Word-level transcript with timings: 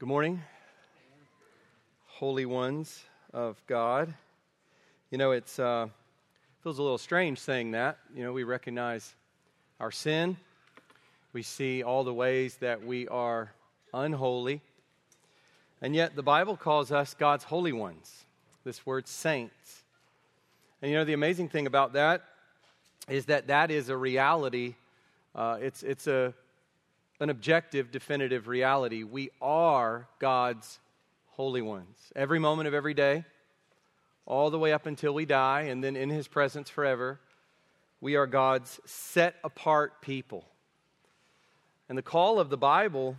Good 0.00 0.06
morning, 0.06 0.40
holy 2.06 2.46
ones 2.46 3.02
of 3.34 3.60
God. 3.66 4.14
You 5.10 5.18
know, 5.18 5.32
it 5.32 5.58
uh, 5.58 5.88
feels 6.62 6.78
a 6.78 6.82
little 6.84 6.98
strange 6.98 7.40
saying 7.40 7.72
that. 7.72 7.98
You 8.14 8.22
know, 8.22 8.32
we 8.32 8.44
recognize 8.44 9.12
our 9.80 9.90
sin, 9.90 10.36
we 11.32 11.42
see 11.42 11.82
all 11.82 12.04
the 12.04 12.14
ways 12.14 12.58
that 12.58 12.86
we 12.86 13.08
are 13.08 13.50
unholy, 13.92 14.60
and 15.82 15.96
yet 15.96 16.14
the 16.14 16.22
Bible 16.22 16.56
calls 16.56 16.92
us 16.92 17.14
God's 17.14 17.42
holy 17.42 17.72
ones. 17.72 18.24
This 18.62 18.86
word 18.86 19.08
saints. 19.08 19.82
And 20.80 20.92
you 20.92 20.96
know, 20.96 21.04
the 21.04 21.14
amazing 21.14 21.48
thing 21.48 21.66
about 21.66 21.94
that 21.94 22.22
is 23.08 23.24
that 23.24 23.48
that 23.48 23.72
is 23.72 23.88
a 23.88 23.96
reality. 23.96 24.76
Uh, 25.34 25.58
it's, 25.60 25.82
it's 25.82 26.06
a 26.06 26.34
an 27.20 27.30
objective, 27.30 27.90
definitive 27.90 28.48
reality. 28.48 29.02
We 29.02 29.30
are 29.40 30.08
God's 30.18 30.78
holy 31.30 31.62
ones. 31.62 31.96
Every 32.14 32.38
moment 32.38 32.68
of 32.68 32.74
every 32.74 32.94
day, 32.94 33.24
all 34.26 34.50
the 34.50 34.58
way 34.58 34.72
up 34.72 34.86
until 34.86 35.12
we 35.14 35.24
die, 35.24 35.62
and 35.62 35.82
then 35.82 35.96
in 35.96 36.10
His 36.10 36.28
presence 36.28 36.70
forever, 36.70 37.18
we 38.00 38.14
are 38.16 38.26
God's 38.26 38.78
set 38.84 39.36
apart 39.42 40.00
people. 40.00 40.44
And 41.88 41.96
the 41.96 42.02
call 42.02 42.38
of 42.38 42.50
the 42.50 42.56
Bible 42.56 43.16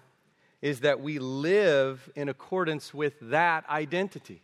is 0.61 0.81
that 0.81 1.01
we 1.01 1.19
live 1.19 2.09
in 2.15 2.29
accordance 2.29 2.93
with 2.93 3.13
that 3.21 3.67
identity. 3.69 4.41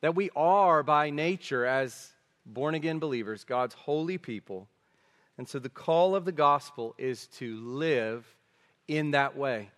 That 0.00 0.14
we 0.14 0.30
are, 0.34 0.82
by 0.82 1.10
nature, 1.10 1.64
as 1.64 2.10
born 2.44 2.74
again 2.74 2.98
believers, 2.98 3.44
God's 3.44 3.74
holy 3.74 4.18
people. 4.18 4.68
And 5.38 5.48
so 5.48 5.58
the 5.58 5.68
call 5.68 6.14
of 6.14 6.24
the 6.24 6.32
gospel 6.32 6.94
is 6.98 7.28
to 7.38 7.56
live 7.60 8.26
in 8.88 9.12
that 9.12 9.36
way, 9.36 9.70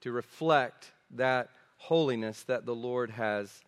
to 0.00 0.12
reflect 0.12 0.92
that 1.12 1.50
holiness 1.76 2.42
that 2.44 2.66
the 2.66 2.74
Lord 2.74 3.10
has 3.10 3.62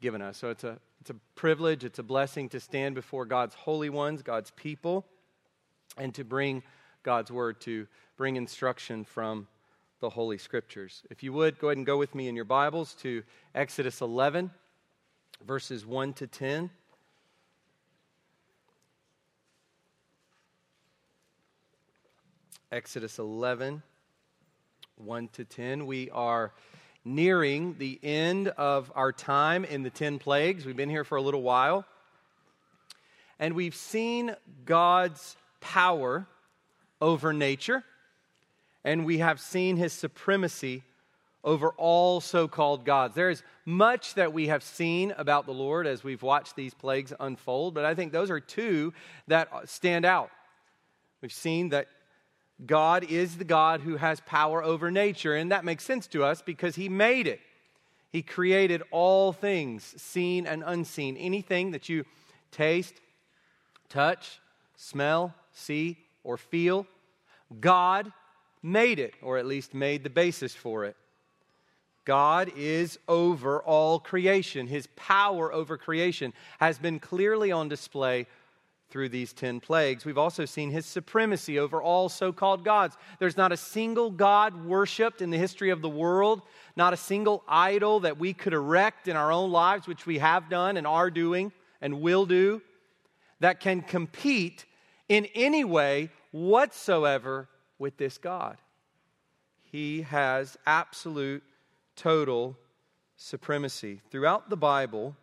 given 0.00 0.22
us. 0.22 0.36
So 0.36 0.50
it's 0.50 0.64
a, 0.64 0.78
it's 1.00 1.10
a 1.10 1.16
privilege, 1.34 1.84
it's 1.84 1.98
a 1.98 2.02
blessing 2.02 2.48
to 2.50 2.60
stand 2.60 2.94
before 2.94 3.24
God's 3.24 3.54
holy 3.54 3.90
ones, 3.90 4.22
God's 4.22 4.50
people, 4.52 5.04
and 5.96 6.14
to 6.14 6.24
bring 6.24 6.62
God's 7.02 7.30
word, 7.30 7.60
to 7.62 7.86
bring 8.16 8.36
instruction 8.36 9.04
from 9.04 9.46
the 10.00 10.10
Holy 10.10 10.38
Scriptures. 10.38 11.02
If 11.10 11.22
you 11.22 11.32
would, 11.32 11.58
go 11.58 11.68
ahead 11.68 11.78
and 11.78 11.86
go 11.86 11.98
with 11.98 12.14
me 12.14 12.28
in 12.28 12.36
your 12.36 12.44
Bibles 12.44 12.94
to 13.00 13.22
Exodus 13.54 14.00
11, 14.00 14.50
verses 15.44 15.84
1 15.84 16.12
to 16.14 16.26
10. 16.26 16.70
Exodus 22.70 23.18
11, 23.18 23.82
1 25.00 25.28
to 25.34 25.44
10. 25.44 25.86
We 25.86 26.10
are 26.10 26.52
nearing 27.04 27.76
the 27.78 27.98
end 28.02 28.48
of 28.48 28.92
our 28.94 29.12
time 29.12 29.64
in 29.64 29.82
the 29.82 29.90
10 29.90 30.18
plagues. 30.18 30.66
We've 30.66 30.76
been 30.76 30.90
here 30.90 31.04
for 31.04 31.16
a 31.16 31.22
little 31.22 31.42
while. 31.42 31.84
And 33.38 33.54
we've 33.54 33.74
seen 33.74 34.34
God's 34.64 35.36
power 35.60 36.26
over 37.00 37.32
nature, 37.32 37.84
and 38.84 39.06
we 39.06 39.18
have 39.18 39.40
seen 39.40 39.76
his 39.76 39.92
supremacy 39.92 40.82
over 41.44 41.70
all 41.76 42.20
so 42.20 42.48
called 42.48 42.84
gods. 42.84 43.14
There 43.14 43.30
is 43.30 43.42
much 43.64 44.14
that 44.14 44.32
we 44.32 44.48
have 44.48 44.62
seen 44.62 45.14
about 45.16 45.46
the 45.46 45.52
Lord 45.52 45.86
as 45.86 46.02
we've 46.02 46.22
watched 46.22 46.56
these 46.56 46.74
plagues 46.74 47.12
unfold, 47.20 47.74
but 47.74 47.84
I 47.84 47.94
think 47.94 48.12
those 48.12 48.30
are 48.30 48.40
two 48.40 48.92
that 49.28 49.48
stand 49.68 50.04
out. 50.04 50.30
We've 51.22 51.32
seen 51.32 51.68
that 51.70 51.86
God 52.64 53.04
is 53.04 53.36
the 53.36 53.44
God 53.44 53.82
who 53.82 53.96
has 53.96 54.20
power 54.20 54.62
over 54.62 54.90
nature, 54.90 55.34
and 55.34 55.52
that 55.52 55.64
makes 55.64 55.84
sense 55.84 56.06
to 56.08 56.24
us 56.24 56.42
because 56.42 56.74
He 56.76 56.88
made 56.88 57.26
it. 57.26 57.40
He 58.10 58.22
created 58.22 58.82
all 58.90 59.32
things, 59.32 59.84
seen 59.96 60.46
and 60.46 60.64
unseen. 60.66 61.16
Anything 61.16 61.72
that 61.72 61.88
you 61.88 62.04
taste, 62.50 62.94
touch, 63.88 64.40
smell, 64.76 65.34
see, 65.52 65.98
or 66.24 66.36
feel, 66.36 66.86
God 67.60 68.12
made 68.62 68.98
it, 68.98 69.14
or 69.22 69.38
at 69.38 69.46
least 69.46 69.74
made 69.74 70.02
the 70.02 70.10
basis 70.10 70.54
for 70.54 70.84
it. 70.84 70.96
God 72.04 72.50
is 72.56 72.98
over 73.06 73.62
all 73.62 74.00
creation. 74.00 74.66
His 74.66 74.88
power 74.96 75.52
over 75.52 75.76
creation 75.76 76.32
has 76.58 76.78
been 76.78 76.98
clearly 76.98 77.52
on 77.52 77.68
display 77.68 78.26
through 78.90 79.10
these 79.10 79.32
10 79.32 79.60
plagues. 79.60 80.04
We've 80.04 80.18
also 80.18 80.44
seen 80.44 80.70
his 80.70 80.86
supremacy 80.86 81.58
over 81.58 81.82
all 81.82 82.08
so 82.08 82.32
called 82.32 82.64
gods. 82.64 82.96
There's 83.18 83.36
not 83.36 83.52
a 83.52 83.56
single 83.56 84.10
God 84.10 84.64
worshiped 84.64 85.20
in 85.20 85.30
the 85.30 85.38
history 85.38 85.70
of 85.70 85.82
the 85.82 85.88
world, 85.88 86.42
not 86.76 86.92
a 86.92 86.96
single 86.96 87.44
idol 87.46 88.00
that 88.00 88.18
we 88.18 88.32
could 88.32 88.54
erect 88.54 89.08
in 89.08 89.16
our 89.16 89.30
own 89.30 89.50
lives, 89.50 89.86
which 89.86 90.06
we 90.06 90.18
have 90.18 90.48
done 90.48 90.76
and 90.76 90.86
are 90.86 91.10
doing 91.10 91.52
and 91.80 92.00
will 92.00 92.24
do, 92.24 92.62
that 93.40 93.60
can 93.60 93.82
compete 93.82 94.64
in 95.08 95.26
any 95.34 95.64
way 95.64 96.10
whatsoever 96.32 97.48
with 97.78 97.96
this 97.98 98.18
God. 98.18 98.56
He 99.64 100.02
has 100.02 100.56
absolute, 100.66 101.42
total 101.94 102.56
supremacy. 103.16 104.00
Throughout 104.10 104.48
the 104.48 104.56
Bible, 104.56 105.14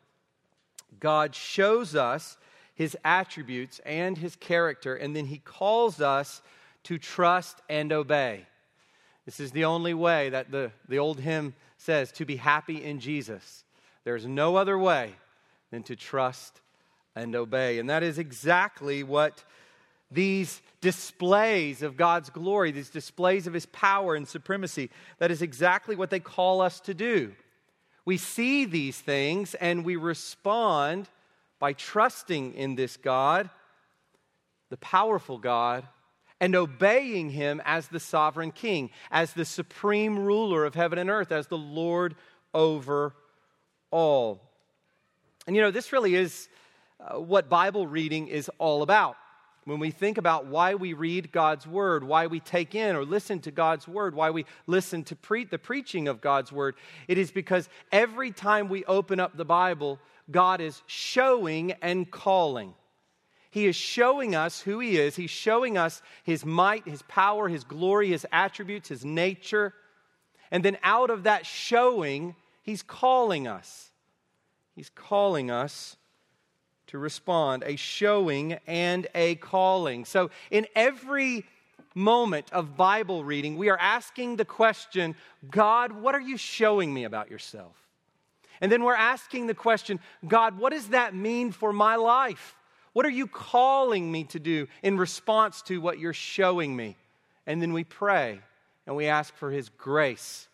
God 1.00 1.34
shows 1.34 1.96
us 1.96 2.38
his 2.76 2.96
attributes 3.04 3.80
and 3.86 4.18
his 4.18 4.36
character, 4.36 4.96
and 4.96 5.16
then 5.16 5.26
he 5.26 5.40
calls 5.40 6.02
us 6.02 6.42
to 6.84 6.98
trust 6.98 7.58
and 7.68 7.92
obey. 7.92 8.46
This 9.26 9.40
is 9.40 9.52
the 9.52 9.66
only 9.66 9.94
way 9.94 10.30
that 10.30 10.52
the, 10.52 10.72
the 10.88 11.00
old 11.00 11.20
hymn 11.20 11.56
says 11.78 12.12
to 12.14 12.26
be 12.26 12.36
happy 12.36 12.84
in 12.84 13.00
Jesus. 13.00 13.64
There's 14.04 14.28
no 14.28 14.56
other 14.56 14.78
way 14.78 15.14
than 15.72 15.84
to 15.84 15.96
trust 15.96 16.62
and 17.16 17.36
obey. 17.36 17.80
And 17.80 17.90
that 17.90 18.04
is 18.04 18.20
exactly 18.20 19.02
what 19.04 19.44
these 20.12 20.62
displays 20.82 21.82
of 21.82 21.98
God's 21.98 22.30
glory, 22.30 22.72
these 22.72 22.90
displays 22.90 23.48
of 23.48 23.54
his 23.54 23.66
power 23.66 24.16
and 24.16 24.28
supremacy, 24.28 24.92
that 25.18 25.32
is 25.32 25.42
exactly 25.42 25.96
what 25.96 26.12
they 26.12 26.20
call 26.20 26.62
us 26.62 26.80
to 26.82 26.94
do. 26.94 27.34
We 28.06 28.18
see 28.18 28.66
these 28.66 29.00
things 29.00 29.56
and 29.56 29.84
we 29.84 29.96
respond 29.96 31.10
by 31.66 31.74
trusting 31.74 32.54
in 32.54 32.76
this 32.76 32.96
God, 32.96 33.50
the 34.70 34.78
powerful 34.78 35.40
God, 35.40 35.84
and 36.40 36.56
obeying 36.56 37.32
him 37.32 37.60
as 37.66 37.88
the 37.88 38.00
sovereign 38.00 38.52
king, 38.52 38.92
as 39.10 39.34
the 39.34 39.46
supreme 39.46 40.20
ruler 40.20 40.64
of 40.64 40.76
heaven 40.76 41.00
and 41.00 41.10
earth, 41.10 41.32
as 41.32 41.48
the 41.48 41.58
Lord 41.58 42.14
over 42.54 43.16
all. 43.90 44.44
And 45.48 45.56
you 45.56 45.62
know, 45.64 45.72
this 45.72 45.92
really 45.92 46.14
is 46.14 46.50
uh, 47.00 47.20
what 47.20 47.50
Bible 47.50 47.88
reading 47.88 48.28
is 48.28 48.48
all 48.60 48.84
about. 48.84 49.18
When 49.64 49.80
we 49.80 49.90
think 49.90 50.20
about 50.20 50.46
why 50.46 50.76
we 50.76 50.94
read 50.94 51.32
God's 51.32 51.66
word, 51.66 52.04
why 52.04 52.28
we 52.28 52.40
take 52.40 52.76
in 52.76 52.96
or 52.96 53.04
listen 53.04 53.40
to 53.40 53.50
God's 53.50 53.88
word, 53.88 54.14
why 54.14 54.30
we 54.30 54.46
listen 54.68 55.04
to 55.06 55.16
pre- 55.16 55.46
the 55.46 55.58
preaching 55.58 56.08
of 56.08 56.22
God's 56.22 56.52
word, 56.52 56.76
it 57.08 57.18
is 57.18 57.32
because 57.32 57.68
every 57.92 58.30
time 58.30 58.70
we 58.70 58.86
open 58.86 59.20
up 59.20 59.36
the 59.36 59.46
Bible, 59.46 60.00
God 60.30 60.62
is 60.62 60.82
showing 60.88 61.74
and 61.74 62.10
calling. 62.10 62.74
He 63.52 63.68
is 63.68 63.76
showing 63.76 64.36
us 64.36 64.60
who 64.60 64.80
He 64.80 64.98
is. 64.98 65.16
He's 65.16 65.30
showing 65.30 65.78
us 65.78 66.02
His 66.24 66.46
might, 66.46 66.86
His 66.88 67.04
power, 67.04 67.48
His 67.48 67.64
glory, 67.64 68.10
His 68.10 68.26
attributes, 68.32 68.90
His 68.90 69.06
nature. 69.06 69.74
And 70.52 70.64
then 70.64 70.78
out 70.84 71.10
of 71.10 71.24
that 71.24 71.46
showing, 71.46 72.36
He's 72.64 72.84
calling 72.84 73.48
us. 73.48 73.92
He's 74.76 74.90
calling 74.90 75.52
us 75.52 75.96
to 76.88 76.98
respond, 76.98 77.64
a 77.66 77.76
showing 77.78 78.60
and 78.68 79.08
a 79.16 79.36
calling. 79.36 80.06
So, 80.06 80.32
in 80.52 80.68
every 80.76 81.46
moment 81.94 82.52
of 82.52 82.76
Bible 82.76 83.24
reading, 83.24 83.56
we 83.56 83.70
are 83.70 83.78
asking 83.80 84.36
the 84.36 84.46
question 84.46 85.16
God, 85.50 85.94
what 85.94 86.14
are 86.14 86.22
you 86.22 86.38
showing 86.38 86.94
me 86.94 87.06
about 87.06 87.32
yourself? 87.32 87.85
And 88.62 88.72
then 88.72 88.84
we're 88.84 88.96
asking 88.96 89.48
the 89.48 89.54
question 89.54 90.00
God, 90.28 90.58
what 90.58 90.72
does 90.72 90.90
that 90.90 91.14
mean 91.14 91.52
for 91.52 91.74
my 91.74 91.96
life? 91.96 92.56
What 92.94 93.06
are 93.06 93.10
you 93.10 93.28
calling 93.28 94.10
me 94.10 94.24
to 94.26 94.40
do 94.40 94.68
in 94.82 94.98
response 94.98 95.62
to 95.64 95.82
what 95.82 96.00
you're 96.00 96.14
showing 96.14 96.76
me? 96.76 96.96
And 97.46 97.62
then 97.62 97.74
we 97.74 97.84
pray 97.84 98.40
and 98.88 98.96
we 98.96 99.08
ask 99.08 99.36
for 99.36 99.52
His 99.52 99.70
grace 99.70 100.48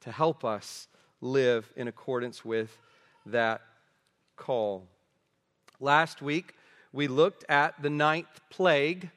to 0.00 0.10
help 0.10 0.44
us 0.44 0.88
live 1.20 1.70
in 1.76 1.88
accordance 1.88 2.44
with 2.44 2.76
that 3.26 3.60
call. 4.36 4.86
Last 5.80 6.22
week, 6.22 6.54
we 6.92 7.08
looked 7.08 7.44
at 7.48 7.80
the 7.82 7.90
ninth 7.90 8.40
plague. 8.50 9.10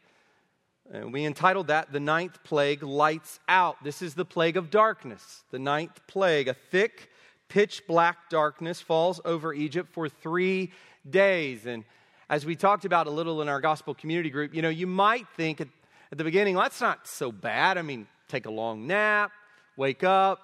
And 0.91 1.13
we 1.13 1.23
entitled 1.23 1.67
that 1.67 1.91
The 1.93 1.99
Ninth 1.99 2.43
Plague 2.43 2.81
Lights 2.81 3.39
Out. 3.47 3.81
This 3.83 4.01
is 4.01 4.15
the 4.15 4.25
plague 4.25 4.57
of 4.57 4.71
darkness. 4.71 5.43
The 5.51 5.59
ninth 5.59 6.01
plague, 6.07 6.47
a 6.47 6.55
thick 6.55 7.08
pitch 7.49 7.83
black 7.87 8.29
darkness 8.29 8.79
falls 8.79 9.19
over 9.25 9.53
Egypt 9.53 9.91
for 9.91 10.07
three 10.07 10.71
days. 11.09 11.65
And 11.65 11.83
as 12.29 12.45
we 12.45 12.55
talked 12.55 12.85
about 12.85 13.07
a 13.07 13.11
little 13.11 13.41
in 13.41 13.49
our 13.49 13.59
gospel 13.59 13.93
community 13.93 14.29
group, 14.29 14.53
you 14.53 14.61
know, 14.61 14.69
you 14.69 14.87
might 14.87 15.27
think 15.35 15.59
at, 15.59 15.67
at 16.11 16.17
the 16.17 16.23
beginning, 16.23 16.55
well, 16.55 16.63
that's 16.63 16.79
not 16.79 17.07
so 17.07 17.31
bad. 17.31 17.77
I 17.77 17.81
mean, 17.81 18.07
take 18.27 18.45
a 18.45 18.51
long 18.51 18.87
nap, 18.87 19.31
wake 19.75 20.03
up, 20.03 20.39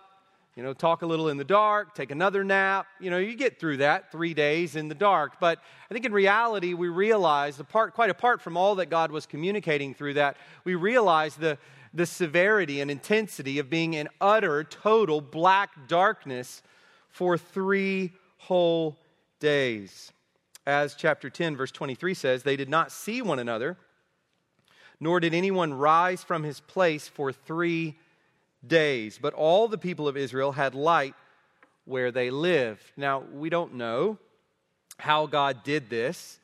You 0.56 0.63
know, 0.63 0.74
talk 0.74 1.02
a 1.02 1.06
little 1.06 1.28
in 1.28 1.36
the 1.36 1.44
dark, 1.44 1.96
take 1.96 2.12
another 2.12 2.46
nap. 2.46 2.88
You 3.02 3.10
know, 3.10 3.18
you 3.18 3.36
get 3.36 3.60
through 3.60 3.78
that 3.78 4.10
three 4.10 4.34
days 4.34 4.78
in 4.78 4.88
the 4.88 4.96
dark. 4.96 5.34
But 5.42 5.60
I 5.90 5.94
think 5.94 6.06
in 6.06 6.13
reality, 6.13 6.74
we 6.74 6.88
realize, 6.88 7.60
apart, 7.60 7.94
quite 7.94 8.10
apart 8.10 8.42
from 8.42 8.56
all 8.56 8.75
that 8.75 8.90
God 8.90 9.12
was 9.12 9.25
communicating 9.25 9.94
through 9.94 10.13
that, 10.13 10.38
we 10.63 10.75
realize 10.75 11.36
the, 11.36 11.57
the 11.94 12.06
severity 12.06 12.80
and 12.80 12.90
intensity 12.90 13.60
of 13.60 13.69
being 13.69 13.96
in 13.96 14.07
utter, 14.22 14.63
total 14.63 15.19
black 15.19 15.72
darkness 15.90 16.63
for 17.16 17.38
three 17.38 18.12
whole 18.36 18.98
days. 19.40 20.12
As 20.68 20.96
chapter 20.96 21.30
10, 21.30 21.56
verse 21.56 21.72
23 21.72 22.14
says, 22.14 22.44
they 22.44 22.58
did 22.58 22.68
not 22.68 22.92
see 22.92 23.22
one 23.22 23.40
another, 23.40 23.78
nor 25.00 25.22
did 25.22 25.34
anyone 25.34 25.74
rise 25.74 26.26
from 26.26 26.44
his 26.44 26.60
place 26.60 27.08
for 27.08 27.32
three 27.32 27.96
days. 28.68 29.18
But 29.22 29.34
all 29.34 29.70
the 29.70 29.78
people 29.78 30.10
of 30.10 30.18
Israel 30.18 30.52
had 30.52 30.76
light 30.76 31.14
where 31.86 32.12
they 32.12 32.32
lived. 32.32 32.84
Now, 32.98 33.24
we 33.32 33.50
don't 33.50 33.76
know 33.76 34.18
how 34.98 35.26
God 35.26 35.64
did 35.64 35.90
this. 35.90 36.42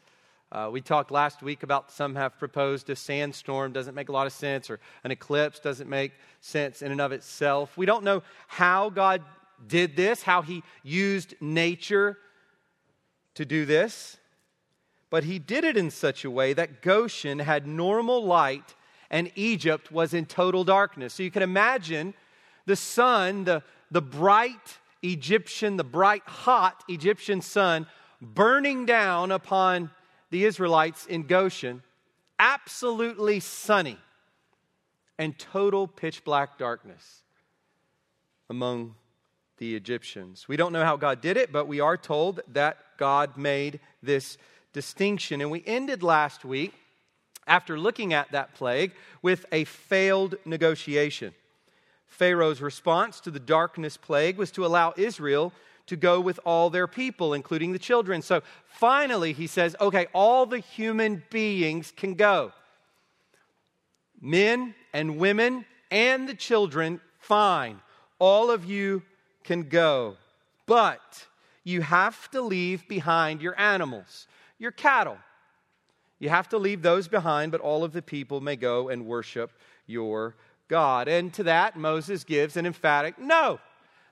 Uh, 0.54 0.70
we 0.72 0.80
talked 0.80 1.12
last 1.12 1.44
week 1.44 1.64
about 1.64 1.92
some 1.92 2.16
have 2.16 2.40
proposed 2.40 2.90
a 2.90 2.96
sandstorm 2.96 3.74
doesn't 3.74 3.96
make 3.96 4.08
a 4.08 4.14
lot 4.14 4.26
of 4.26 4.32
sense, 4.32 4.70
or 4.70 4.80
an 5.04 5.12
eclipse 5.12 5.60
doesn't 5.60 5.90
make 5.90 6.14
sense 6.40 6.82
in 6.82 6.94
and 6.94 7.02
of 7.02 7.12
itself. 7.12 7.78
We 7.78 7.86
don't 7.86 8.06
know 8.06 8.24
how 8.48 8.90
God 8.90 9.22
did 9.68 9.96
this, 9.96 10.24
how 10.24 10.42
he 10.42 10.64
used 10.84 11.36
nature 11.40 12.18
to 13.36 13.46
do 13.46 13.66
this, 13.66 14.18
but 15.10 15.24
he 15.24 15.40
did 15.40 15.64
it 15.64 15.78
in 15.78 15.92
such 15.92 16.24
a 16.26 16.32
way 16.32 16.54
that 16.54 16.82
Goshen 16.82 17.40
had 17.40 17.68
normal 17.68 18.26
light 18.26 18.76
and 19.10 19.32
Egypt 19.36 19.92
was 19.92 20.14
in 20.14 20.26
total 20.26 20.64
darkness. 20.64 21.14
So 21.14 21.24
you 21.24 21.32
can 21.32 21.44
imagine 21.44 22.14
the 22.66 22.76
sun, 22.76 23.44
the, 23.44 23.62
the 23.92 24.02
bright 24.02 24.80
Egyptian, 25.02 25.78
the 25.78 25.84
bright, 25.84 26.24
hot 26.26 26.84
Egyptian 26.88 27.42
sun, 27.42 27.88
burning 28.22 28.86
down 28.86 29.32
upon 29.32 29.92
the 30.30 30.46
Israelites 30.46 31.06
in 31.06 31.24
Goshen, 31.24 31.84
absolutely 32.40 33.40
sunny 33.42 33.98
and 35.18 35.38
total 35.38 35.88
pitch 35.88 36.24
black 36.24 36.58
darkness 36.58 37.22
among 38.50 38.96
the 39.62 39.76
Egyptians. 39.76 40.48
We 40.48 40.58
don't 40.58 40.74
know 40.74 40.84
how 40.84 40.98
God 40.98 41.22
did 41.22 41.38
it, 41.38 41.52
but 41.52 41.68
we 41.68 41.80
are 41.80 41.96
told 41.96 42.42
that 42.54 42.80
God 42.98 43.38
made 43.38 43.80
this 44.02 44.40
distinction. 44.74 45.40
And 45.40 45.52
we 45.52 45.64
ended 45.68 46.02
last 46.02 46.44
week 46.44 46.74
after 47.46 47.78
looking 47.78 48.12
at 48.12 48.32
that 48.32 48.56
plague 48.56 48.92
with 49.22 49.46
a 49.52 49.66
failed 49.66 50.34
negotiation. 50.46 51.36
Pharaoh's 52.08 52.60
response 52.60 53.20
to 53.20 53.30
the 53.30 53.40
darkness 53.40 53.98
plague 53.98 54.38
was 54.38 54.50
to 54.50 54.66
allow 54.66 54.96
Israel 54.98 55.54
to 55.86 55.96
go 55.96 56.20
with 56.20 56.40
all 56.44 56.72
their 56.72 56.88
people, 56.88 57.36
including 57.36 57.72
the 57.72 57.78
children. 57.78 58.24
So 58.24 58.42
finally, 58.66 59.32
he 59.32 59.46
says, 59.46 59.76
okay, 59.80 60.08
all 60.12 60.48
the 60.48 60.58
human 60.58 61.22
beings 61.30 61.94
can 61.96 62.16
go. 62.16 62.52
Men 64.20 64.74
and 64.92 65.20
women 65.20 65.66
and 65.92 66.28
the 66.28 66.34
children, 66.34 67.00
fine. 67.20 67.80
All 68.18 68.50
of 68.50 68.66
you 68.66 69.04
can 69.44 69.64
go. 69.64 70.18
But 70.66 71.28
you 71.64 71.82
have 71.82 72.30
to 72.32 72.42
leave 72.42 72.88
behind 72.88 73.42
your 73.42 73.60
animals, 73.60 74.28
your 74.58 74.72
cattle, 74.72 75.18
you 76.22 76.30
have 76.30 76.50
to 76.50 76.60
leave 76.60 76.84
those 76.84 77.08
behind, 77.08 77.52
but 77.52 77.62
all 77.62 77.84
of 77.84 77.94
the 77.94 78.02
people 78.04 78.42
may 78.42 78.56
go 78.56 78.90
and 78.90 79.08
worship 79.08 79.52
your 79.88 80.36
God. 80.68 81.08
And 81.08 81.34
to 81.34 81.44
that, 81.44 81.76
Moses 81.76 82.24
gives 82.24 82.56
an 82.56 82.68
emphatic 82.68 83.18
no. 83.18 83.60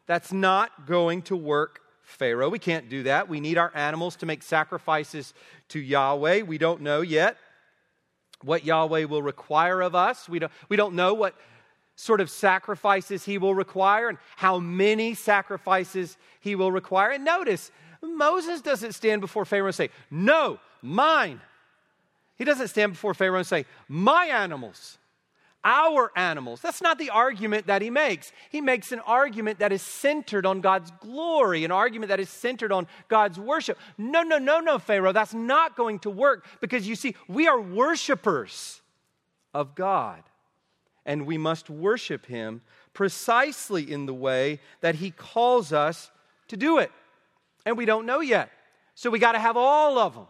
That's 0.08 0.34
not 0.34 0.88
going 0.88 1.22
to 1.24 1.36
work, 1.36 1.82
Pharaoh. 2.02 2.50
We 2.50 2.58
can't 2.58 2.90
do 2.90 3.04
that. 3.04 3.30
We 3.30 3.40
need 3.40 3.60
our 3.60 3.72
animals 3.75 4.16
to 4.18 4.25
make 4.25 4.42
sacrifices 4.42 5.36
to 5.68 5.80
Yahweh. 5.80 6.42
We 6.42 6.58
don't 6.58 6.82
know 6.82 7.02
yet 7.02 7.38
what 8.42 8.66
Yahweh 8.66 9.04
will 9.04 9.22
require 9.22 9.80
of 9.80 9.94
us. 9.94 10.28
We 10.28 10.40
don't, 10.40 10.52
we 10.68 10.78
don't 10.78 10.96
know 10.96 11.14
what 11.14 11.36
sort 12.00 12.22
of 12.22 12.30
sacrifices 12.30 13.25
he 13.25 13.38
will 13.38 13.54
require 13.54 14.07
and 14.07 14.18
how 14.38 14.57
many 14.57 15.13
sacrifices 15.13 16.18
he 16.40 16.56
will 16.56 16.72
require. 16.72 17.12
And 17.12 17.25
notice, 17.25 17.72
Moses 18.01 18.62
doesn't 18.62 18.94
stand 18.94 19.19
before 19.19 19.44
Pharaoh 19.44 19.68
and 19.68 19.75
say, 19.75 19.90
No, 20.10 20.60
mine. 20.81 21.42
He 22.38 22.46
doesn't 22.46 22.69
stand 22.69 22.94
before 22.94 23.13
Pharaoh 23.13 23.40
and 23.40 23.46
say, 23.46 23.66
My 23.90 24.28
animals, 24.28 24.98
our 25.66 26.10
animals. 26.16 26.62
That's 26.62 26.81
not 26.81 27.00
the 27.00 27.10
argument 27.10 27.68
that 27.68 27.81
he 27.81 27.90
makes. 27.90 28.31
He 28.50 28.62
makes 28.62 28.94
an 28.94 29.01
argument 29.01 29.60
that 29.60 29.74
is 29.74 29.81
centered 29.81 30.46
on 30.46 30.62
God's 30.62 30.92
glory, 31.01 31.66
an 31.66 31.72
argument 31.72 32.07
that 32.12 32.22
is 32.22 32.30
centered 32.30 32.72
on 32.72 32.88
God's 33.10 33.38
worship. 33.38 33.78
No, 33.98 34.24
no, 34.24 34.38
no, 34.38 34.62
no, 34.62 34.80
Pharaoh, 34.80 35.12
that's 35.12 35.34
not 35.34 35.75
going 35.75 36.00
to 36.00 36.10
work 36.10 36.46
because 36.62 36.88
you 36.88 36.96
see, 36.96 37.13
we 37.28 37.50
are 37.50 37.60
worshipers 37.60 38.81
of 39.54 39.75
God, 39.75 40.24
and 41.10 41.26
we 41.26 41.40
must 41.40 41.72
worship 41.72 42.28
him 42.28 42.62
precisely 42.94 43.92
in 43.92 44.06
the 44.06 44.14
way 44.14 44.60
that 44.82 44.94
he 44.94 45.10
calls 45.10 45.74
us 45.74 46.12
to 46.48 46.56
do 46.56 46.78
it. 46.78 46.92
And 47.66 47.76
we 47.76 47.86
don't 47.86 48.06
know 48.06 48.20
yet. 48.20 48.52
So 48.94 49.10
we 49.10 49.18
got 49.18 49.32
to 49.32 49.40
have 49.40 49.58
all 49.58 49.98
of 49.98 50.14
them. 50.14 50.28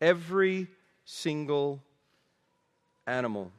Every 0.00 0.68
single 1.04 1.82
animal. 3.06 3.52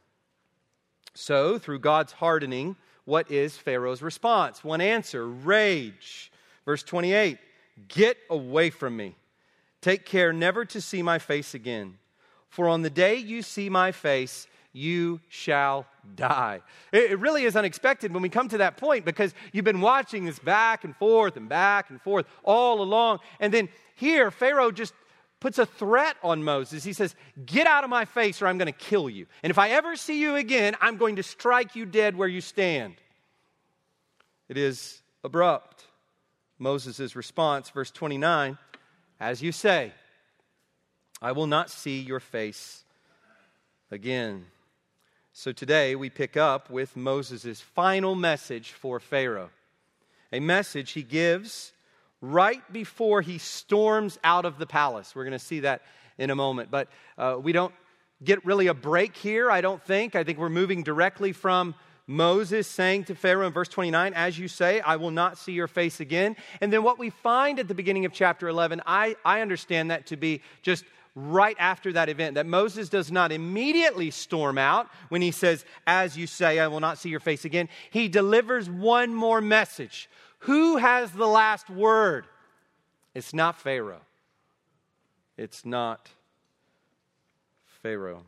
So, 1.13 1.59
through 1.59 1.79
God's 1.79 2.13
hardening, 2.13 2.75
what 3.05 3.29
is 3.29 3.55
Pharaoh's 3.55 4.01
response? 4.01 4.63
One 4.63 4.81
answer 4.81 5.27
rage. 5.27 6.31
Verse 6.65 6.81
28 6.81 7.37
Get 7.87 8.17
away 8.31 8.71
from 8.71 8.97
me. 8.97 9.15
Take 9.79 10.07
care 10.07 10.33
never 10.33 10.65
to 10.65 10.81
see 10.81 11.03
my 11.03 11.19
face 11.19 11.53
again. 11.53 11.99
For 12.49 12.67
on 12.67 12.81
the 12.81 12.89
day 12.89 13.15
you 13.15 13.43
see 13.43 13.69
my 13.69 13.91
face, 13.91 14.47
you 14.73 15.19
shall 15.27 15.85
die. 16.15 16.61
It, 16.91 17.19
really 17.19 17.43
is 17.43 17.55
unexpected 17.55 18.13
when 18.13 18.21
we 18.21 18.29
come 18.29 18.47
to 18.49 18.59
that 18.59 18.77
point 18.77 19.05
because 19.05 19.33
you've 19.51 19.65
been 19.65 19.81
watching 19.81 20.25
this 20.25 20.39
back 20.39 20.83
and 20.83 20.95
forth 20.95 21.35
and 21.37 21.49
back 21.49 21.89
and 21.89 22.01
forth 22.01 22.25
all 22.43 22.81
along. 22.81 23.19
And 23.39 23.53
then 23.53 23.69
here, 23.95 24.31
Pharaoh 24.31 24.71
just 24.71 24.93
puts 25.39 25.59
a 25.59 25.65
threat 25.65 26.15
on 26.23 26.43
Moses. 26.43 26.83
He 26.83 26.93
says, 26.93 27.15
Get 27.45 27.67
out 27.67 27.83
of 27.83 27.89
my 27.89 28.05
face 28.05 28.41
or 28.41 28.47
I'm 28.47 28.57
going 28.57 28.71
to 28.71 28.79
kill 28.79 29.09
you. 29.09 29.25
And 29.43 29.51
if 29.51 29.57
I 29.57 29.69
ever 29.69 29.95
see 29.95 30.21
you 30.21 30.35
again, 30.35 30.75
I'm 30.79 30.97
going 30.97 31.17
to 31.17 31.23
strike 31.23 31.75
you 31.75 31.85
dead 31.85 32.15
where 32.15 32.27
you 32.27 32.41
stand. 32.41 32.95
It 34.47 34.57
is 34.57 35.01
abrupt. 35.23 35.85
Moses' 36.59 37.15
response, 37.15 37.69
verse 37.71 37.91
29 37.91 38.57
As 39.19 39.41
you 39.41 39.51
say, 39.51 39.91
I 41.21 41.33
will 41.33 41.47
not 41.47 41.69
see 41.69 41.99
your 41.99 42.19
face 42.19 42.83
again. 43.91 44.45
So 45.33 45.53
today 45.53 45.95
we 45.95 46.09
pick 46.09 46.35
up 46.35 46.69
with 46.69 46.97
Moses' 46.97 47.61
final 47.61 48.15
message 48.15 48.71
for 48.71 48.99
Pharaoh. 48.99 49.49
A 50.33 50.41
message 50.41 50.91
he 50.91 51.03
gives 51.03 51.71
right 52.19 52.61
before 52.73 53.21
he 53.21 53.37
storms 53.37 54.19
out 54.25 54.43
of 54.43 54.57
the 54.57 54.65
palace. 54.65 55.15
We're 55.15 55.23
going 55.23 55.31
to 55.31 55.39
see 55.39 55.61
that 55.61 55.83
in 56.17 56.31
a 56.31 56.35
moment. 56.35 56.69
But 56.69 56.89
uh, 57.17 57.37
we 57.41 57.53
don't 57.53 57.73
get 58.21 58.45
really 58.45 58.67
a 58.67 58.73
break 58.73 59.15
here, 59.15 59.49
I 59.49 59.61
don't 59.61 59.81
think. 59.81 60.17
I 60.17 60.25
think 60.25 60.37
we're 60.37 60.49
moving 60.49 60.83
directly 60.83 61.31
from 61.31 61.75
Moses 62.07 62.67
saying 62.67 63.05
to 63.05 63.15
Pharaoh 63.15 63.47
in 63.47 63.53
verse 63.53 63.69
29, 63.69 64.13
As 64.13 64.37
you 64.37 64.49
say, 64.49 64.81
I 64.81 64.97
will 64.97 65.11
not 65.11 65.37
see 65.37 65.53
your 65.53 65.69
face 65.69 66.01
again. 66.01 66.35
And 66.59 66.73
then 66.73 66.83
what 66.83 66.99
we 66.99 67.09
find 67.09 67.57
at 67.57 67.69
the 67.69 67.73
beginning 67.73 68.03
of 68.03 68.11
chapter 68.11 68.49
11, 68.49 68.81
I, 68.85 69.15
I 69.23 69.39
understand 69.39 69.91
that 69.91 70.07
to 70.07 70.17
be 70.17 70.41
just 70.61 70.83
right 71.15 71.55
after 71.59 71.93
that 71.93 72.09
event, 72.09 72.35
that 72.35 72.45
Moses 72.45 72.89
does 72.89 73.11
not 73.11 73.31
immediately 73.31 74.11
storm 74.11 74.57
out 74.57 74.87
when 75.09 75.21
he 75.21 75.31
says, 75.31 75.65
As 75.85 76.17
you 76.17 76.27
say, 76.27 76.59
I 76.59 76.67
will 76.67 76.79
not 76.79 76.97
see 76.97 77.09
your 77.09 77.19
face 77.19 77.45
again. 77.45 77.69
He 77.89 78.07
delivers 78.07 78.69
one 78.69 79.13
more 79.13 79.41
message 79.41 80.09
who 80.41 80.77
has 80.77 81.11
the 81.11 81.27
last 81.27 81.69
word? 81.69 82.25
It's 83.13 83.33
not 83.33 83.59
Pharaoh. 83.59 84.01
It's 85.37 85.65
not 85.65 86.09
Pharaoh. 87.83 88.23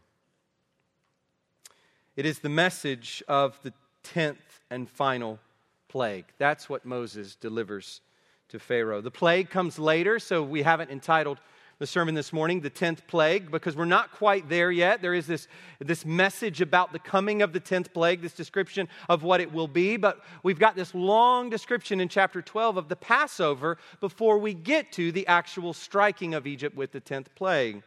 It 2.16 2.28
is 2.28 2.40
the 2.40 2.50
message 2.50 3.24
of 3.28 3.60
the 3.64 3.74
tenth 4.04 4.62
and 4.70 4.88
final 4.88 5.40
plague. 5.88 6.26
That's 6.38 6.70
what 6.70 6.86
Moses 6.86 7.36
delivers 7.36 8.02
to 8.50 8.60
Pharaoh. 8.60 9.02
The 9.02 9.10
plague 9.10 9.50
comes 9.50 9.80
later, 9.80 10.20
so 10.20 10.44
we 10.44 10.62
haven't 10.62 10.92
entitled 10.92 11.40
the 11.84 11.88
sermon 11.88 12.16
this 12.16 12.32
morning, 12.32 12.62
the 12.62 12.70
10th 12.70 13.06
plague, 13.08 13.52
because 13.52 13.76
we're 13.76 13.84
not 13.84 14.10
quite 14.14 14.48
there 14.48 14.72
yet. 14.72 15.02
There 15.02 15.14
is 15.14 15.28
this, 15.28 15.50
this 15.80 16.06
message 16.06 16.62
about 16.62 16.94
the 16.94 17.00
coming 17.00 17.42
of 17.42 17.52
the 17.52 17.60
10th 17.60 17.92
plague, 17.92 18.22
this 18.22 18.32
description 18.32 18.88
of 19.10 19.22
what 19.22 19.42
it 19.42 19.52
will 19.52 19.68
be. 19.68 19.98
But 19.98 20.22
we've 20.44 20.58
got 20.58 20.78
this 20.78 20.96
long 20.96 21.50
description 21.50 22.00
in 22.00 22.08
chapter 22.08 22.42
12 22.42 22.78
of 22.78 22.88
the 22.88 22.96
Passover 22.96 23.78
before 24.00 24.38
we 24.38 24.54
get 24.54 24.94
to 24.94 25.12
the 25.12 25.28
actual 25.28 25.74
striking 25.74 26.34
of 26.34 26.48
Egypt 26.48 26.78
with 26.78 26.94
the 26.94 27.02
10th 27.02 27.28
plague. 27.36 27.84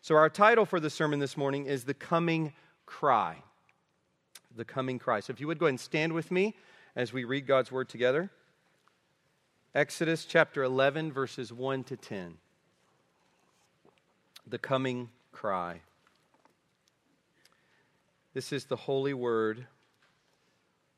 So, 0.00 0.14
our 0.14 0.30
title 0.30 0.64
for 0.64 0.80
the 0.80 0.88
sermon 0.88 1.18
this 1.18 1.36
morning 1.36 1.66
is 1.66 1.84
The 1.84 1.92
Coming 1.92 2.54
Cry. 2.86 3.42
The 4.56 4.64
Coming 4.64 4.98
Cry. 4.98 5.20
So, 5.20 5.34
if 5.34 5.40
you 5.40 5.48
would 5.48 5.58
go 5.58 5.66
ahead 5.66 5.72
and 5.72 5.80
stand 5.80 6.14
with 6.14 6.30
me 6.30 6.56
as 6.96 7.12
we 7.12 7.24
read 7.24 7.46
God's 7.46 7.70
word 7.70 7.90
together. 7.90 8.30
Exodus 9.74 10.24
chapter 10.24 10.62
11, 10.62 11.12
verses 11.12 11.52
1 11.52 11.84
to 11.84 11.98
10. 11.98 12.38
The 14.46 14.58
coming 14.58 15.08
cry. 15.32 15.80
This 18.34 18.52
is 18.52 18.64
the 18.64 18.76
holy 18.76 19.14
word 19.14 19.66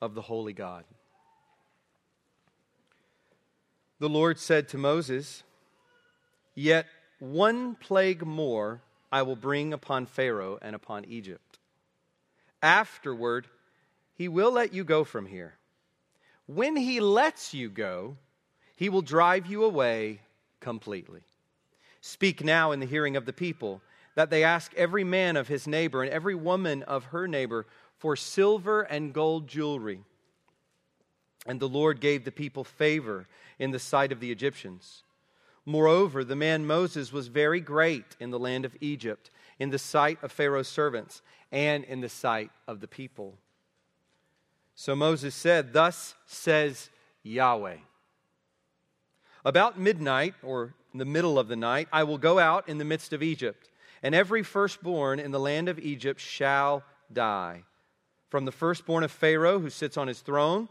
of 0.01 0.15
the 0.15 0.23
holy 0.23 0.53
God. 0.53 0.85
The 3.99 4.09
Lord 4.09 4.39
said 4.39 4.69
to 4.69 4.79
Moses, 4.79 5.43
Yet 6.55 6.87
one 7.19 7.75
plague 7.75 8.25
more 8.27 8.83
I 9.11 9.23
will 9.23 9.37
bring 9.37 9.73
upon 9.73 10.07
Pharaoh 10.07 10.59
and 10.61 10.75
upon 10.75 11.05
Egypt. 11.05 11.59
Afterward, 12.63 13.47
he 14.15 14.29
will 14.29 14.51
let 14.51 14.73
you 14.73 14.85
go 14.85 15.05
from 15.05 15.27
here. 15.27 15.55
When 16.47 16.77
he 16.77 17.01
lets 17.01 17.55
you 17.55 17.69
go, 17.69 18.17
he 18.77 18.89
will 18.89 19.03
drive 19.03 19.47
you 19.47 19.65
away 19.65 20.21
completely. 20.61 21.23
Speak 22.07 22.45
now 22.45 22.71
in 22.71 22.79
the 22.79 22.87
hearing 22.87 23.17
of 23.17 23.27
the 23.27 23.33
people, 23.33 23.83
that 24.15 24.31
they 24.31 24.45
ask 24.45 24.73
every 24.75 25.03
man 25.03 25.37
of 25.37 25.49
his 25.49 25.67
neighbor 25.67 26.05
and 26.05 26.13
every 26.13 26.37
woman 26.37 26.85
of 26.85 27.07
her 27.07 27.27
neighbor 27.27 27.67
for 27.99 28.15
silver 28.15 28.83
and 28.83 29.13
gold 29.13 29.49
jewelry. 29.49 30.05
And 31.47 31.59
the 31.59 31.69
Lord 31.69 32.01
gave 32.01 32.25
the 32.25 32.31
people 32.31 32.63
favor 32.63 33.27
in 33.59 33.73
the 33.73 33.81
sight 33.81 34.13
of 34.13 34.21
the 34.21 34.31
Egyptians. 34.31 35.03
Moreover, 35.65 36.23
the 36.23 36.37
man 36.37 36.65
Moses 36.65 37.13
was 37.13 37.27
very 37.27 37.61
great 37.61 38.15
in 38.21 38.31
the 38.31 38.39
land 38.39 38.65
of 38.65 38.77
Egypt, 38.81 39.33
in 39.59 39.71
the 39.71 39.79
sight 39.79 40.23
of 40.23 40.31
Pharaoh's 40.31 40.69
servants, 40.69 41.23
and 41.51 41.83
in 41.83 42.03
the 42.03 42.09
sight 42.09 42.53
of 42.69 42.79
the 42.79 42.87
people. 42.89 43.37
So 44.77 44.95
Moses 44.95 45.35
said, 45.35 45.73
Thus 45.73 46.15
says 46.25 46.89
Yahweh. 47.25 47.79
About 49.45 49.77
midnight, 49.77 50.35
or 50.45 50.75
in 50.97 50.99
the 50.99 51.05
middle 51.05 51.39
of 51.39 51.47
the 51.47 51.57
night, 51.57 51.89
I 51.93 52.05
will 52.05 52.17
go 52.17 52.39
out 52.39 52.71
in 52.71 52.79
the 52.79 52.85
midst 52.85 53.13
of 53.13 53.23
Egypt, 53.23 53.69
and 54.03 54.15
every 54.15 54.43
firstborn 54.43 55.21
in 55.21 55.31
the 55.31 55.39
land 55.39 55.69
of 55.69 55.79
Egypt 55.79 56.19
shall 56.19 56.85
die. 57.13 57.65
From 58.31 58.47
the 58.47 58.51
firstborn 58.51 59.05
of 59.05 59.13
Pharaoh, 59.13 59.59
who 59.59 59.69
sits 59.69 59.99
on 59.99 60.09
his 60.09 60.21
throne, 60.21 60.71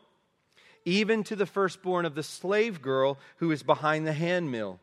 even 0.84 1.24
to 1.25 1.36
the 1.36 1.46
firstborn 1.46 2.08
of 2.08 2.15
the 2.15 2.24
slave 2.24 2.82
girl 2.82 3.20
who 3.38 3.51
is 3.51 3.62
behind 3.62 4.08
the 4.08 4.13
handmill, 4.13 4.79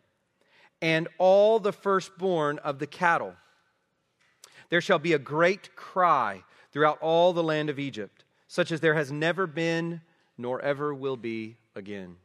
and 0.81 1.09
all 1.19 1.59
the 1.59 1.73
firstborn 1.73 2.61
of 2.61 2.79
the 2.79 2.87
cattle. 2.87 3.35
There 4.69 4.81
shall 4.81 5.01
be 5.01 5.13
a 5.13 5.19
great 5.19 5.75
cry 5.75 6.45
throughout 6.71 6.99
all 7.01 7.33
the 7.33 7.43
land 7.43 7.69
of 7.69 7.81
Egypt, 7.81 8.23
such 8.47 8.71
as 8.71 8.79
there 8.79 8.95
has 8.95 9.11
never 9.11 9.49
been 9.49 10.03
nor 10.39 10.61
ever 10.61 10.95
will 10.95 11.17
be 11.17 11.57
again. 11.75 12.19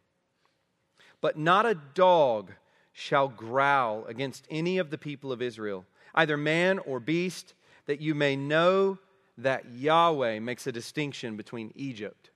But 1.20 1.36
not 1.36 1.66
a 1.66 1.74
dog 1.96 2.52
shall 3.00 3.28
growl 3.28 4.04
against 4.08 4.48
any 4.50 4.80
of 4.80 4.90
the 4.90 4.98
people 4.98 5.32
of 5.32 5.40
Israel, 5.40 5.86
either 6.16 6.36
man 6.36 6.80
or 6.80 7.00
beast, 7.00 7.54
that 7.86 8.02
you 8.02 8.16
may 8.16 8.36
know 8.36 8.98
that 9.38 9.70
Yahweh 9.72 10.40
makes 10.40 10.66
a 10.66 10.72
distinction 10.72 11.38
between 11.38 11.72
Egypt 11.76 12.32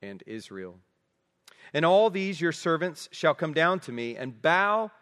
and 0.00 0.22
Israel. 0.24 0.76
And 1.72 1.84
all 1.84 2.10
these 2.10 2.40
your 2.40 2.52
servants 2.52 3.08
shall 3.10 3.34
come 3.34 3.52
down 3.52 3.80
to 3.80 3.92
me 3.92 4.14
and 4.14 4.40
bow 4.40 4.92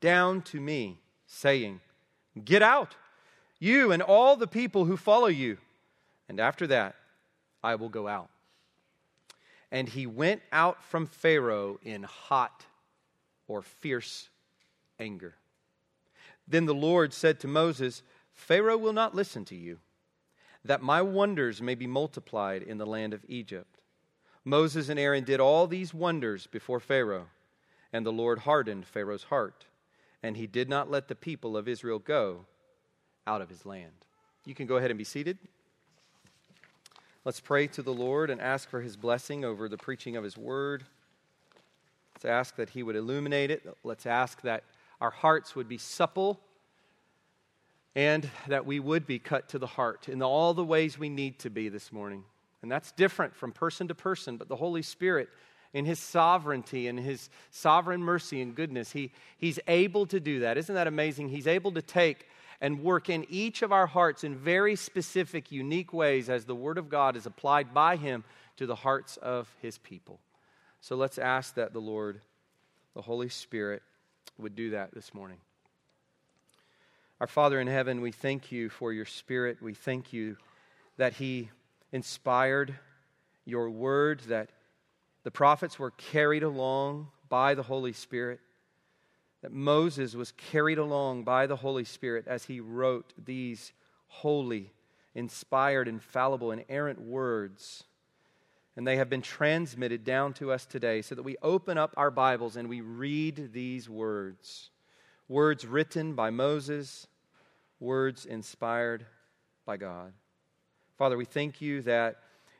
down 0.00 0.40
to 0.40 0.58
me, 0.58 0.98
saying, 1.26 1.82
Get 2.42 2.62
out, 2.62 2.96
you 3.58 3.92
and 3.92 4.00
all 4.00 4.36
the 4.36 4.46
people 4.46 4.86
who 4.86 4.96
follow 4.96 5.26
you. 5.26 5.58
And 6.30 6.40
after 6.40 6.66
that, 6.68 6.94
I 7.62 7.74
will 7.74 7.90
go 7.90 8.08
out. 8.08 8.30
And 9.70 9.86
he 9.86 10.06
went 10.06 10.40
out 10.50 10.82
from 10.82 11.04
Pharaoh 11.04 11.78
in 11.82 12.04
hot 12.04 12.64
or 13.46 13.60
fierce 13.60 14.30
anger. 15.02 15.34
Then 16.46 16.66
the 16.66 16.74
Lord 16.74 17.12
said 17.12 17.40
to 17.40 17.48
Moses, 17.48 18.02
Pharaoh 18.32 18.78
will 18.78 18.92
not 18.92 19.14
listen 19.14 19.44
to 19.46 19.56
you, 19.56 19.78
that 20.64 20.82
my 20.82 21.02
wonders 21.02 21.60
may 21.60 21.74
be 21.74 21.86
multiplied 21.86 22.62
in 22.62 22.78
the 22.78 22.86
land 22.86 23.12
of 23.12 23.24
Egypt. 23.28 23.80
Moses 24.44 24.88
and 24.88 24.98
Aaron 24.98 25.24
did 25.24 25.40
all 25.40 25.66
these 25.66 25.92
wonders 25.92 26.46
before 26.46 26.80
Pharaoh, 26.80 27.26
and 27.92 28.06
the 28.06 28.12
Lord 28.12 28.40
hardened 28.40 28.86
Pharaoh's 28.86 29.24
heart, 29.24 29.66
and 30.22 30.36
he 30.36 30.46
did 30.46 30.68
not 30.68 30.90
let 30.90 31.08
the 31.08 31.14
people 31.14 31.56
of 31.56 31.68
Israel 31.68 31.98
go 31.98 32.46
out 33.26 33.42
of 33.42 33.50
his 33.50 33.66
land. 33.66 34.06
You 34.44 34.54
can 34.54 34.66
go 34.66 34.76
ahead 34.76 34.90
and 34.90 34.98
be 34.98 35.04
seated. 35.04 35.38
Let's 37.24 37.40
pray 37.40 37.68
to 37.68 37.82
the 37.82 37.92
Lord 37.92 38.30
and 38.30 38.40
ask 38.40 38.68
for 38.68 38.80
his 38.80 38.96
blessing 38.96 39.44
over 39.44 39.68
the 39.68 39.76
preaching 39.76 40.16
of 40.16 40.24
his 40.24 40.36
word. 40.36 40.84
Let's 42.22 42.30
ask 42.30 42.56
that 42.56 42.70
He 42.70 42.84
would 42.84 42.94
illuminate 42.94 43.50
it. 43.50 43.66
Let's 43.82 44.06
ask 44.06 44.42
that 44.42 44.62
our 45.02 45.10
hearts 45.10 45.56
would 45.56 45.68
be 45.68 45.78
supple 45.78 46.38
and 47.96 48.30
that 48.46 48.64
we 48.64 48.78
would 48.78 49.04
be 49.04 49.18
cut 49.18 49.48
to 49.48 49.58
the 49.58 49.66
heart 49.66 50.08
in 50.08 50.22
all 50.22 50.54
the 50.54 50.64
ways 50.64 50.96
we 50.96 51.08
need 51.08 51.40
to 51.40 51.50
be 51.50 51.68
this 51.68 51.90
morning. 51.90 52.22
And 52.62 52.70
that's 52.70 52.92
different 52.92 53.34
from 53.34 53.50
person 53.50 53.88
to 53.88 53.96
person, 53.96 54.36
but 54.36 54.48
the 54.48 54.54
Holy 54.54 54.80
Spirit, 54.80 55.28
in 55.74 55.84
His 55.84 55.98
sovereignty 55.98 56.86
and 56.86 57.00
His 57.00 57.30
sovereign 57.50 58.00
mercy 58.00 58.40
and 58.40 58.54
goodness, 58.54 58.92
he, 58.92 59.10
He's 59.38 59.58
able 59.66 60.06
to 60.06 60.20
do 60.20 60.40
that. 60.40 60.56
Isn't 60.56 60.76
that 60.76 60.86
amazing? 60.86 61.30
He's 61.30 61.48
able 61.48 61.72
to 61.72 61.82
take 61.82 62.28
and 62.60 62.84
work 62.84 63.10
in 63.10 63.26
each 63.28 63.62
of 63.62 63.72
our 63.72 63.88
hearts 63.88 64.22
in 64.22 64.36
very 64.36 64.76
specific, 64.76 65.50
unique 65.50 65.92
ways 65.92 66.30
as 66.30 66.44
the 66.44 66.54
Word 66.54 66.78
of 66.78 66.88
God 66.88 67.16
is 67.16 67.26
applied 67.26 67.74
by 67.74 67.96
Him 67.96 68.22
to 68.56 68.66
the 68.66 68.76
hearts 68.76 69.16
of 69.16 69.52
His 69.60 69.78
people. 69.78 70.20
So 70.80 70.94
let's 70.94 71.18
ask 71.18 71.56
that 71.56 71.72
the 71.72 71.80
Lord, 71.80 72.20
the 72.94 73.02
Holy 73.02 73.28
Spirit, 73.28 73.82
would 74.38 74.54
do 74.54 74.70
that 74.70 74.94
this 74.94 75.14
morning. 75.14 75.38
Our 77.20 77.26
Father 77.26 77.60
in 77.60 77.68
heaven, 77.68 78.00
we 78.00 78.12
thank 78.12 78.50
you 78.50 78.68
for 78.68 78.92
your 78.92 79.04
Spirit. 79.04 79.62
We 79.62 79.74
thank 79.74 80.12
you 80.12 80.36
that 80.96 81.14
He 81.14 81.50
inspired 81.92 82.74
your 83.44 83.70
word, 83.70 84.20
that 84.28 84.50
the 85.22 85.30
prophets 85.30 85.78
were 85.78 85.92
carried 85.92 86.42
along 86.42 87.08
by 87.28 87.54
the 87.54 87.62
Holy 87.62 87.92
Spirit, 87.92 88.40
that 89.42 89.52
Moses 89.52 90.14
was 90.14 90.32
carried 90.32 90.78
along 90.78 91.24
by 91.24 91.46
the 91.46 91.56
Holy 91.56 91.84
Spirit 91.84 92.26
as 92.26 92.44
he 92.44 92.60
wrote 92.60 93.12
these 93.22 93.72
holy, 94.06 94.72
inspired, 95.14 95.88
infallible, 95.88 96.52
inerrant 96.52 97.00
words 97.00 97.84
and 98.76 98.86
they 98.86 98.96
have 98.96 99.10
been 99.10 99.22
transmitted 99.22 100.04
down 100.04 100.32
to 100.34 100.50
us 100.50 100.64
today 100.64 101.02
so 101.02 101.14
that 101.14 101.22
we 101.22 101.36
open 101.42 101.76
up 101.76 101.92
our 101.96 102.10
Bibles 102.10 102.56
and 102.56 102.68
we 102.68 102.80
read 102.80 103.52
these 103.52 103.88
words 103.88 104.70
words 105.28 105.64
written 105.66 106.14
by 106.14 106.28
Moses, 106.28 107.06
words 107.80 108.26
inspired 108.26 109.06
by 109.64 109.78
God. 109.78 110.12
Father, 110.98 111.16
we 111.16 111.24
thank 111.24 111.62
you 111.62 111.80
that 111.82 112.16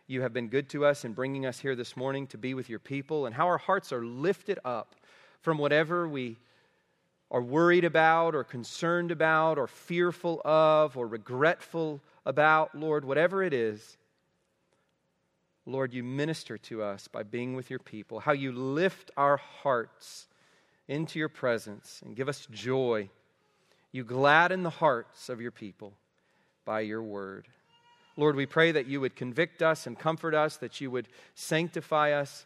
you 0.06 0.22
have 0.22 0.32
been 0.32 0.48
good 0.48 0.68
to 0.70 0.86
us 0.86 1.04
in 1.04 1.12
bringing 1.12 1.44
us 1.44 1.58
here 1.58 1.76
this 1.76 1.96
morning 1.96 2.26
to 2.28 2.38
be 2.38 2.54
with 2.54 2.70
your 2.70 2.78
people 2.78 3.26
and 3.26 3.34
how 3.34 3.46
our 3.46 3.58
hearts 3.58 3.92
are 3.92 4.04
lifted 4.04 4.58
up 4.64 4.96
from 5.40 5.58
whatever 5.58 6.08
we 6.08 6.38
are 7.30 7.42
worried 7.42 7.84
about 7.84 8.34
or 8.34 8.44
concerned 8.44 9.10
about 9.10 9.58
or 9.58 9.66
fearful 9.66 10.40
of 10.44 10.96
or 10.96 11.06
regretful 11.06 12.00
about, 12.26 12.74
Lord, 12.74 13.04
whatever 13.04 13.42
it 13.42 13.52
is. 13.52 13.96
Lord, 15.64 15.92
you 15.92 16.02
minister 16.02 16.58
to 16.58 16.82
us 16.82 17.08
by 17.08 17.22
being 17.22 17.54
with 17.54 17.70
your 17.70 17.78
people, 17.78 18.20
how 18.20 18.32
you 18.32 18.52
lift 18.52 19.10
our 19.16 19.36
hearts 19.36 20.26
into 20.88 21.18
your 21.18 21.28
presence 21.28 22.02
and 22.04 22.16
give 22.16 22.28
us 22.28 22.48
joy. 22.50 23.08
You 23.92 24.04
gladden 24.04 24.62
the 24.62 24.70
hearts 24.70 25.28
of 25.28 25.40
your 25.40 25.52
people 25.52 25.92
by 26.64 26.80
your 26.80 27.02
word. 27.02 27.46
Lord, 28.16 28.36
we 28.36 28.46
pray 28.46 28.72
that 28.72 28.86
you 28.86 29.00
would 29.00 29.16
convict 29.16 29.62
us 29.62 29.86
and 29.86 29.98
comfort 29.98 30.34
us, 30.34 30.56
that 30.58 30.80
you 30.80 30.90
would 30.90 31.08
sanctify 31.34 32.12
us, 32.12 32.44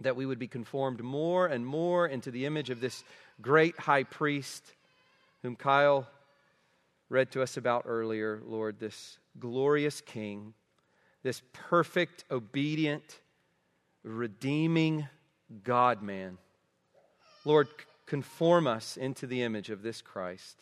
that 0.00 0.16
we 0.16 0.26
would 0.26 0.38
be 0.38 0.48
conformed 0.48 1.02
more 1.02 1.46
and 1.46 1.64
more 1.64 2.06
into 2.06 2.30
the 2.30 2.44
image 2.44 2.70
of 2.70 2.80
this 2.80 3.04
great 3.40 3.78
high 3.78 4.02
priest 4.02 4.64
whom 5.42 5.56
Kyle 5.56 6.08
read 7.08 7.30
to 7.32 7.42
us 7.42 7.56
about 7.56 7.84
earlier, 7.86 8.40
Lord, 8.44 8.80
this 8.80 9.18
glorious 9.38 10.00
king 10.00 10.54
this 11.22 11.42
perfect, 11.52 12.24
obedient, 12.30 13.20
redeeming 14.02 15.08
God 15.64 16.02
man. 16.02 16.38
Lord, 17.44 17.68
conform 18.06 18.66
us 18.66 18.96
into 18.96 19.26
the 19.26 19.42
image 19.42 19.70
of 19.70 19.82
this 19.82 20.02
Christ. 20.02 20.56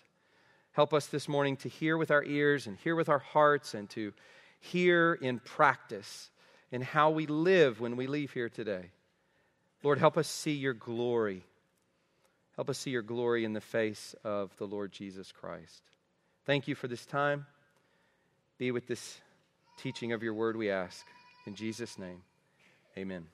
Help 0.73 0.95
us 0.95 1.07
this 1.07 1.29
morning 1.29 1.57
to 1.59 1.69
hear 1.69 1.97
with 1.97 2.11
our 2.11 2.25
ears 2.25 2.67
and 2.67 2.77
hear 2.79 2.95
with 2.95 3.09
our 3.09 3.19
hearts 3.19 3.75
and 3.75 3.89
to 3.91 4.13
hear 4.61 5.15
in 5.15 5.41
practice 5.41 6.31
in 6.71 6.83
how 6.83 7.11
we 7.11 7.27
live 7.27 7.81
when 7.81 7.97
we 7.97 8.07
leave 8.07 8.33
here 8.33 8.49
today. 8.49 8.91
Lord, 9.83 9.99
help 9.99 10.17
us 10.17 10.29
see 10.29 10.53
your 10.53 10.75
glory. 10.75 11.43
Help 12.57 12.71
us 12.71 12.79
see 12.79 12.91
your 12.91 13.03
glory 13.03 13.45
in 13.45 13.53
the 13.53 13.61
face 13.61 14.15
of 14.23 14.57
the 14.59 14.67
Lord 14.67 14.93
Jesus 14.93 15.33
Christ. 15.33 15.83
Thank 16.45 16.69
you 16.69 16.75
for 16.75 16.89
this 16.89 17.07
time. 17.07 17.47
Be 18.59 18.71
with 18.71 18.87
this 18.87 19.21
teaching 19.81 20.13
of 20.13 20.23
your 20.23 20.35
word, 20.35 20.57
we 20.57 20.71
ask. 20.71 21.07
In 21.47 21.55
Jesus' 21.55 21.99
name, 21.99 22.21
amen. 22.99 23.27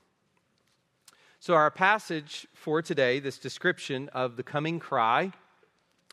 So, 1.41 1.55
our 1.55 1.73
passage 1.73 2.47
for 2.55 2.83
today, 2.83 3.19
this 3.19 3.39
description 3.39 4.09
of 4.11 4.37
the 4.37 4.45
coming 4.45 4.79
cry, 4.79 5.33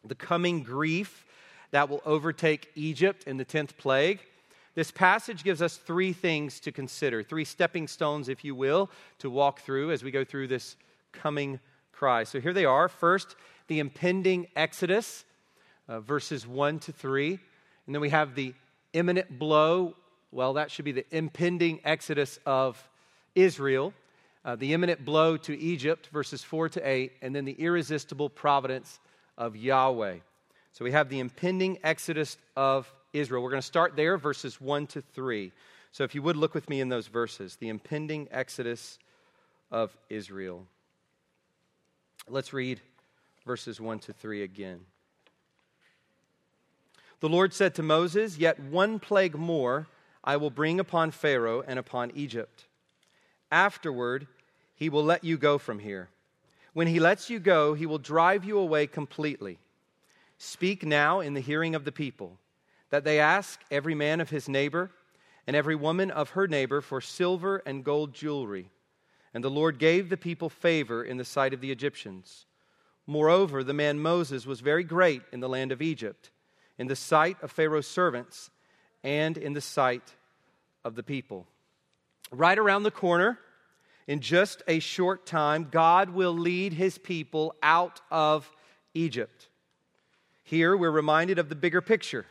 the 0.04 0.16
coming 0.16 0.64
grief 0.64 1.24
that 1.70 1.88
will 1.88 2.02
overtake 2.04 2.72
Egypt 2.74 3.26
in 3.28 3.38
the 3.38 3.46
10th 3.46 3.78
plague, 3.78 4.22
this 4.74 4.90
passage 4.90 5.44
gives 5.44 5.62
us 5.62 5.78
three 5.78 6.14
things 6.14 6.60
to 6.62 6.72
consider, 6.72 7.22
three 7.22 7.46
stepping 7.46 7.88
stones, 7.88 8.28
if 8.28 8.44
you 8.44 8.56
will, 8.56 8.90
to 9.20 9.30
walk 9.30 9.60
through 9.60 9.92
as 9.92 10.04
we 10.04 10.10
go 10.10 10.26
through 10.26 10.48
this 10.48 10.76
coming 11.12 11.60
cry. 11.92 12.24
So 12.24 12.40
here 12.40 12.54
they 12.54 12.66
are. 12.66 12.90
First, 12.90 13.36
the 13.68 13.78
impending 13.78 14.48
exodus, 14.56 15.26
uh, 15.88 16.00
verses 16.00 16.48
1 16.48 16.80
to 16.80 16.92
3. 16.92 17.40
And 17.86 17.94
then 17.94 18.02
we 18.02 18.10
have 18.10 18.34
the 18.34 18.56
imminent 18.94 19.38
blow. 19.38 19.96
Well, 20.34 20.54
that 20.54 20.72
should 20.72 20.86
be 20.86 20.94
the 20.94 21.06
impending 21.16 21.80
exodus 21.86 22.40
of 22.44 22.84
Israel, 23.36 23.94
uh, 24.44 24.56
the 24.56 24.74
imminent 24.74 25.06
blow 25.06 25.38
to 25.38 25.56
Egypt, 25.56 26.10
verses 26.12 26.44
4 26.44 26.70
to 26.70 26.90
8, 26.90 27.12
and 27.22 27.36
then 27.36 27.46
the 27.46 27.54
irresistible 27.54 28.32
providence 28.32 29.00
of 29.38 29.56
Yahweh. 29.56 30.16
So 30.72 30.84
we 30.84 30.92
have 30.92 31.10
the 31.10 31.20
impending 31.20 31.78
exodus 31.84 32.40
of 32.56 32.92
Israel. 33.14 33.44
We're 33.44 33.52
going 33.52 33.62
to 33.62 33.68
start 33.68 33.96
there, 33.96 34.18
verses 34.18 34.60
1 34.60 34.88
to 34.88 35.02
3. 35.02 35.52
So 35.92 36.04
if 36.04 36.16
you 36.16 36.24
would 36.24 36.36
look 36.36 36.56
with 36.56 36.68
me 36.68 36.82
in 36.82 36.90
those 36.90 37.06
verses, 37.06 37.58
the 37.58 37.70
impending 37.70 38.28
exodus 38.32 38.98
of 39.70 39.96
Israel. 40.10 40.66
Let's 42.28 42.54
read 42.54 42.82
verses 43.46 43.80
1 43.80 44.00
to 44.00 44.14
3 44.14 44.42
again. 44.42 44.80
The 47.20 47.30
Lord 47.30 47.54
said 47.54 47.76
to 47.76 47.84
Moses, 47.84 48.40
Yet 48.40 48.60
one 48.60 48.98
plague 48.98 49.38
more 49.38 49.88
I 50.24 50.38
will 50.38 50.50
bring 50.50 50.80
upon 50.80 51.12
Pharaoh 51.12 51.64
and 51.66 51.78
upon 51.78 52.12
Egypt. 52.16 52.66
Afterward, 53.52 54.28
he 54.76 54.90
will 54.90 55.04
let 55.04 55.24
you 55.24 55.38
go 55.38 55.58
from 55.58 55.80
here. 55.80 56.10
When 56.74 56.88
he 56.88 57.00
lets 57.00 57.30
you 57.30 57.40
go, 57.40 57.74
he 57.74 57.86
will 57.86 58.00
drive 58.00 58.44
you 58.44 58.58
away 58.58 58.88
completely. 58.88 59.60
Speak 60.38 60.84
now 60.84 61.20
in 61.20 61.34
the 61.34 61.40
hearing 61.40 61.76
of 61.76 61.86
the 61.86 61.92
people 61.92 62.40
that 62.90 63.04
they 63.04 63.20
ask 63.20 63.60
every 63.72 63.96
man 63.96 64.22
of 64.22 64.30
his 64.30 64.50
neighbor 64.50 64.92
and 65.48 65.56
every 65.56 65.76
woman 65.76 66.12
of 66.12 66.32
her 66.32 66.48
neighbor 66.48 66.82
for 66.82 67.02
silver 67.02 67.62
and 67.66 67.84
gold 67.84 68.14
jewelry. 68.14 68.70
And 69.34 69.44
the 69.44 69.50
Lord 69.50 69.80
gave 69.80 70.10
the 70.10 70.18
people 70.18 70.50
favor 70.50 71.04
in 71.04 71.18
the 71.18 71.26
sight 71.26 71.54
of 71.54 71.62
the 71.62 71.72
Egyptians. 71.72 72.46
Moreover, 73.06 73.64
the 73.64 73.74
man 73.74 74.00
Moses 74.00 74.46
was 74.46 74.62
very 74.62 74.84
great 74.84 75.22
in 75.32 75.40
the 75.40 75.50
land 75.50 75.72
of 75.72 75.82
Egypt, 75.82 76.30
in 76.78 76.88
the 76.88 76.96
sight 76.96 77.38
of 77.42 77.52
Pharaoh's 77.52 77.88
servants, 77.88 78.50
and 79.04 79.38
in 79.38 79.54
the 79.54 79.62
sight 79.62 80.16
of 80.84 80.96
the 80.96 81.04
people. 81.04 81.46
Right 82.32 82.58
around 82.58 82.84
the 82.84 82.92
corner, 82.92 83.40
in 84.08 84.20
just 84.20 84.64
a 84.68 84.80
short 84.80 85.26
time, 85.26 85.68
God 85.72 86.10
will 86.10 86.34
lead 86.34 86.74
his 86.74 86.98
people 86.98 87.56
out 87.62 88.02
of 88.12 88.50
Egypt. 88.94 89.50
Here, 90.44 90.76
we're 90.76 90.92
reminded 90.92 91.40
of 91.40 91.50
the 91.50 91.56
bigger 91.56 91.82
picture 91.82 92.26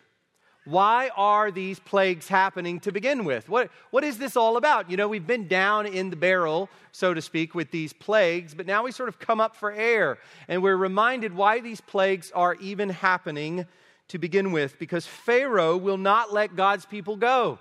why 0.64 1.10
are 1.16 1.50
these 1.50 1.80
plagues 1.80 2.28
happening 2.28 2.78
to 2.80 2.92
begin 2.92 3.24
with? 3.24 3.48
What, 3.48 3.70
what 3.90 4.04
is 4.04 4.18
this 4.18 4.36
all 4.36 4.56
about? 4.56 4.90
You 4.90 4.96
know, 4.96 5.08
we've 5.08 5.26
been 5.26 5.48
down 5.48 5.86
in 5.86 6.10
the 6.10 6.16
barrel, 6.16 6.70
so 6.92 7.12
to 7.12 7.20
speak, 7.20 7.54
with 7.54 7.72
these 7.72 7.92
plagues, 7.92 8.54
but 8.54 8.66
now 8.66 8.84
we 8.84 8.92
sort 8.92 9.08
of 9.08 9.18
come 9.18 9.40
up 9.40 9.56
for 9.56 9.72
air. 9.72 10.18
And 10.46 10.62
we're 10.62 10.76
reminded 10.76 11.34
why 11.34 11.60
these 11.60 11.80
plagues 11.80 12.30
are 12.32 12.54
even 12.56 12.90
happening 12.90 13.66
to 14.12 14.19
begin 14.19 14.52
with, 14.52 14.78
because 14.78 15.07
Pharaoh 15.07 15.76
will 15.76 15.97
not 15.97 16.33
let 16.33 16.54
God's 16.54 16.85
people 16.85 17.16
go. 17.16 17.59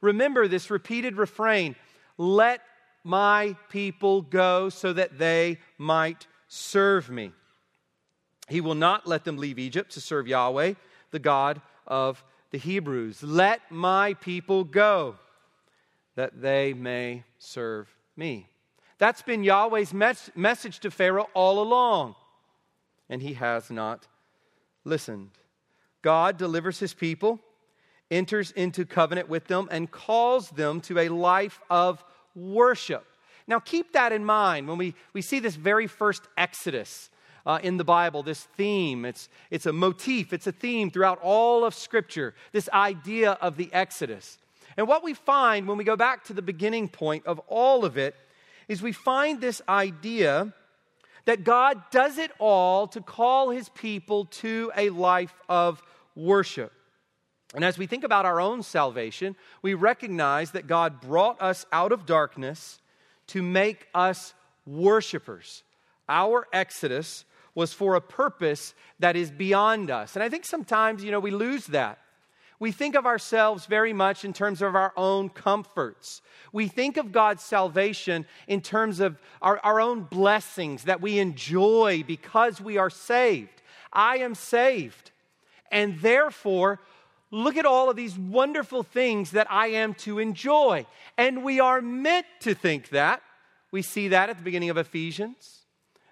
Remember 0.00 0.46
this 0.46 0.70
repeated 0.70 1.16
refrain 1.16 1.74
let 2.16 2.60
my 3.02 3.56
people 3.68 4.22
go 4.22 4.68
so 4.68 4.92
that 4.92 5.18
they 5.18 5.58
might 5.76 6.26
serve 6.46 7.10
me. 7.10 7.32
He 8.48 8.60
will 8.60 8.74
not 8.76 9.08
let 9.08 9.24
them 9.24 9.38
leave 9.38 9.58
Egypt 9.58 9.92
to 9.92 10.00
serve 10.00 10.28
Yahweh, 10.28 10.74
the 11.10 11.18
God 11.18 11.60
of 11.86 12.22
the 12.52 12.58
Hebrews, 12.58 13.22
Let 13.22 13.60
my 13.70 14.14
people 14.14 14.62
go, 14.64 15.16
that 16.14 16.40
they 16.40 16.74
may 16.74 17.24
serve 17.38 17.88
me. 18.16 18.48
That's 18.98 19.22
been 19.22 19.42
Yahweh's 19.42 19.92
mes- 19.92 20.30
message 20.36 20.78
to 20.80 20.90
Pharaoh 20.90 21.28
all 21.34 21.60
along, 21.60 22.14
and 23.08 23.20
he 23.20 23.34
has 23.34 23.70
not 23.70 24.06
listened. 24.84 25.30
God 26.02 26.36
delivers 26.36 26.78
his 26.78 26.94
people, 26.94 27.40
enters 28.10 28.50
into 28.52 28.84
covenant 28.84 29.28
with 29.28 29.46
them, 29.46 29.68
and 29.70 29.90
calls 29.90 30.50
them 30.50 30.80
to 30.82 30.98
a 30.98 31.08
life 31.08 31.60
of 31.68 32.02
worship. 32.34 33.04
Now, 33.46 33.58
keep 33.58 33.92
that 33.92 34.12
in 34.12 34.24
mind 34.24 34.68
when 34.68 34.78
we, 34.78 34.94
we 35.12 35.22
see 35.22 35.38
this 35.38 35.56
very 35.56 35.86
first 35.86 36.22
Exodus 36.36 37.10
uh, 37.46 37.58
in 37.62 37.78
the 37.78 37.84
Bible, 37.84 38.22
this 38.22 38.42
theme. 38.56 39.06
It's, 39.06 39.28
it's 39.50 39.66
a 39.66 39.72
motif, 39.72 40.32
it's 40.32 40.46
a 40.46 40.52
theme 40.52 40.90
throughout 40.90 41.18
all 41.22 41.64
of 41.64 41.74
Scripture, 41.74 42.34
this 42.52 42.68
idea 42.72 43.32
of 43.32 43.56
the 43.56 43.72
Exodus. 43.72 44.38
And 44.76 44.86
what 44.86 45.02
we 45.02 45.14
find 45.14 45.66
when 45.66 45.78
we 45.78 45.84
go 45.84 45.96
back 45.96 46.24
to 46.24 46.34
the 46.34 46.42
beginning 46.42 46.88
point 46.88 47.26
of 47.26 47.40
all 47.48 47.84
of 47.86 47.96
it 47.96 48.14
is 48.68 48.82
we 48.82 48.92
find 48.92 49.40
this 49.40 49.62
idea 49.68 50.52
that 51.28 51.44
God 51.44 51.82
does 51.90 52.16
it 52.16 52.30
all 52.38 52.86
to 52.86 53.02
call 53.02 53.50
his 53.50 53.68
people 53.68 54.24
to 54.24 54.72
a 54.74 54.88
life 54.88 55.34
of 55.46 55.82
worship. 56.16 56.72
And 57.54 57.62
as 57.62 57.76
we 57.76 57.86
think 57.86 58.02
about 58.02 58.24
our 58.24 58.40
own 58.40 58.62
salvation, 58.62 59.36
we 59.60 59.74
recognize 59.74 60.52
that 60.52 60.66
God 60.66 61.02
brought 61.02 61.42
us 61.42 61.66
out 61.70 61.92
of 61.92 62.06
darkness 62.06 62.80
to 63.26 63.42
make 63.42 63.88
us 63.94 64.32
worshipers. 64.64 65.64
Our 66.08 66.46
exodus 66.50 67.26
was 67.54 67.74
for 67.74 67.94
a 67.94 68.00
purpose 68.00 68.72
that 68.98 69.14
is 69.14 69.30
beyond 69.30 69.90
us. 69.90 70.16
And 70.16 70.22
I 70.22 70.30
think 70.30 70.46
sometimes, 70.46 71.04
you 71.04 71.10
know, 71.10 71.20
we 71.20 71.30
lose 71.30 71.66
that. 71.66 71.98
We 72.60 72.72
think 72.72 72.96
of 72.96 73.06
ourselves 73.06 73.66
very 73.66 73.92
much 73.92 74.24
in 74.24 74.32
terms 74.32 74.62
of 74.62 74.74
our 74.74 74.92
own 74.96 75.28
comforts. 75.28 76.22
We 76.52 76.66
think 76.66 76.96
of 76.96 77.12
God's 77.12 77.42
salvation 77.42 78.26
in 78.48 78.60
terms 78.62 79.00
of 79.00 79.16
our, 79.40 79.60
our 79.62 79.80
own 79.80 80.02
blessings 80.02 80.84
that 80.84 81.00
we 81.00 81.18
enjoy 81.18 82.02
because 82.06 82.60
we 82.60 82.76
are 82.76 82.90
saved. 82.90 83.62
I 83.92 84.18
am 84.18 84.34
saved. 84.34 85.12
And 85.70 86.00
therefore, 86.00 86.80
look 87.30 87.56
at 87.56 87.66
all 87.66 87.90
of 87.90 87.96
these 87.96 88.18
wonderful 88.18 88.82
things 88.82 89.32
that 89.32 89.46
I 89.50 89.68
am 89.68 89.94
to 89.94 90.18
enjoy. 90.18 90.86
And 91.16 91.44
we 91.44 91.60
are 91.60 91.80
meant 91.80 92.26
to 92.40 92.54
think 92.54 92.88
that. 92.88 93.22
We 93.70 93.82
see 93.82 94.08
that 94.08 94.30
at 94.30 94.38
the 94.38 94.42
beginning 94.42 94.70
of 94.70 94.78
Ephesians. 94.78 95.57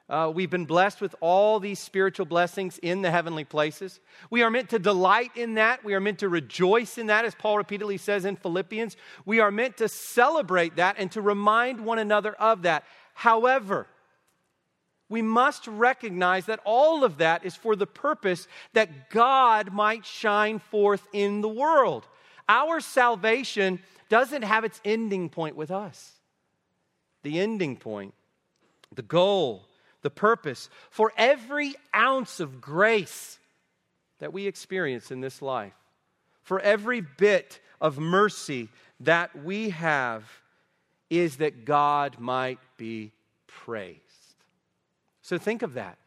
Uh, 0.09 0.31
we've 0.33 0.51
been 0.51 0.67
blessed 0.67 1.01
with 1.01 1.17
all 1.21 1.59
these 1.59 1.81
spiritual 1.81 2.27
blessings 2.27 2.79
in 2.79 3.03
the 3.03 3.11
heavenly 3.11 3.43
places. 3.43 3.99
We 4.31 4.43
are 4.43 4.51
meant 4.51 4.71
to 4.71 4.79
delight 4.79 5.33
in 5.35 5.55
that. 5.55 5.85
We 5.85 5.95
are 5.95 6.01
meant 6.01 6.21
to 6.21 6.29
rejoice 6.29 6.97
in 6.97 7.09
that, 7.09 7.25
as 7.25 7.35
Paul 7.35 7.57
repeatedly 7.57 7.97
says 7.97 8.25
in 8.25 8.37
Philippians. 8.37 8.97
We 9.25 9.41
are 9.41 9.51
meant 9.51 9.79
to 9.79 9.89
celebrate 9.89 10.77
that 10.77 10.97
and 10.99 11.11
to 11.13 11.21
remind 11.21 11.81
one 11.81 11.99
another 11.99 12.35
of 12.35 12.63
that. 12.63 12.85
However, 13.15 13.89
we 15.09 15.23
must 15.23 15.67
recognize 15.67 16.47
that 16.47 16.61
all 16.65 17.03
of 17.03 17.19
that 17.19 17.45
is 17.45 17.57
for 17.57 17.75
the 17.75 17.87
purpose 17.87 18.47
that 18.75 19.11
God 19.11 19.73
might 19.73 20.07
shine 20.07 20.61
forth 20.61 21.07
in 21.13 21.41
the 21.41 21.49
world. 21.49 22.07
Our 22.49 22.81
salvation 22.81 23.81
doesn't 24.09 24.43
have 24.43 24.63
its 24.63 24.81
ending 24.85 25.31
point 25.31 25.57
with 25.57 25.73
us. 25.73 26.13
The 27.25 27.41
ending 27.41 27.77
point, 27.77 28.15
the 28.95 29.03
goal, 29.03 29.66
the 30.07 30.11
purpose 30.11 30.71
for 30.89 31.13
every 31.17 31.75
ounce 31.93 32.39
of 32.39 32.61
grace 32.61 33.41
that 34.21 34.33
we 34.33 34.47
experience 34.47 35.11
in 35.11 35.21
this 35.21 35.43
life, 35.43 35.75
for 36.45 36.61
every 36.61 37.01
bit 37.01 37.59
of 37.81 37.99
mercy 37.99 38.69
that 39.01 39.35
we 39.45 39.71
have, 39.71 40.23
is 41.11 41.39
that 41.39 41.65
God 41.65 42.21
might 42.21 42.61
be 42.77 43.11
praised. 43.49 43.99
So 45.23 45.39
think 45.39 45.63
of 45.63 45.75
that. 45.75 45.99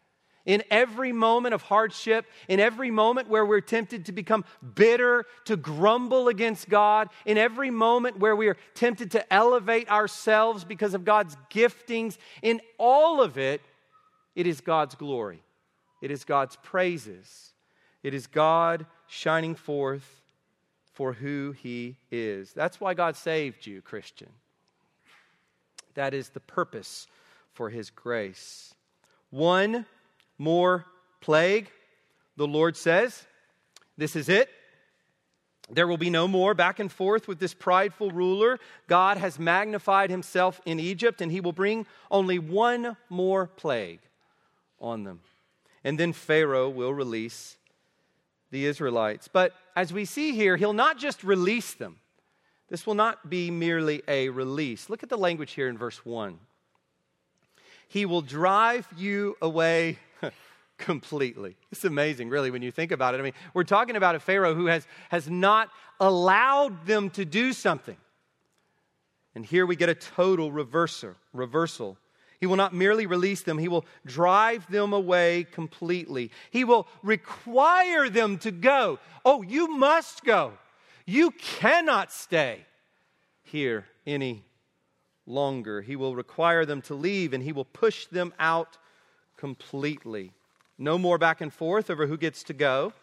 In 0.45 0.63
every 0.71 1.11
moment 1.11 1.53
of 1.53 1.61
hardship, 1.63 2.25
in 2.47 2.61
every 2.61 2.91
moment 2.91 3.27
where 3.27 3.45
we're 3.45 3.59
tempted 3.59 4.05
to 4.05 4.13
become 4.13 4.45
bitter, 4.75 5.25
to 5.43 5.57
grumble 5.57 6.29
against 6.29 6.69
God, 6.69 7.09
in 7.25 7.37
every 7.37 7.69
moment 7.69 8.17
where 8.17 8.33
we 8.33 8.47
are 8.47 8.55
tempted 8.75 9.11
to 9.11 9.33
elevate 9.33 9.91
ourselves 9.91 10.63
because 10.63 10.93
of 10.93 11.03
God's 11.03 11.35
giftings, 11.51 12.17
in 12.41 12.61
all 12.77 13.21
of 13.21 13.37
it, 13.37 13.59
it 14.39 14.47
is 14.47 14.61
God's 14.61 14.95
glory, 14.95 15.43
it 16.01 16.11
is 16.11 16.23
God's 16.23 16.55
praises, 16.63 17.51
it 18.03 18.13
is 18.13 18.25
God 18.25 18.85
shining 19.05 19.53
forth 19.53 20.21
for 20.93 21.11
who 21.11 21.53
He 21.61 21.97
is. 22.09 22.53
That's 22.53 22.79
why 22.79 22.93
God 22.93 23.17
saved 23.17 23.67
you, 23.67 23.81
Christian. 23.81 24.29
That 25.95 26.13
is 26.13 26.29
the 26.29 26.39
purpose 26.39 27.07
for 27.51 27.69
His 27.69 27.89
grace. 27.89 28.73
One 29.29 29.85
more 30.37 30.85
plague, 31.19 31.69
the 32.37 32.47
Lord 32.47 32.77
says, 32.77 33.25
This 33.97 34.15
is 34.15 34.29
it. 34.29 34.49
There 35.69 35.85
will 35.85 35.97
be 35.97 36.09
no 36.09 36.29
more 36.29 36.53
back 36.53 36.79
and 36.79 36.89
forth 36.89 37.27
with 37.27 37.39
this 37.39 37.53
prideful 37.53 38.11
ruler. 38.11 38.57
God 38.87 39.17
has 39.17 39.37
magnified 39.37 40.09
himself 40.09 40.61
in 40.65 40.79
Egypt, 40.79 41.19
and 41.19 41.29
he 41.29 41.41
will 41.41 41.51
bring 41.51 41.85
only 42.09 42.39
one 42.39 42.95
more 43.09 43.45
plague 43.45 43.99
on 44.81 45.03
them. 45.03 45.21
And 45.83 45.99
then 45.99 46.13
Pharaoh 46.13 46.69
will 46.69 46.93
release 46.93 47.57
the 48.51 48.65
Israelites. 48.65 49.27
But 49.27 49.53
as 49.75 49.93
we 49.93 50.05
see 50.05 50.33
here, 50.33 50.57
he'll 50.57 50.73
not 50.73 50.97
just 50.97 51.23
release 51.23 51.73
them, 51.73 51.97
this 52.69 52.85
will 52.85 52.95
not 52.95 53.29
be 53.29 53.49
merely 53.49 54.03
a 54.07 54.29
release. 54.29 54.89
Look 54.89 55.01
at 55.01 55.09
the 55.09 55.17
language 55.17 55.53
here 55.53 55.67
in 55.67 55.77
verse 55.77 56.05
1. 56.05 56.37
He 57.87 58.05
will 58.05 58.21
drive 58.21 58.87
you 58.95 59.35
away 59.41 59.97
completely. 60.77 61.57
It's 61.71 61.83
amazing, 61.83 62.29
really, 62.29 62.51
when 62.51 62.61
you 62.61 62.71
think 62.71 62.91
about 62.91 63.15
it. 63.15 63.19
I 63.19 63.23
mean, 63.23 63.33
we're 63.55 63.63
talking 63.63 63.95
about 63.95 64.13
a 64.13 64.19
Pharaoh 64.19 64.53
who 64.53 64.67
has, 64.67 64.85
has 65.09 65.27
not 65.27 65.69
allowed 65.99 66.85
them 66.85 67.09
to 67.11 67.25
do 67.25 67.51
something. 67.53 67.97
And 69.33 69.43
here 69.43 69.65
we 69.65 69.75
get 69.75 69.89
a 69.89 69.95
total 69.95 70.51
reversal, 70.51 71.15
reversal. 71.33 71.97
He 72.39 72.45
will 72.45 72.55
not 72.55 72.73
merely 72.73 73.05
release 73.05 73.41
them, 73.41 73.57
he 73.57 73.67
will 73.67 73.85
drive 74.05 74.69
them 74.71 74.93
away 74.93 75.45
completely. 75.51 76.31
He 76.51 76.63
will 76.63 76.87
require 77.03 78.09
them 78.09 78.37
to 78.39 78.51
go. 78.51 78.99
Oh, 79.25 79.41
you 79.41 79.67
must 79.67 80.23
go. 80.23 80.53
You 81.05 81.31
cannot 81.31 82.11
stay 82.11 82.65
here 83.43 83.85
any 84.05 84.43
longer. 85.25 85.81
He 85.81 85.95
will 85.95 86.15
require 86.15 86.65
them 86.65 86.81
to 86.83 86.93
leave 86.93 87.33
and 87.33 87.43
he 87.43 87.51
will 87.51 87.65
push 87.65 88.05
them 88.05 88.33
out 88.39 88.77
completely. 89.35 90.31
No 90.77 90.97
more 90.97 91.17
back 91.17 91.41
and 91.41 91.53
forth 91.53 91.89
over 91.89 92.07
who 92.07 92.17
gets 92.17 92.43
to 92.43 92.53
go. 92.53 92.93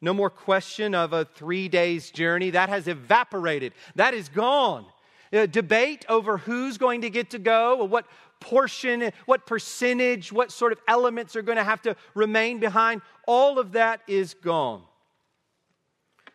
No 0.00 0.14
more 0.14 0.30
question 0.30 0.94
of 0.94 1.12
a 1.12 1.24
three 1.24 1.68
days 1.68 2.10
journey. 2.10 2.50
That 2.50 2.68
has 2.68 2.86
evaporated, 2.86 3.72
that 3.94 4.14
is 4.14 4.28
gone. 4.28 4.86
A 5.32 5.46
debate 5.46 6.04
over 6.08 6.38
who's 6.38 6.78
going 6.78 7.02
to 7.02 7.10
get 7.10 7.30
to 7.30 7.38
go, 7.38 7.80
or 7.80 7.88
what 7.88 8.06
portion, 8.40 9.10
what 9.26 9.46
percentage, 9.46 10.32
what 10.32 10.52
sort 10.52 10.72
of 10.72 10.78
elements 10.88 11.36
are 11.36 11.42
going 11.42 11.56
to 11.56 11.64
have 11.64 11.82
to 11.82 11.96
remain 12.14 12.58
behind, 12.58 13.02
all 13.26 13.58
of 13.58 13.72
that 13.72 14.00
is 14.06 14.34
gone. 14.34 14.82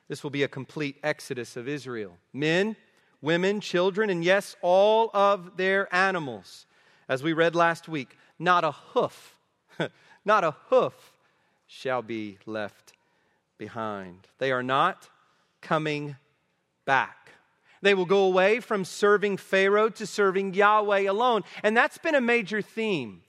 This 0.08 0.24
will 0.24 0.30
be 0.30 0.44
a 0.44 0.48
complete 0.48 0.98
exodus 1.04 1.56
of 1.56 1.68
Israel. 1.68 2.18
Men, 2.34 2.76
women, 3.22 3.62
children, 3.62 4.10
and 4.10 4.24
yes, 4.24 4.56
all 4.62 5.10
of 5.14 5.56
their 5.58 5.94
animals. 5.94 6.66
As 7.08 7.24
we 7.24 7.34
read 7.34 7.56
last 7.56 7.88
week, 7.88 8.18
not 8.38 8.64
a 8.64 8.72
hoof 8.72 9.36
not 10.26 10.44
a 10.44 10.56
hoof 10.70 11.14
shall 11.68 12.02
be 12.02 12.38
left 12.46 12.94
behind. 13.58 14.28
They 14.38 14.52
are 14.52 14.64
not 14.64 15.10
coming 15.62 16.16
back. 16.86 17.21
They 17.82 17.94
will 17.94 18.06
go 18.06 18.26
away 18.26 18.60
from 18.60 18.86
serving 18.86 19.38
Pharaoh 19.38 19.90
to 19.90 20.06
serving 20.06 20.54
Yahweh 20.54 21.10
alone. 21.10 21.44
And 21.64 21.76
that's 21.76 21.98
been 21.98 22.16
a 22.16 22.22
major 22.22 22.62
theme 22.62 23.22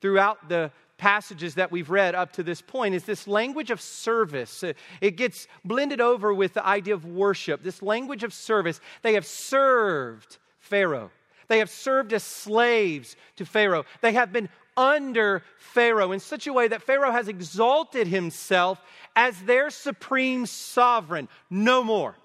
throughout 0.00 0.48
the 0.48 0.72
passages 0.96 1.54
that 1.54 1.70
we've 1.70 1.90
read 1.90 2.14
up 2.14 2.32
to 2.32 2.42
this 2.42 2.60
point 2.60 2.94
is 2.94 3.04
this 3.04 3.28
language 3.28 3.70
of 3.70 3.80
service. 3.80 4.64
Uh, 4.64 4.72
it 5.00 5.12
gets 5.12 5.46
blended 5.64 6.00
over 6.00 6.34
with 6.34 6.54
the 6.54 6.66
idea 6.66 6.94
of 6.94 7.04
worship. 7.04 7.62
This 7.62 7.82
language 7.82 8.24
of 8.24 8.34
service. 8.34 8.80
They 9.02 9.14
have 9.14 9.26
served 9.26 10.38
Pharaoh. 10.58 11.10
They 11.46 11.58
have 11.58 11.70
served 11.70 12.12
as 12.12 12.24
slaves 12.24 13.16
to 13.36 13.46
Pharaoh. 13.46 13.84
They 14.00 14.12
have 14.12 14.32
been 14.32 14.48
under 14.76 15.42
Pharaoh 15.58 16.12
in 16.12 16.20
such 16.20 16.46
a 16.46 16.52
way 16.52 16.68
that 16.68 16.82
Pharaoh 16.82 17.12
has 17.12 17.28
exalted 17.28 18.06
himself 18.06 18.80
as 19.14 19.40
their 19.42 19.70
supreme 19.70 20.46
sovereign. 20.46 21.28
No 21.48 21.84
more. 21.84 22.16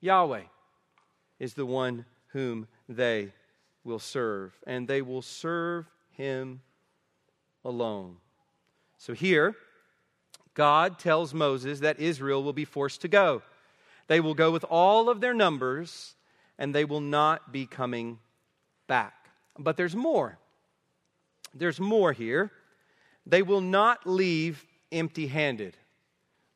Yahweh 0.00 0.42
is 1.38 1.54
the 1.54 1.66
one 1.66 2.04
whom 2.28 2.66
they 2.88 3.32
will 3.84 3.98
serve, 3.98 4.58
and 4.66 4.88
they 4.88 5.02
will 5.02 5.22
serve 5.22 5.86
him 6.10 6.60
alone. 7.64 8.16
So 8.98 9.12
here, 9.12 9.54
God 10.54 10.98
tells 10.98 11.34
Moses 11.34 11.80
that 11.80 12.00
Israel 12.00 12.42
will 12.42 12.52
be 12.52 12.64
forced 12.64 13.02
to 13.02 13.08
go. 13.08 13.42
They 14.06 14.20
will 14.20 14.34
go 14.34 14.50
with 14.50 14.64
all 14.64 15.08
of 15.08 15.20
their 15.20 15.34
numbers, 15.34 16.14
and 16.58 16.74
they 16.74 16.84
will 16.84 17.00
not 17.00 17.52
be 17.52 17.66
coming 17.66 18.18
back. 18.86 19.14
But 19.58 19.76
there's 19.76 19.96
more. 19.96 20.38
There's 21.54 21.80
more 21.80 22.12
here. 22.12 22.50
They 23.26 23.42
will 23.42 23.60
not 23.60 24.06
leave 24.06 24.64
empty 24.92 25.26
handed. 25.26 25.76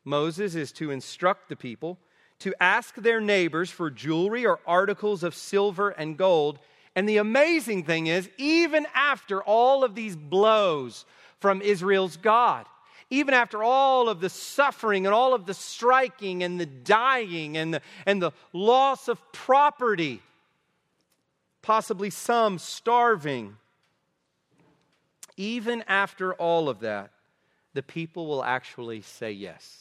Moses 0.05 0.55
is 0.55 0.71
to 0.73 0.91
instruct 0.91 1.49
the 1.49 1.55
people 1.55 1.99
to 2.39 2.53
ask 2.59 2.95
their 2.95 3.21
neighbors 3.21 3.69
for 3.69 3.89
jewelry 3.89 4.45
or 4.45 4.59
articles 4.65 5.23
of 5.23 5.35
silver 5.35 5.89
and 5.89 6.17
gold. 6.17 6.59
And 6.95 7.07
the 7.07 7.17
amazing 7.17 7.83
thing 7.83 8.07
is, 8.07 8.29
even 8.37 8.87
after 8.93 9.43
all 9.43 9.83
of 9.83 9.95
these 9.95 10.15
blows 10.15 11.05
from 11.39 11.61
Israel's 11.61 12.17
God, 12.17 12.65
even 13.09 13.33
after 13.33 13.63
all 13.63 14.07
of 14.07 14.21
the 14.21 14.29
suffering 14.29 15.05
and 15.05 15.13
all 15.13 15.33
of 15.33 15.45
the 15.45 15.53
striking 15.53 16.43
and 16.43 16.59
the 16.59 16.65
dying 16.65 17.57
and 17.57 17.73
the, 17.73 17.81
and 18.05 18.21
the 18.21 18.31
loss 18.53 19.07
of 19.07 19.19
property, 19.31 20.21
possibly 21.61 22.09
some 22.09 22.59
starving, 22.59 23.55
even 25.37 25.83
after 25.87 26.33
all 26.33 26.69
of 26.69 26.81
that, 26.81 27.11
the 27.73 27.83
people 27.83 28.27
will 28.27 28.43
actually 28.43 29.01
say 29.01 29.31
yes. 29.31 29.79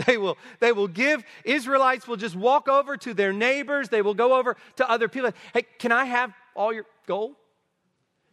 They 0.06 0.16
will, 0.16 0.38
they 0.60 0.72
will 0.72 0.88
give, 0.88 1.24
Israelites 1.44 2.08
will 2.08 2.16
just 2.16 2.34
walk 2.34 2.68
over 2.68 2.96
to 2.96 3.14
their 3.14 3.32
neighbors. 3.32 3.88
They 3.88 4.02
will 4.02 4.14
go 4.14 4.34
over 4.34 4.56
to 4.76 4.90
other 4.90 5.08
people. 5.08 5.32
Hey, 5.52 5.66
can 5.78 5.92
I 5.92 6.04
have 6.04 6.32
all 6.54 6.72
your 6.72 6.86
gold? 7.06 7.36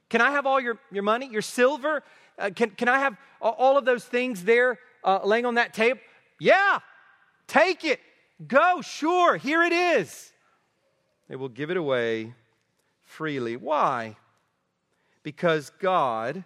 Can 0.10 0.22
I 0.22 0.32
have 0.32 0.46
all 0.46 0.60
your, 0.60 0.78
your 0.92 1.04
money, 1.04 1.28
your 1.30 1.42
silver? 1.42 2.04
Uh, 2.40 2.52
can, 2.56 2.70
can 2.70 2.88
I 2.88 3.00
have 3.00 3.18
all 3.42 3.78
of 3.78 3.86
those 3.86 4.06
things 4.06 4.44
there 4.44 4.80
uh, 5.04 5.20
laying 5.24 5.46
on 5.46 5.56
that 5.56 5.74
table? 5.74 6.00
Yeah, 6.40 6.80
take 7.48 7.84
it. 7.84 8.00
Go, 8.48 8.82
sure, 8.82 9.36
here 9.38 9.64
it 9.64 9.74
is. 9.74 10.32
They 11.28 11.36
will 11.36 11.50
give 11.50 11.72
it 11.72 11.78
away 11.78 12.34
freely. 13.04 13.58
Why? 13.58 14.16
because 15.28 15.72
God 15.82 16.46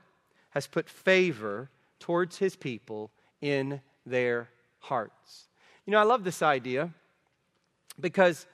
has 0.49 0.65
put 0.65 0.89
favor 0.89 1.69
towards 1.99 2.39
his 2.39 2.55
people 2.55 3.11
in 3.39 3.79
their 4.07 4.49
hearts. 4.81 5.47
You 5.85 5.91
know, 5.91 5.99
I 5.99 6.03
love 6.03 6.23
this 6.23 6.41
idea 6.41 6.93
because 7.99 8.45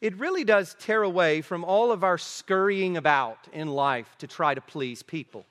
it 0.00 0.16
really 0.18 0.44
does 0.44 0.76
tear 0.78 1.02
away 1.02 1.42
from 1.42 1.64
all 1.64 1.92
of 1.92 2.04
our 2.04 2.16
scurrying 2.16 2.96
about 2.96 3.38
in 3.52 3.68
life 3.68 4.16
to 4.18 4.26
try 4.26 4.54
to 4.54 4.60
please 4.60 5.02
people. 5.02 5.44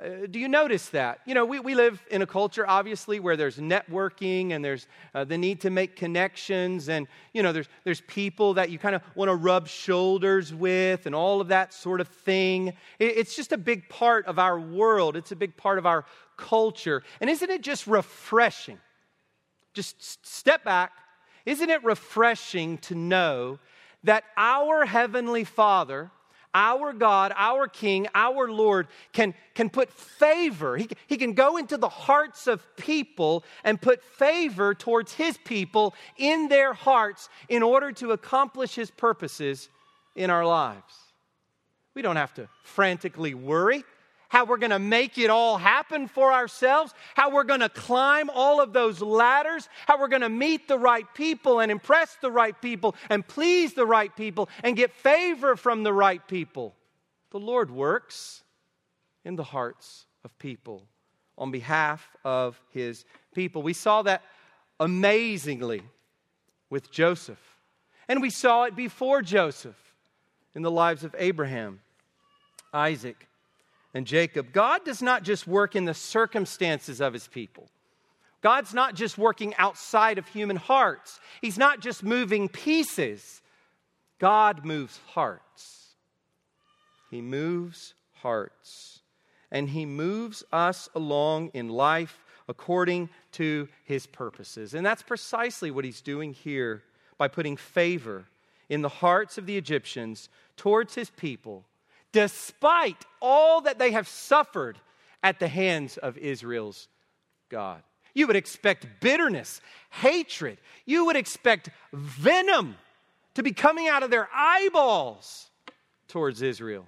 Uh, 0.00 0.26
do 0.30 0.38
you 0.38 0.48
notice 0.48 0.88
that? 0.90 1.18
You 1.26 1.34
know, 1.34 1.44
we, 1.44 1.60
we 1.60 1.74
live 1.74 2.00
in 2.10 2.22
a 2.22 2.26
culture, 2.26 2.64
obviously, 2.66 3.20
where 3.20 3.36
there's 3.36 3.58
networking 3.58 4.52
and 4.52 4.64
there's 4.64 4.86
uh, 5.14 5.24
the 5.24 5.36
need 5.36 5.60
to 5.62 5.70
make 5.70 5.96
connections, 5.96 6.88
and, 6.88 7.06
you 7.34 7.42
know, 7.42 7.52
there's, 7.52 7.68
there's 7.84 8.00
people 8.02 8.54
that 8.54 8.70
you 8.70 8.78
kind 8.78 8.94
of 8.94 9.02
want 9.14 9.28
to 9.28 9.34
rub 9.34 9.68
shoulders 9.68 10.54
with 10.54 11.04
and 11.04 11.14
all 11.14 11.40
of 11.40 11.48
that 11.48 11.74
sort 11.74 12.00
of 12.00 12.08
thing. 12.08 12.68
It, 12.98 13.18
it's 13.18 13.36
just 13.36 13.52
a 13.52 13.58
big 13.58 13.88
part 13.90 14.24
of 14.26 14.38
our 14.38 14.58
world, 14.58 15.16
it's 15.16 15.32
a 15.32 15.36
big 15.36 15.56
part 15.56 15.76
of 15.76 15.84
our 15.84 16.06
culture. 16.38 17.02
And 17.20 17.28
isn't 17.28 17.50
it 17.50 17.60
just 17.60 17.86
refreshing? 17.86 18.78
Just 19.72 20.26
step 20.26 20.64
back. 20.64 20.92
Isn't 21.46 21.70
it 21.70 21.82
refreshing 21.84 22.78
to 22.78 22.94
know 22.94 23.58
that 24.04 24.24
our 24.36 24.84
Heavenly 24.84 25.44
Father, 25.44 26.10
our 26.54 26.92
God, 26.92 27.32
our 27.36 27.68
King, 27.68 28.08
our 28.14 28.50
Lord 28.50 28.88
can, 29.12 29.34
can 29.54 29.70
put 29.70 29.90
favor. 29.90 30.76
He, 30.76 30.88
he 31.06 31.16
can 31.16 31.32
go 31.34 31.56
into 31.56 31.76
the 31.76 31.88
hearts 31.88 32.46
of 32.46 32.64
people 32.76 33.44
and 33.62 33.80
put 33.80 34.02
favor 34.02 34.74
towards 34.74 35.14
His 35.14 35.38
people 35.38 35.94
in 36.16 36.48
their 36.48 36.72
hearts 36.72 37.28
in 37.48 37.62
order 37.62 37.92
to 37.92 38.12
accomplish 38.12 38.74
His 38.74 38.90
purposes 38.90 39.68
in 40.16 40.30
our 40.30 40.44
lives. 40.44 40.94
We 41.94 42.02
don't 42.02 42.16
have 42.16 42.34
to 42.34 42.48
frantically 42.62 43.34
worry 43.34 43.84
how 44.30 44.44
we're 44.44 44.56
going 44.56 44.70
to 44.70 44.78
make 44.78 45.18
it 45.18 45.28
all 45.28 45.58
happen 45.58 46.08
for 46.08 46.32
ourselves, 46.32 46.94
how 47.14 47.30
we're 47.30 47.44
going 47.44 47.60
to 47.60 47.68
climb 47.68 48.30
all 48.30 48.60
of 48.60 48.72
those 48.72 49.02
ladders, 49.02 49.68
how 49.86 50.00
we're 50.00 50.08
going 50.08 50.22
to 50.22 50.28
meet 50.28 50.68
the 50.68 50.78
right 50.78 51.06
people 51.14 51.60
and 51.60 51.70
impress 51.70 52.16
the 52.22 52.30
right 52.30 52.60
people 52.62 52.94
and 53.10 53.26
please 53.26 53.74
the 53.74 53.84
right 53.84 54.14
people 54.16 54.48
and 54.62 54.76
get 54.76 54.92
favor 54.92 55.56
from 55.56 55.82
the 55.82 55.92
right 55.92 56.26
people. 56.28 56.74
The 57.32 57.40
Lord 57.40 57.72
works 57.72 58.42
in 59.24 59.34
the 59.34 59.44
hearts 59.44 60.06
of 60.24 60.38
people 60.38 60.86
on 61.36 61.50
behalf 61.50 62.08
of 62.24 62.60
his 62.70 63.04
people. 63.34 63.62
We 63.62 63.72
saw 63.72 64.02
that 64.02 64.22
amazingly 64.78 65.82
with 66.70 66.92
Joseph, 66.92 67.40
and 68.08 68.22
we 68.22 68.30
saw 68.30 68.62
it 68.62 68.76
before 68.76 69.22
Joseph 69.22 69.76
in 70.54 70.62
the 70.62 70.70
lives 70.70 71.02
of 71.02 71.16
Abraham, 71.18 71.80
Isaac, 72.72 73.26
and 73.94 74.06
Jacob. 74.06 74.52
God 74.52 74.84
does 74.84 75.02
not 75.02 75.22
just 75.22 75.46
work 75.46 75.74
in 75.74 75.84
the 75.84 75.94
circumstances 75.94 77.00
of 77.00 77.12
his 77.12 77.26
people. 77.28 77.68
God's 78.42 78.72
not 78.72 78.94
just 78.94 79.18
working 79.18 79.54
outside 79.58 80.18
of 80.18 80.26
human 80.28 80.56
hearts, 80.56 81.20
He's 81.40 81.58
not 81.58 81.80
just 81.80 82.02
moving 82.02 82.48
pieces. 82.48 83.42
God 84.18 84.66
moves 84.66 85.00
hearts. 85.08 85.94
He 87.10 87.22
moves 87.22 87.94
hearts. 88.22 89.00
And 89.50 89.70
He 89.70 89.86
moves 89.86 90.44
us 90.52 90.88
along 90.94 91.50
in 91.54 91.70
life 91.70 92.22
according 92.48 93.08
to 93.32 93.68
His 93.84 94.06
purposes. 94.06 94.74
And 94.74 94.84
that's 94.84 95.02
precisely 95.02 95.70
what 95.70 95.84
He's 95.84 96.02
doing 96.02 96.32
here 96.32 96.82
by 97.18 97.28
putting 97.28 97.56
favor 97.56 98.26
in 98.68 98.82
the 98.82 98.88
hearts 98.88 99.38
of 99.38 99.46
the 99.46 99.56
Egyptians 99.56 100.28
towards 100.56 100.94
His 100.94 101.10
people, 101.10 101.64
despite 102.12 103.04
all 103.20 103.62
that 103.62 103.78
they 103.78 103.92
have 103.92 104.08
suffered 104.08 104.78
at 105.22 105.38
the 105.38 105.48
hands 105.48 105.96
of 105.98 106.16
Israel's 106.18 106.88
God. 107.48 107.82
You 108.14 108.26
would 108.26 108.36
expect 108.36 108.86
bitterness, 109.00 109.60
hatred. 109.90 110.58
You 110.84 111.06
would 111.06 111.16
expect 111.16 111.70
venom 111.92 112.76
to 113.34 113.42
be 113.42 113.52
coming 113.52 113.88
out 113.88 114.02
of 114.02 114.10
their 114.10 114.28
eyeballs 114.34 115.48
towards 116.08 116.42
Israel. 116.42 116.86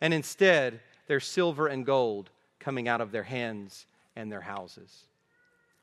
And 0.00 0.12
instead, 0.12 0.80
there's 1.06 1.26
silver 1.26 1.68
and 1.68 1.86
gold 1.86 2.30
coming 2.58 2.88
out 2.88 3.00
of 3.00 3.12
their 3.12 3.22
hands 3.22 3.86
and 4.16 4.30
their 4.30 4.40
houses 4.40 5.04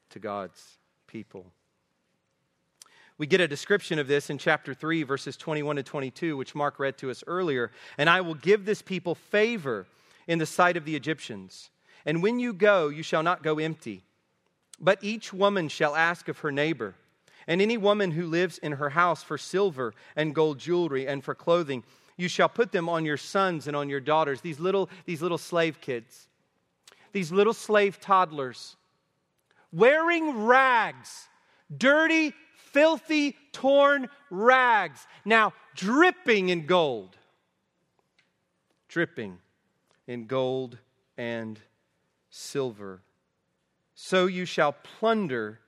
to 0.10 0.20
God's 0.20 0.62
people. 1.08 1.46
We 3.22 3.28
get 3.28 3.40
a 3.40 3.48
description 3.48 4.00
of 4.00 4.08
this 4.08 4.32
in 4.32 4.40
chapter 4.40 4.74
3, 4.74 5.04
verses 5.04 5.38
21 5.38 5.76
to 5.76 5.84
22, 5.84 6.36
which 6.36 6.56
Mark 6.56 6.80
read 6.80 6.98
to 6.98 7.12
us 7.12 7.24
earlier. 7.28 7.70
And 8.00 8.10
I 8.10 8.22
will 8.22 8.34
give 8.34 8.66
this 8.66 8.82
people 8.82 9.14
favor 9.14 9.86
in 10.28 10.40
the 10.40 10.48
sight 10.48 10.76
of 10.76 10.86
the 10.86 10.96
Egyptians. 10.96 11.70
And 12.04 12.24
when 12.24 12.40
you 12.40 12.52
go, 12.52 12.90
you 12.90 13.04
shall 13.04 13.22
not 13.22 13.44
go 13.44 13.60
empty. 13.60 14.02
But 14.80 15.04
each 15.04 15.32
woman 15.32 15.68
shall 15.68 15.96
ask 15.96 16.30
of 16.30 16.40
her 16.40 16.52
neighbor, 16.52 16.96
and 17.46 17.62
any 17.62 17.78
woman 17.78 18.10
who 18.10 18.26
lives 18.26 18.58
in 18.58 18.72
her 18.72 18.90
house 18.90 19.22
for 19.22 19.38
silver 19.38 19.94
and 20.16 20.34
gold 20.34 20.58
jewelry 20.58 21.08
and 21.08 21.24
for 21.24 21.36
clothing, 21.36 21.84
you 22.18 22.28
shall 22.28 22.50
put 22.50 22.72
them 22.72 22.90
on 22.90 23.06
your 23.06 23.18
sons 23.18 23.68
and 23.68 23.76
on 23.76 23.88
your 23.88 24.00
daughters, 24.00 24.42
these 24.42 24.60
little, 24.60 24.90
these 25.06 25.22
little 25.22 25.38
slave 25.38 25.80
kids, 25.80 26.28
these 27.12 27.32
little 27.32 27.54
slave 27.54 28.00
toddlers, 28.00 28.78
wearing 29.72 30.44
rags, 30.46 31.28
dirty, 31.78 32.34
filthy, 32.74 33.36
torn 33.52 34.10
rags, 34.30 35.06
now 35.26 35.54
dripping 35.76 36.50
in 36.50 36.66
gold. 36.66 37.18
Dripping 38.88 39.38
in 40.08 40.26
gold 40.26 40.78
and 41.18 41.60
silver 42.30 43.02
so 44.04 44.26
you 44.26 44.46
shall 44.46 44.72
plunder 44.72 45.60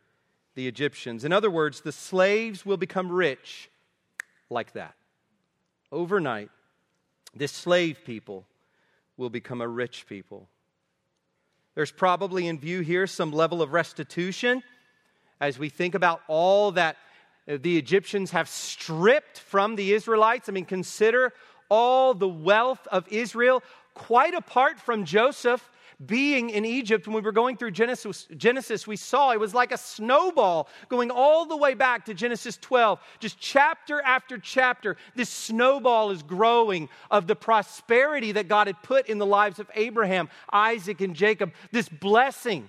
the 0.56 0.68
Egyptians. 0.68 1.24
In 1.24 1.32
other 1.32 1.52
words, 1.52 1.82
the 1.82 1.92
slaves 1.92 2.66
will 2.66 2.78
become 2.78 3.12
rich 3.12 3.70
like 4.50 4.74
that. 4.74 4.96
Overnight, 5.92 6.50
this 7.36 7.52
slave 7.52 8.00
people 8.04 8.48
will 9.18 9.30
become 9.30 9.62
a 9.62 9.68
rich 9.68 10.08
people. 10.08 10.50
There's 11.76 11.92
probably 11.92 12.48
in 12.48 12.58
view 12.58 12.82
here 12.82 13.06
some 13.06 13.32
level 13.32 13.62
of 13.62 13.72
restitution 13.72 14.64
as 15.44 15.60
we 15.60 15.68
think 15.68 15.94
about 15.94 16.22
all 16.28 16.72
that 16.72 16.96
uh, 17.50 17.58
the 17.62 17.78
Egyptians 17.78 18.32
have 18.32 18.48
stripped 18.48 19.40
from 19.40 19.76
the 19.76 19.94
Israelites. 19.94 20.48
I 20.48 20.54
mean, 20.54 20.64
consider 20.64 21.34
all 21.70 22.14
the 22.14 22.30
wealth 22.30 22.88
of 22.92 23.06
Israel, 23.10 23.62
quite 23.94 24.34
apart 24.34 24.80
from 24.80 25.04
Joseph 25.04 25.70
being 26.06 26.50
in 26.50 26.66
Egypt, 26.66 27.08
when 27.08 27.16
we 27.16 27.22
were 27.22 27.32
going 27.32 27.56
through 27.56 27.72
Genesis, 27.72 28.28
Genesis, 28.36 28.88
we 28.88 28.96
saw 28.96 29.32
it 29.32 29.40
was 29.40 29.54
like 29.54 29.72
a 29.72 29.78
snowball 29.78 30.68
going 30.90 31.12
all 31.12 31.46
the 31.46 31.56
way 31.56 31.74
back 31.76 32.06
to 32.06 32.14
Genesis 32.14 32.58
12. 32.58 33.00
Just 33.20 33.40
chapter 33.40 34.02
after 34.02 34.38
chapter, 34.38 34.98
this 35.16 35.30
snowball 35.30 36.12
is 36.12 36.24
growing 36.24 36.90
of 37.12 37.28
the 37.28 37.36
prosperity 37.36 38.32
that 38.34 38.48
God 38.48 38.68
had 38.68 38.82
put 38.84 39.08
in 39.08 39.18
the 39.18 39.26
lives 39.26 39.60
of 39.60 39.70
Abraham, 39.76 40.30
Isaac, 40.52 41.00
and 41.02 41.16
Jacob. 41.16 41.54
This 41.72 41.88
blessing 41.88 42.68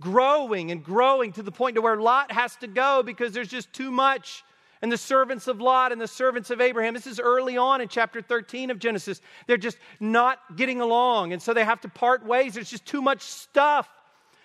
growing 0.00 0.70
and 0.70 0.82
growing 0.82 1.32
to 1.32 1.42
the 1.42 1.52
point 1.52 1.76
to 1.76 1.82
where 1.82 1.96
Lot 1.96 2.32
has 2.32 2.56
to 2.56 2.66
go 2.66 3.02
because 3.02 3.32
there's 3.32 3.48
just 3.48 3.72
too 3.72 3.90
much 3.90 4.42
and 4.82 4.90
the 4.90 4.96
servants 4.96 5.46
of 5.46 5.60
Lot 5.60 5.92
and 5.92 6.00
the 6.00 6.08
servants 6.08 6.50
of 6.50 6.60
Abraham. 6.60 6.94
This 6.94 7.06
is 7.06 7.20
early 7.20 7.56
on 7.56 7.80
in 7.80 7.88
chapter 7.88 8.22
13 8.22 8.70
of 8.70 8.78
Genesis. 8.78 9.20
They're 9.46 9.58
just 9.58 9.78
not 9.98 10.56
getting 10.56 10.80
along, 10.80 11.32
and 11.32 11.42
so 11.42 11.52
they 11.52 11.64
have 11.64 11.82
to 11.82 11.88
part 11.88 12.24
ways. 12.24 12.54
There's 12.54 12.70
just 12.70 12.86
too 12.86 13.02
much 13.02 13.20
stuff. 13.20 13.88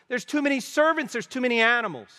There's 0.07 0.25
too 0.25 0.41
many 0.41 0.59
servants, 0.59 1.13
there's 1.13 1.25
too 1.25 1.41
many 1.41 1.61
animals. 1.61 2.09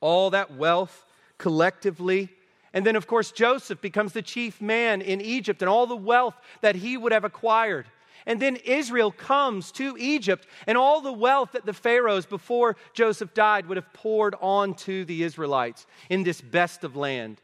All 0.00 0.30
that 0.30 0.54
wealth 0.54 1.04
collectively. 1.38 2.28
And 2.72 2.84
then, 2.84 2.94
of 2.94 3.06
course, 3.06 3.32
Joseph 3.32 3.80
becomes 3.80 4.12
the 4.12 4.20
chief 4.20 4.60
man 4.60 5.00
in 5.00 5.22
Egypt 5.22 5.62
and 5.62 5.68
all 5.68 5.86
the 5.86 5.96
wealth 5.96 6.34
that 6.60 6.76
he 6.76 6.98
would 6.98 7.12
have 7.12 7.24
acquired. 7.24 7.86
And 8.26 8.40
then 8.40 8.56
Israel 8.56 9.12
comes 9.12 9.70
to 9.72 9.96
Egypt, 9.98 10.48
and 10.66 10.76
all 10.76 11.00
the 11.00 11.12
wealth 11.12 11.52
that 11.52 11.64
the 11.64 11.72
Pharaohs 11.72 12.26
before 12.26 12.76
Joseph 12.92 13.32
died 13.34 13.66
would 13.66 13.76
have 13.76 13.92
poured 13.92 14.34
onto 14.40 15.04
the 15.04 15.22
Israelites 15.22 15.86
in 16.10 16.24
this 16.24 16.40
best 16.40 16.82
of 16.82 16.96
land, 16.96 17.40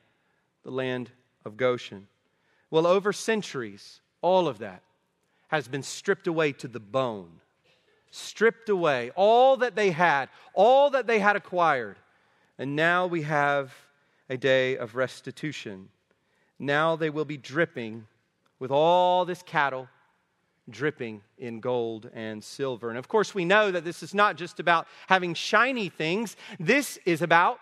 the 0.64 0.72
land 0.72 1.10
of 1.44 1.56
Goshen. 1.56 2.08
Well, 2.70 2.86
over 2.86 3.12
centuries, 3.12 4.00
all 4.22 4.48
of 4.48 4.58
that 4.58 4.82
has 5.48 5.68
been 5.68 5.82
stripped 5.82 6.26
away 6.26 6.52
to 6.52 6.66
the 6.66 6.80
bone. 6.80 7.40
Stripped 8.10 8.68
away, 8.68 9.10
all 9.14 9.58
that 9.58 9.76
they 9.76 9.90
had, 9.90 10.28
all 10.54 10.90
that 10.90 11.06
they 11.06 11.20
had 11.20 11.36
acquired. 11.36 11.96
And 12.58 12.74
now 12.74 13.06
we 13.06 13.22
have 13.22 13.72
a 14.28 14.36
day 14.36 14.76
of 14.76 14.96
restitution. 14.96 15.90
Now 16.58 16.96
they 16.96 17.10
will 17.10 17.24
be 17.24 17.36
dripping 17.36 18.06
with 18.58 18.70
all 18.70 19.24
this 19.24 19.42
cattle 19.42 19.88
dripping 20.70 21.22
in 21.38 21.60
gold 21.60 22.08
and 22.14 22.42
silver. 22.42 22.88
And 22.88 22.98
of 22.98 23.08
course, 23.08 23.34
we 23.34 23.44
know 23.44 23.70
that 23.70 23.84
this 23.84 24.02
is 24.02 24.14
not 24.14 24.36
just 24.36 24.60
about 24.60 24.86
having 25.08 25.34
shiny 25.34 25.88
things, 25.88 26.36
this 26.60 26.98
is 27.04 27.22
about 27.22 27.58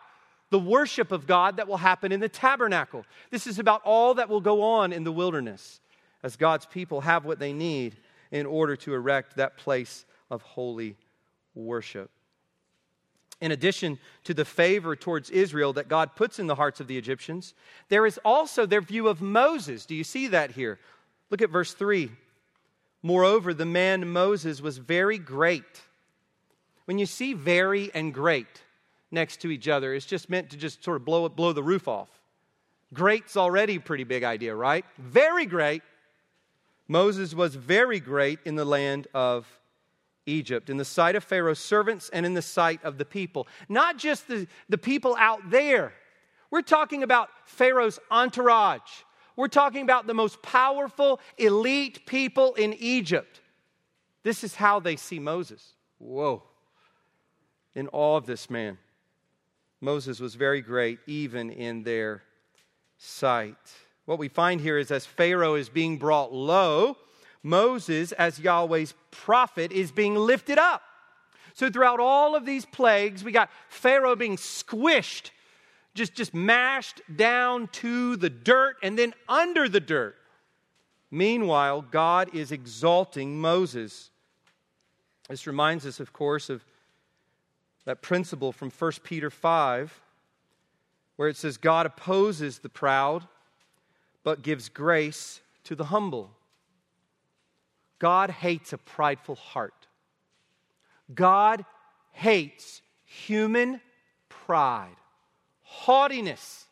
the 0.51 0.59
worship 0.59 1.13
of 1.13 1.27
God 1.27 1.57
that 1.57 1.69
will 1.69 1.77
happen 1.77 2.13
in 2.13 2.21
the 2.21 2.29
tabernacle. 2.29 3.05
This 3.31 3.47
is 3.47 3.59
about 3.59 3.83
all 3.85 4.15
that 4.15 4.29
will 4.29 4.41
go 4.41 4.63
on 4.63 4.93
in 4.93 5.05
the 5.05 5.13
wilderness 5.13 5.81
as 6.23 6.37
God's 6.37 6.67
people 6.67 7.01
have 7.01 7.25
what 7.25 7.39
they 7.39 7.53
need 7.53 7.97
in 8.31 8.47
order 8.47 8.77
to 8.77 8.95
erect 8.95 9.37
that 9.37 9.57
place 9.57 10.05
of 10.31 10.43
holy 10.43 10.97
worship. 11.55 12.11
In 13.41 13.53
addition 13.53 13.99
to 14.25 14.35
the 14.35 14.45
favor 14.45 14.95
towards 14.95 15.31
Israel 15.31 15.73
that 15.75 15.89
God 15.89 16.15
puts 16.15 16.39
in 16.39 16.47
the 16.47 16.55
hearts 16.55 16.81
of 16.81 16.89
the 16.89 16.99
Egyptians, 16.99 17.55
there 17.89 18.05
is 18.05 18.19
also 18.25 18.67
their 18.67 18.83
view 18.83 19.09
of 19.09 19.23
Moses. 19.23 19.87
Do 19.87 19.95
you 19.95 20.05
see 20.05 20.29
that 20.29 20.51
here? 20.51 20.79
Look 21.31 21.41
at 21.41 21.49
verse 21.49 21.73
3. 21.73 22.11
Moreover, 23.03 23.55
the 23.55 23.67
man 23.67 24.09
Moses 24.09 24.61
was 24.61 24.79
very 24.79 25.19
great. 25.19 25.83
When 26.85 26.99
you 26.99 27.07
see 27.07 27.35
very 27.35 27.91
and 27.95 28.13
great 28.13 28.63
next 29.11 29.41
to 29.43 29.51
each 29.51 29.69
other, 29.69 29.95
it's 29.95 30.07
just 30.07 30.29
meant 30.29 30.51
to 30.51 30.57
just 30.57 30.85
sort 30.85 30.97
of 30.97 31.05
blow, 31.05 31.29
blow 31.29 31.53
the 31.53 31.63
roof 31.63 31.89
off. 31.89 32.09
Great's 32.93 33.37
already 33.37 33.77
a 33.77 33.81
pretty 33.81 34.05
big 34.05 34.25
idea, 34.25 34.55
right? 34.55 34.85
Very 34.99 35.47
great. 35.47 35.83
Moses 36.89 37.35
was 37.35 37.55
very 37.55 38.01
great 38.01 38.41
in 38.45 38.57
the 38.57 38.65
land 38.65 39.07
of 39.15 39.47
Egypt, 40.27 40.69
in 40.69 40.77
the 40.77 40.85
sight 40.85 41.15
of 41.15 41.23
Pharaoh's 41.25 41.59
servants 41.59 42.11
and 42.13 42.27
in 42.27 42.35
the 42.35 42.43
sight 42.43 42.83
of 42.85 42.99
the 42.99 43.05
people. 43.05 43.47
Not 43.69 43.97
just 43.97 44.27
the, 44.27 44.47
the 44.69 44.79
people 44.79 45.17
out 45.19 45.51
there. 45.51 45.93
We're 46.51 46.63
talking 46.63 47.05
about 47.05 47.29
Pharaoh's 47.45 48.01
entourage, 48.11 48.91
we're 49.41 49.49
talking 49.49 49.83
about 49.83 50.07
the 50.07 50.15
most 50.15 50.43
powerful, 50.43 51.19
elite 51.39 52.05
people 52.07 52.55
in 52.55 52.75
Egypt. 52.75 53.41
This 54.23 54.45
is 54.45 54.55
how 54.55 54.81
they 54.81 54.97
see 54.97 55.19
Moses. 55.19 55.73
Whoa. 55.99 56.43
In 57.75 57.89
awe 57.89 58.17
of 58.17 58.27
this 58.27 58.51
man. 58.51 58.79
Moses 59.81 60.21
was 60.21 60.35
very 60.35 60.61
great, 60.61 60.99
even 61.07 61.51
in 61.51 61.83
their 61.85 62.23
sight. 62.99 63.57
What 64.05 64.19
we 64.19 64.29
find 64.29 64.61
here 64.61 64.77
is 64.77 64.91
as 64.91 65.07
Pharaoh 65.07 65.55
is 65.55 65.71
being 65.71 65.97
brought 65.97 66.35
low, 66.35 66.99
Moses, 67.43 68.13
as 68.13 68.39
Yahweh's 68.39 68.93
prophet, 69.11 69.73
is 69.73 69.91
being 69.91 70.17
lifted 70.17 70.59
up. 70.59 70.83
So, 71.55 71.71
throughout 71.71 71.99
all 71.99 72.37
of 72.37 72.45
these 72.45 72.67
plagues, 72.67 73.25
we 73.25 73.33
got 73.33 73.49
Pharaoh 73.71 74.17
being 74.17 74.37
squished 74.37 75.31
just, 75.95 76.15
just 76.15 76.35
mashed 76.35 77.01
down 77.15 77.69
to 77.69 78.17
the 78.17 78.31
dirt 78.31 78.77
and 78.83 78.99
then 78.99 79.15
under 79.29 79.69
the 79.69 79.81
dirt. 79.81 80.17
Meanwhile, 81.11 81.83
God 81.83 82.35
is 82.35 82.53
exalting 82.53 83.41
Moses. 83.41 84.11
This 85.29 85.47
reminds 85.47 85.85
us, 85.85 86.01
of 86.01 86.13
course, 86.13 86.49
of 86.49 86.65
that 87.85 88.03
principle 88.03 88.53
from 88.53 88.71
1 88.71 88.93
Peter 89.03 89.31
5, 89.31 90.01
where 91.17 91.29
it 91.29 91.37
says, 91.37 91.57
God 91.57 91.87
opposes 91.87 92.59
the 92.59 92.69
proud, 92.69 93.27
but 94.23 94.43
gives 94.43 94.69
grace 94.69 95.41
to 95.65 95.75
the 95.75 95.85
humble. 95.85 96.31
God 97.99 98.31
hates 98.31 98.73
a 98.73 98.79
prideful 98.79 99.35
heart. 99.35 99.87
God 101.15 101.65
hates 102.13 102.83
human 103.05 103.81
pride, 104.29 104.97
haughtiness, 105.71 106.67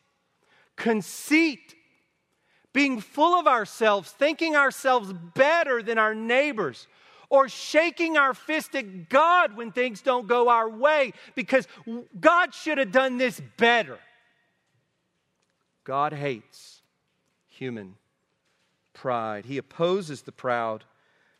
conceit, 0.75 1.73
being 2.73 2.99
full 2.99 3.39
of 3.39 3.47
ourselves, 3.47 4.11
thinking 4.11 4.55
ourselves 4.55 5.13
better 5.33 5.81
than 5.81 5.97
our 5.97 6.13
neighbors, 6.13 6.87
or 7.29 7.47
shaking 7.47 8.17
our 8.17 8.33
fist 8.33 8.75
at 8.75 9.09
God 9.09 9.55
when 9.55 9.71
things 9.71 10.01
don't 10.01 10.27
go 10.27 10.49
our 10.49 10.69
way 10.69 11.13
because 11.33 11.67
God 12.19 12.53
should 12.53 12.77
have 12.77 12.91
done 12.91 13.17
this 13.17 13.41
better. 13.57 13.99
God 15.83 16.11
hates 16.11 16.81
human 17.47 17.95
pride. 18.93 19.45
He 19.45 19.57
opposes 19.57 20.23
the 20.23 20.31
proud, 20.31 20.83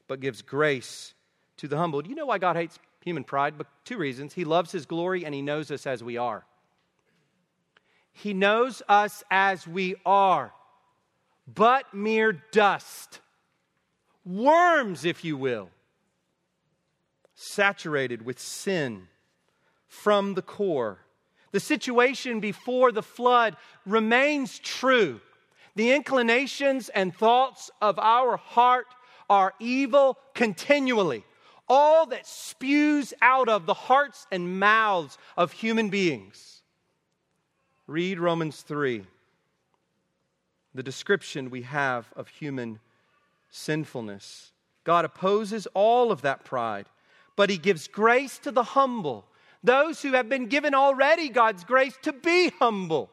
but 0.07 0.21
gives 0.21 0.41
grace 0.41 1.13
to 1.57 1.67
the 1.67 1.77
humble. 1.77 2.01
Do 2.01 2.09
you 2.09 2.15
know 2.15 2.27
why 2.27 2.37
God 2.37 2.55
hates 2.55 2.79
human 3.03 3.23
pride? 3.23 3.57
But 3.57 3.67
two 3.83 3.97
reasons. 3.97 4.33
He 4.33 4.45
loves 4.45 4.71
his 4.71 4.85
glory 4.85 5.25
and 5.25 5.35
he 5.35 5.41
knows 5.41 5.71
us 5.71 5.85
as 5.85 6.03
we 6.03 6.17
are. 6.17 6.45
He 8.11 8.33
knows 8.33 8.81
us 8.89 9.23
as 9.31 9.67
we 9.67 9.95
are, 10.05 10.51
but 11.47 11.93
mere 11.93 12.33
dust, 12.33 13.21
worms, 14.25 15.05
if 15.05 15.23
you 15.23 15.37
will, 15.37 15.69
saturated 17.35 18.23
with 18.25 18.39
sin 18.39 19.07
from 19.87 20.33
the 20.33 20.41
core. 20.41 20.99
The 21.51 21.59
situation 21.59 22.39
before 22.39 22.91
the 22.91 23.01
flood 23.01 23.55
remains 23.85 24.59
true. 24.59 25.21
The 25.75 25.91
inclinations 25.91 26.89
and 26.89 27.15
thoughts 27.15 27.71
of 27.81 27.97
our 27.97 28.37
heart 28.37 28.87
are 29.29 29.53
evil 29.59 30.17
continually. 30.33 31.23
All 31.67 32.05
that 32.07 32.27
spews 32.27 33.13
out 33.21 33.47
of 33.47 33.65
the 33.65 33.73
hearts 33.73 34.27
and 34.31 34.59
mouths 34.59 35.17
of 35.37 35.51
human 35.51 35.89
beings. 35.89 36.58
Read 37.89 38.19
Romans 38.19 38.61
3, 38.61 39.03
the 40.75 40.83
description 40.83 41.49
we 41.49 41.63
have 41.63 42.05
of 42.15 42.27
human 42.27 42.79
sinfulness. 43.49 44.51
God 44.83 45.05
opposes 45.05 45.67
all 45.73 46.11
of 46.11 46.21
that 46.21 46.45
pride, 46.45 46.85
but 47.35 47.49
He 47.49 47.57
gives 47.57 47.87
grace 47.87 48.37
to 48.39 48.51
the 48.51 48.61
humble, 48.61 49.25
those 49.63 50.03
who 50.03 50.13
have 50.13 50.29
been 50.29 50.45
given 50.45 50.75
already 50.75 51.29
God's 51.29 51.63
grace 51.63 51.97
to 52.03 52.13
be 52.13 52.51
humble 52.59 53.09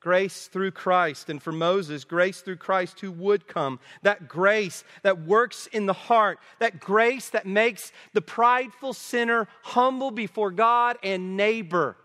grace 0.00 0.48
through 0.48 0.70
Christ, 0.70 1.30
and 1.30 1.42
for 1.42 1.50
Moses, 1.50 2.04
grace 2.04 2.42
through 2.42 2.58
Christ 2.58 3.00
who 3.00 3.10
would 3.10 3.48
come. 3.48 3.80
That 4.02 4.28
grace 4.28 4.84
that 5.02 5.22
works 5.22 5.66
in 5.72 5.86
the 5.86 5.94
heart, 5.94 6.38
that 6.58 6.78
grace 6.78 7.30
that 7.30 7.46
makes 7.46 7.90
the 8.12 8.20
prideful 8.20 8.92
sinner 8.92 9.48
humble 9.62 10.10
before 10.10 10.50
God 10.50 10.98
and 11.02 11.38
neighbor. 11.38 11.96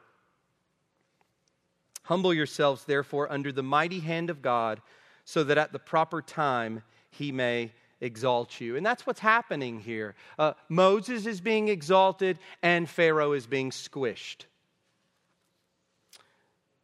Humble 2.10 2.34
yourselves, 2.34 2.86
therefore, 2.86 3.32
under 3.32 3.52
the 3.52 3.62
mighty 3.62 4.00
hand 4.00 4.32
of 4.32 4.42
God, 4.42 4.82
so 5.26 5.44
that 5.44 5.60
at 5.60 5.72
the 5.72 5.78
proper 5.78 6.24
time 6.24 6.82
he 7.12 7.32
may 7.32 7.72
exalt 8.02 8.60
you. 8.60 8.76
And 8.76 8.84
that's 8.84 9.06
what's 9.06 9.20
happening 9.20 9.80
here. 9.80 10.16
Uh, 10.40 10.54
Moses 10.70 11.28
is 11.28 11.40
being 11.40 11.68
exalted, 11.68 12.40
and 12.64 12.90
Pharaoh 12.90 13.34
is 13.34 13.46
being 13.46 13.70
squished. 13.70 14.46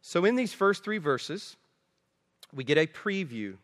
So, 0.00 0.24
in 0.24 0.36
these 0.36 0.52
first 0.52 0.84
three 0.84 0.98
verses, 0.98 1.56
we 2.54 2.62
get 2.62 2.78
a 2.78 2.86
preview, 2.86 3.56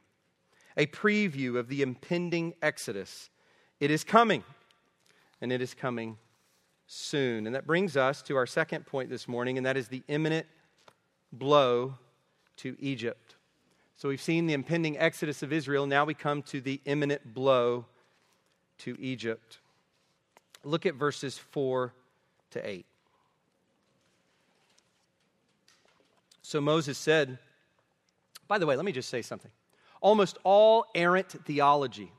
a 0.76 0.86
preview 0.86 1.56
of 1.58 1.68
the 1.68 1.82
impending 1.82 2.54
Exodus. 2.60 3.30
It 3.78 3.92
is 3.92 4.02
coming, 4.02 4.42
and 5.40 5.52
it 5.52 5.62
is 5.62 5.74
coming 5.74 6.18
soon. 6.88 7.46
And 7.46 7.54
that 7.54 7.68
brings 7.68 7.96
us 7.96 8.20
to 8.22 8.34
our 8.34 8.48
second 8.48 8.84
point 8.84 9.10
this 9.10 9.28
morning, 9.28 9.58
and 9.58 9.64
that 9.64 9.76
is 9.76 9.86
the 9.86 10.02
imminent 10.08 10.48
blow 11.32 11.94
to 12.58 12.76
Egypt. 12.78 13.36
So, 13.96 14.08
we've 14.08 14.20
seen 14.20 14.46
the 14.46 14.54
impending 14.54 14.98
Exodus 14.98 15.42
of 15.42 15.52
Israel. 15.52 15.86
Now 15.86 16.04
we 16.04 16.14
come 16.14 16.42
to 16.44 16.60
the 16.60 16.80
imminent 16.84 17.34
blow 17.34 17.86
to 18.78 18.96
Egypt. 19.00 19.58
Look 20.64 20.86
at 20.86 20.94
verses 20.94 21.38
4 21.38 21.92
to 22.52 22.68
8. 22.68 22.86
So 26.42 26.60
Moses 26.60 26.98
said, 26.98 27.38
by 28.46 28.58
the 28.58 28.66
way, 28.66 28.76
let 28.76 28.84
me 28.84 28.92
just 28.92 29.08
say 29.08 29.22
something. 29.22 29.50
Almost 30.00 30.36
all 30.44 30.84
errant 30.94 31.30
theology 31.46 32.12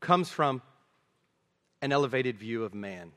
comes 0.00 0.30
from 0.30 0.62
an 1.80 1.92
elevated 1.92 2.36
view 2.38 2.64
of 2.64 2.74
man. 2.74 3.12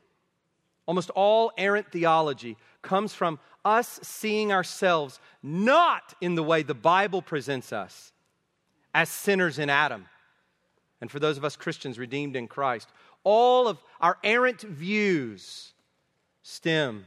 Almost 0.86 1.10
all 1.10 1.50
errant 1.58 1.90
theology 1.90 2.56
comes 2.86 3.12
from 3.12 3.38
us 3.64 4.00
seeing 4.02 4.52
ourselves 4.52 5.20
not 5.42 6.14
in 6.22 6.36
the 6.36 6.42
way 6.42 6.62
the 6.62 6.72
Bible 6.72 7.20
presents 7.20 7.72
us 7.72 8.12
as 8.94 9.10
sinners 9.10 9.58
in 9.58 9.68
Adam. 9.68 10.06
And 11.02 11.10
for 11.10 11.18
those 11.18 11.36
of 11.36 11.44
us 11.44 11.56
Christians 11.56 11.98
redeemed 11.98 12.36
in 12.36 12.48
Christ, 12.48 12.88
all 13.24 13.68
of 13.68 13.78
our 14.00 14.16
errant 14.24 14.62
views 14.62 15.74
stem, 16.42 17.06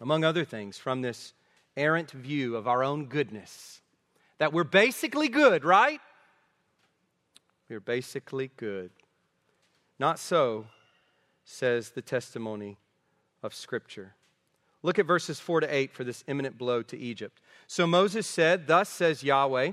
among 0.00 0.24
other 0.24 0.44
things, 0.44 0.78
from 0.78 1.02
this 1.02 1.34
errant 1.76 2.10
view 2.10 2.56
of 2.56 2.66
our 2.66 2.82
own 2.82 3.04
goodness. 3.06 3.82
That 4.38 4.52
we're 4.52 4.64
basically 4.64 5.28
good, 5.28 5.62
right? 5.62 6.00
We're 7.68 7.80
basically 7.80 8.50
good. 8.56 8.90
Not 9.98 10.18
so, 10.18 10.66
says 11.44 11.90
the 11.90 12.02
testimony 12.02 12.78
of 13.42 13.54
Scripture. 13.54 14.14
Look 14.82 14.98
at 14.98 15.06
verses 15.06 15.38
4 15.38 15.60
to 15.60 15.74
8 15.74 15.92
for 15.92 16.04
this 16.04 16.24
imminent 16.26 16.56
blow 16.56 16.82
to 16.82 16.98
Egypt. 16.98 17.40
So 17.66 17.86
Moses 17.86 18.26
said, 18.26 18.66
Thus 18.66 18.88
says 18.88 19.22
Yahweh, 19.22 19.72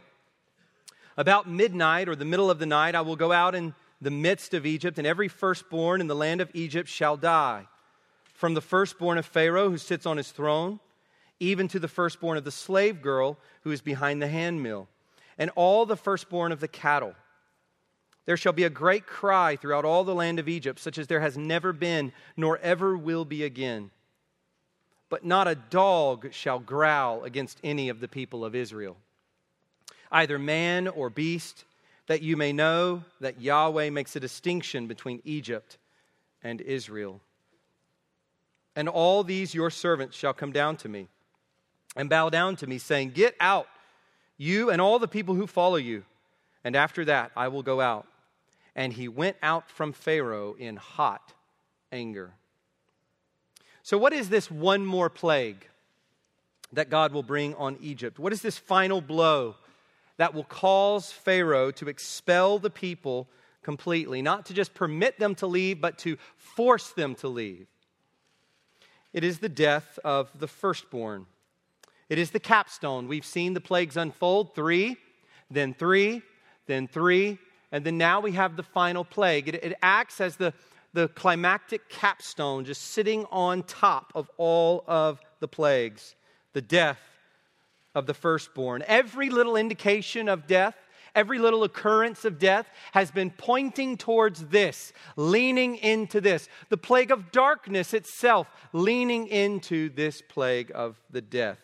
about 1.15 1.49
midnight 1.49 2.07
or 2.07 2.15
the 2.15 2.25
middle 2.25 2.51
of 2.51 2.59
the 2.59 2.65
night, 2.65 2.93
I 2.93 3.01
will 3.01 3.15
go 3.15 3.31
out 3.31 3.55
in 3.55 3.73
the 3.99 4.11
midst 4.11 4.53
of 4.53 4.65
Egypt, 4.65 4.99
and 4.99 5.07
every 5.07 5.27
firstborn 5.27 6.01
in 6.01 6.07
the 6.07 6.15
land 6.15 6.41
of 6.41 6.51
Egypt 6.53 6.87
shall 6.87 7.17
die. 7.17 7.67
From 8.35 8.53
the 8.53 8.61
firstborn 8.61 9.17
of 9.17 9.25
Pharaoh 9.25 9.69
who 9.69 9.79
sits 9.79 10.05
on 10.05 10.17
his 10.17 10.31
throne, 10.31 10.79
even 11.39 11.67
to 11.69 11.79
the 11.79 11.87
firstborn 11.87 12.37
of 12.37 12.43
the 12.43 12.51
slave 12.51 13.01
girl 13.01 13.37
who 13.61 13.71
is 13.71 13.81
behind 13.81 14.21
the 14.21 14.27
handmill, 14.27 14.87
and 15.39 15.49
all 15.55 15.85
the 15.85 15.97
firstborn 15.97 16.51
of 16.51 16.59
the 16.59 16.67
cattle. 16.67 17.15
There 18.25 18.37
shall 18.37 18.53
be 18.53 18.65
a 18.65 18.69
great 18.69 19.07
cry 19.07 19.55
throughout 19.55 19.85
all 19.85 20.03
the 20.03 20.13
land 20.13 20.37
of 20.37 20.49
Egypt, 20.49 20.79
such 20.79 20.97
as 20.97 21.07
there 21.07 21.21
has 21.21 21.37
never 21.37 21.73
been, 21.73 22.11
nor 22.35 22.57
ever 22.59 22.95
will 22.97 23.25
be 23.25 23.43
again. 23.43 23.89
But 25.09 25.25
not 25.25 25.47
a 25.47 25.55
dog 25.55 26.33
shall 26.33 26.59
growl 26.59 27.23
against 27.23 27.59
any 27.63 27.89
of 27.89 27.99
the 27.99 28.07
people 28.07 28.43
of 28.43 28.55
Israel, 28.55 28.97
either 30.11 30.37
man 30.37 30.87
or 30.87 31.09
beast, 31.09 31.63
that 32.07 32.21
you 32.21 32.37
may 32.37 32.53
know 32.53 33.03
that 33.19 33.41
Yahweh 33.41 33.89
makes 33.89 34.15
a 34.15 34.19
distinction 34.19 34.87
between 34.87 35.21
Egypt 35.23 35.77
and 36.41 36.61
Israel. 36.61 37.21
And 38.75 38.87
all 38.87 39.23
these 39.23 39.53
your 39.53 39.69
servants 39.69 40.15
shall 40.15 40.33
come 40.33 40.51
down 40.51 40.77
to 40.77 40.89
me 40.89 41.07
and 41.95 42.09
bow 42.09 42.29
down 42.29 42.55
to 42.57 42.67
me, 42.67 42.77
saying, 42.77 43.11
Get 43.11 43.35
out, 43.39 43.67
you 44.37 44.69
and 44.69 44.79
all 44.79 44.99
the 44.99 45.07
people 45.07 45.35
who 45.35 45.47
follow 45.47 45.77
you, 45.77 46.03
and 46.63 46.75
after 46.75 47.03
that 47.05 47.31
I 47.35 47.47
will 47.47 47.63
go 47.63 47.81
out. 47.81 48.07
And 48.75 48.93
he 48.93 49.07
went 49.07 49.37
out 49.41 49.69
from 49.69 49.91
Pharaoh 49.93 50.55
in 50.57 50.75
hot 50.75 51.33
anger. 51.91 52.33
So, 53.87 53.97
what 53.97 54.11
is 54.11 54.27
this 54.27 54.51
one 54.51 54.85
more 54.85 55.09
plague 55.09 55.65
that 56.73 56.89
God 56.89 57.13
will 57.13 57.23
bring 57.23 57.55
on 57.55 57.77
Egypt? 57.79 58.19
What 58.19 58.33
is 58.33 58.41
this 58.41 58.57
final 58.57 58.99
blow 58.99 59.55
that 60.17 60.33
will 60.33 60.43
cause 60.43 61.09
Pharaoh 61.09 61.71
to 61.71 61.87
expel 61.87 62.59
the 62.59 62.69
people 62.69 63.29
completely? 63.63 64.21
Not 64.21 64.45
to 64.47 64.53
just 64.53 64.73
permit 64.73 65.19
them 65.19 65.35
to 65.35 65.47
leave, 65.47 65.79
but 65.79 65.97
to 65.99 66.17
force 66.35 66.89
them 66.89 67.15
to 67.15 67.29
leave. 67.29 67.67
It 69.13 69.23
is 69.23 69.39
the 69.39 69.47
death 69.47 69.97
of 70.03 70.37
the 70.37 70.49
firstborn. 70.49 71.25
It 72.09 72.17
is 72.17 72.31
the 72.31 72.41
capstone. 72.41 73.07
We've 73.07 73.23
seen 73.23 73.53
the 73.53 73.61
plagues 73.61 73.95
unfold 73.95 74.53
three, 74.53 74.97
then 75.49 75.73
three, 75.73 76.23
then 76.65 76.89
three, 76.89 77.37
and 77.71 77.85
then 77.85 77.97
now 77.97 78.19
we 78.19 78.33
have 78.33 78.57
the 78.57 78.63
final 78.63 79.05
plague. 79.05 79.47
It, 79.47 79.55
it 79.63 79.77
acts 79.81 80.19
as 80.19 80.35
the, 80.35 80.53
the 80.97 81.07
climactic 81.09 81.89
capstone, 81.89 82.65
just 82.65 82.81
sitting 82.81 83.23
on 83.29 83.61
top 83.61 84.11
of 84.15 84.31
all 84.37 84.83
of 84.87 85.21
the 85.39 85.47
plagues 85.47 86.15
the 86.53 86.61
death 86.61 86.99
of 87.93 88.07
the 88.07 88.15
firstborn. 88.15 88.83
Every 88.87 89.29
little 89.29 89.55
indication 89.55 90.27
of 90.27 90.47
death, 90.47 90.75
every 91.13 91.37
little 91.37 91.63
occurrence 91.63 92.25
of 92.25 92.39
death 92.39 92.67
has 92.93 93.11
been 93.11 93.29
pointing 93.29 93.95
towards 93.95 94.47
this, 94.47 94.91
leaning 95.15 95.75
into 95.75 96.19
this. 96.19 96.49
The 96.69 96.77
plague 96.77 97.11
of 97.11 97.31
darkness 97.31 97.93
itself, 97.93 98.47
leaning 98.73 99.27
into 99.27 99.89
this 99.89 100.23
plague 100.27 100.71
of 100.73 100.99
the 101.11 101.21
death 101.21 101.59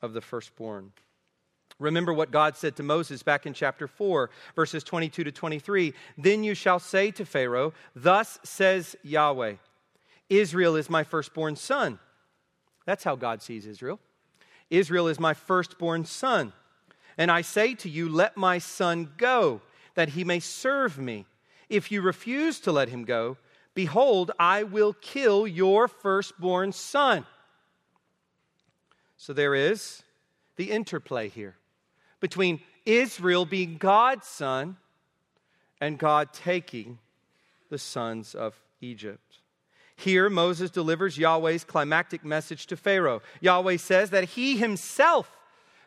of 0.00 0.14
the 0.14 0.22
firstborn. 0.22 0.92
Remember 1.80 2.12
what 2.12 2.30
God 2.30 2.56
said 2.56 2.76
to 2.76 2.82
Moses 2.82 3.22
back 3.22 3.46
in 3.46 3.54
chapter 3.54 3.88
4, 3.88 4.30
verses 4.54 4.84
22 4.84 5.24
to 5.24 5.32
23. 5.32 5.94
Then 6.18 6.44
you 6.44 6.54
shall 6.54 6.78
say 6.78 7.10
to 7.12 7.24
Pharaoh, 7.24 7.72
Thus 7.96 8.38
says 8.44 8.94
Yahweh, 9.02 9.54
Israel 10.28 10.76
is 10.76 10.90
my 10.90 11.02
firstborn 11.02 11.56
son. 11.56 11.98
That's 12.84 13.02
how 13.02 13.16
God 13.16 13.42
sees 13.42 13.66
Israel. 13.66 13.98
Israel 14.68 15.08
is 15.08 15.18
my 15.18 15.32
firstborn 15.32 16.04
son. 16.04 16.52
And 17.16 17.30
I 17.30 17.40
say 17.40 17.74
to 17.76 17.88
you, 17.88 18.08
let 18.08 18.36
my 18.36 18.58
son 18.58 19.10
go, 19.16 19.62
that 19.94 20.10
he 20.10 20.22
may 20.22 20.38
serve 20.38 20.98
me. 20.98 21.26
If 21.68 21.90
you 21.90 22.02
refuse 22.02 22.60
to 22.60 22.72
let 22.72 22.90
him 22.90 23.04
go, 23.04 23.38
behold, 23.74 24.32
I 24.38 24.64
will 24.64 24.92
kill 24.92 25.46
your 25.46 25.88
firstborn 25.88 26.72
son. 26.72 27.24
So 29.16 29.32
there 29.32 29.54
is 29.54 30.02
the 30.56 30.70
interplay 30.70 31.28
here 31.28 31.56
between 32.20 32.60
Israel 32.86 33.44
being 33.44 33.76
God's 33.76 34.26
son 34.26 34.76
and 35.80 35.98
God 35.98 36.32
taking 36.32 36.98
the 37.70 37.78
sons 37.78 38.34
of 38.34 38.60
Egypt. 38.80 39.38
Here, 39.96 40.30
Moses 40.30 40.70
delivers 40.70 41.18
Yahweh's 41.18 41.64
climactic 41.64 42.24
message 42.24 42.66
to 42.68 42.76
Pharaoh. 42.76 43.20
Yahweh 43.40 43.76
says 43.76 44.10
that 44.10 44.24
he 44.24 44.56
himself, 44.56 45.36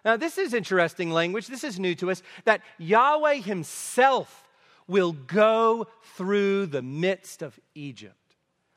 now 0.05 0.17
this 0.17 0.37
is 0.37 0.53
interesting 0.53 1.11
language, 1.11 1.47
this 1.47 1.63
is 1.63 1.79
new 1.79 1.95
to 1.95 2.11
us, 2.11 2.21
that 2.45 2.61
Yahweh 2.77 3.37
himself 3.37 4.47
will 4.87 5.13
go 5.13 5.87
through 6.15 6.67
the 6.67 6.81
midst 6.81 7.41
of 7.41 7.59
Egypt. 7.73 8.15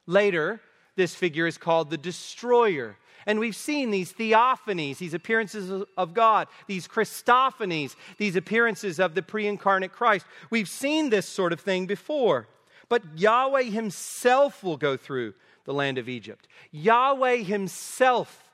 Later, 0.07 0.61
this 0.95 1.15
figure 1.15 1.47
is 1.47 1.59
called 1.59 1.91
the 1.91 1.99
destroyer. 1.99 2.97
And 3.27 3.41
we've 3.41 3.57
seen 3.57 3.91
these 3.91 4.13
theophanies, 4.13 4.99
these 4.99 5.15
appearances 5.15 5.85
of 5.97 6.15
God, 6.15 6.47
these 6.69 6.87
Christophanies, 6.87 7.97
these 8.19 8.37
appearances 8.37 9.01
of 9.01 9.15
the 9.15 9.23
pre 9.23 9.47
incarnate 9.47 9.93
Christ. 9.93 10.27
We've 10.49 10.69
seen 10.69 11.11
this 11.11 11.29
sort 11.29 11.53
of 11.53 11.61
thing 11.61 11.87
before. 11.87 12.47
But 12.89 13.03
Yahweh 13.19 13.65
Himself 13.65 14.63
will 14.63 14.77
go 14.77 14.97
through 14.97 15.35
the 15.65 15.75
land 15.75 15.99
of 15.99 16.09
Egypt. 16.09 16.47
Yahweh 16.71 17.39
Himself 17.39 18.45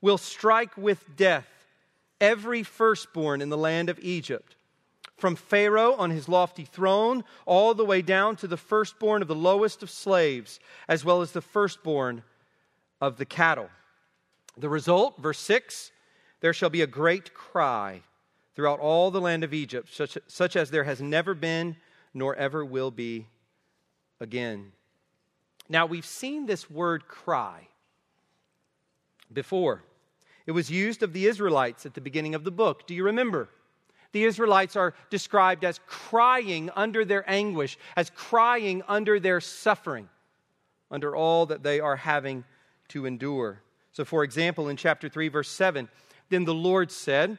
will 0.00 0.16
strike 0.18 0.76
with 0.76 1.04
death 1.16 1.46
every 2.20 2.62
firstborn 2.62 3.42
in 3.42 3.50
the 3.50 3.58
land 3.58 3.88
of 3.88 3.98
Egypt, 4.00 4.56
from 5.16 5.36
Pharaoh 5.36 5.94
on 5.94 6.10
his 6.10 6.28
lofty 6.28 6.64
throne, 6.64 7.24
all 7.44 7.74
the 7.74 7.84
way 7.84 8.02
down 8.02 8.36
to 8.36 8.46
the 8.46 8.56
firstborn 8.56 9.20
of 9.22 9.28
the 9.28 9.34
lowest 9.34 9.82
of 9.82 9.90
slaves, 9.90 10.60
as 10.88 11.04
well 11.04 11.22
as 11.22 11.32
the 11.32 11.42
firstborn 11.42 12.22
of 13.00 13.18
the 13.18 13.24
cattle. 13.24 13.68
The 14.58 14.68
result, 14.68 15.20
verse 15.20 15.38
6 15.38 15.92
there 16.40 16.52
shall 16.52 16.70
be 16.70 16.82
a 16.82 16.86
great 16.86 17.34
cry 17.34 18.02
throughout 18.54 18.80
all 18.80 19.10
the 19.10 19.20
land 19.20 19.44
of 19.44 19.54
Egypt, 19.54 19.88
such, 19.92 20.18
such 20.26 20.56
as 20.56 20.70
there 20.70 20.84
has 20.84 21.00
never 21.00 21.34
been 21.34 21.76
nor 22.14 22.34
ever 22.36 22.64
will 22.64 22.90
be 22.90 23.26
again. 24.20 24.72
Now, 25.68 25.86
we've 25.86 26.06
seen 26.06 26.46
this 26.46 26.70
word 26.70 27.06
cry 27.08 27.68
before. 29.32 29.82
It 30.46 30.52
was 30.52 30.70
used 30.70 31.02
of 31.02 31.12
the 31.12 31.26
Israelites 31.26 31.84
at 31.84 31.94
the 31.94 32.00
beginning 32.00 32.34
of 32.34 32.44
the 32.44 32.50
book. 32.50 32.86
Do 32.86 32.94
you 32.94 33.04
remember? 33.04 33.48
The 34.12 34.24
Israelites 34.24 34.76
are 34.76 34.94
described 35.10 35.64
as 35.64 35.80
crying 35.86 36.70
under 36.74 37.04
their 37.04 37.28
anguish, 37.30 37.78
as 37.96 38.10
crying 38.10 38.82
under 38.88 39.20
their 39.20 39.40
suffering, 39.40 40.08
under 40.90 41.14
all 41.14 41.46
that 41.46 41.62
they 41.62 41.80
are 41.80 41.96
having 41.96 42.44
to 42.88 43.04
endure. 43.04 43.60
So, 43.98 44.04
for 44.04 44.22
example, 44.22 44.68
in 44.68 44.76
chapter 44.76 45.08
3, 45.08 45.26
verse 45.26 45.48
7, 45.48 45.88
then 46.28 46.44
the 46.44 46.54
Lord 46.54 46.92
said, 46.92 47.36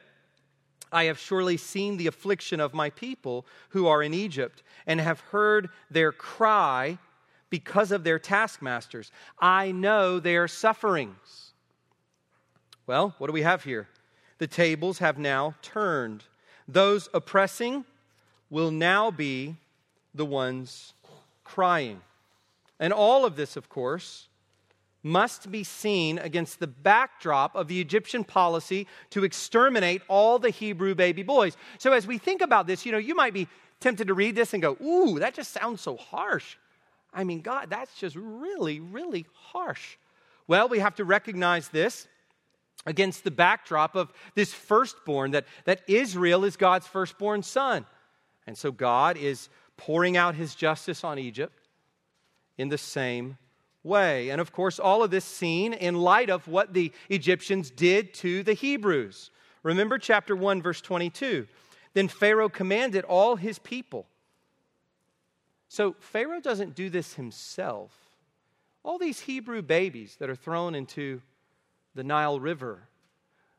I 0.92 1.04
have 1.04 1.18
surely 1.18 1.56
seen 1.56 1.96
the 1.96 2.06
affliction 2.06 2.60
of 2.60 2.74
my 2.74 2.90
people 2.90 3.46
who 3.70 3.86
are 3.86 4.02
in 4.02 4.12
Egypt, 4.12 4.62
and 4.86 5.00
have 5.00 5.20
heard 5.20 5.70
their 5.90 6.12
cry 6.12 6.98
because 7.48 7.92
of 7.92 8.04
their 8.04 8.18
taskmasters. 8.18 9.10
I 9.38 9.72
know 9.72 10.20
their 10.20 10.46
sufferings. 10.46 11.54
Well, 12.86 13.14
what 13.16 13.28
do 13.28 13.32
we 13.32 13.40
have 13.40 13.64
here? 13.64 13.88
The 14.36 14.46
tables 14.46 14.98
have 14.98 15.16
now 15.16 15.54
turned. 15.62 16.24
Those 16.68 17.08
oppressing 17.14 17.86
will 18.50 18.70
now 18.70 19.10
be 19.10 19.56
the 20.12 20.26
ones 20.26 20.92
crying. 21.42 22.02
And 22.78 22.92
all 22.92 23.24
of 23.24 23.36
this, 23.36 23.56
of 23.56 23.70
course, 23.70 24.26
must 25.02 25.50
be 25.50 25.64
seen 25.64 26.18
against 26.18 26.60
the 26.60 26.66
backdrop 26.66 27.54
of 27.54 27.68
the 27.68 27.80
Egyptian 27.80 28.24
policy 28.24 28.86
to 29.10 29.24
exterminate 29.24 30.02
all 30.08 30.38
the 30.38 30.50
Hebrew 30.50 30.94
baby 30.94 31.22
boys. 31.22 31.56
So, 31.78 31.92
as 31.92 32.06
we 32.06 32.18
think 32.18 32.42
about 32.42 32.66
this, 32.66 32.84
you 32.84 32.92
know, 32.92 32.98
you 32.98 33.14
might 33.14 33.34
be 33.34 33.48
tempted 33.80 34.08
to 34.08 34.14
read 34.14 34.34
this 34.34 34.52
and 34.52 34.62
go, 34.62 34.76
Ooh, 34.82 35.18
that 35.18 35.34
just 35.34 35.52
sounds 35.52 35.80
so 35.80 35.96
harsh. 35.96 36.56
I 37.12 37.24
mean, 37.24 37.40
God, 37.40 37.70
that's 37.70 37.94
just 37.94 38.16
really, 38.16 38.80
really 38.80 39.26
harsh. 39.34 39.96
Well, 40.46 40.68
we 40.68 40.80
have 40.80 40.96
to 40.96 41.04
recognize 41.04 41.68
this 41.68 42.06
against 42.86 43.24
the 43.24 43.30
backdrop 43.30 43.94
of 43.94 44.12
this 44.34 44.52
firstborn, 44.52 45.32
that, 45.32 45.46
that 45.64 45.82
Israel 45.86 46.44
is 46.44 46.56
God's 46.56 46.86
firstborn 46.86 47.42
son. 47.42 47.84
And 48.46 48.56
so 48.56 48.72
God 48.72 49.16
is 49.16 49.48
pouring 49.76 50.16
out 50.16 50.34
his 50.34 50.54
justice 50.54 51.04
on 51.04 51.18
Egypt 51.18 51.68
in 52.56 52.68
the 52.68 52.78
same 52.78 53.38
way. 53.82 54.30
And 54.30 54.40
of 54.40 54.52
course, 54.52 54.78
all 54.78 55.02
of 55.02 55.10
this 55.10 55.24
seen 55.24 55.72
in 55.72 55.94
light 55.94 56.30
of 56.30 56.46
what 56.48 56.74
the 56.74 56.92
Egyptians 57.08 57.70
did 57.70 58.14
to 58.14 58.42
the 58.42 58.54
Hebrews. 58.54 59.30
Remember 59.62 59.98
chapter 59.98 60.34
1, 60.34 60.62
verse 60.62 60.80
22. 60.80 61.46
Then 61.94 62.08
Pharaoh 62.08 62.48
commanded 62.48 63.04
all 63.04 63.36
his 63.36 63.58
people. 63.58 64.06
So 65.68 65.94
Pharaoh 66.00 66.40
doesn't 66.40 66.74
do 66.74 66.90
this 66.90 67.14
himself. 67.14 67.96
All 68.82 68.98
these 68.98 69.20
Hebrew 69.20 69.62
babies 69.62 70.16
that 70.18 70.30
are 70.30 70.36
thrown 70.36 70.74
into 70.74 71.20
the 71.94 72.04
Nile 72.04 72.40
River, 72.40 72.88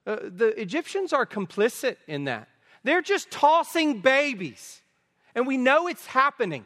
uh, 0.07 0.17
the 0.23 0.59
Egyptians 0.59 1.13
are 1.13 1.25
complicit 1.25 1.97
in 2.07 2.25
that. 2.25 2.47
They're 2.83 3.01
just 3.01 3.29
tossing 3.29 4.01
babies. 4.01 4.81
And 5.35 5.45
we 5.45 5.57
know 5.57 5.87
it's 5.87 6.07
happening 6.07 6.65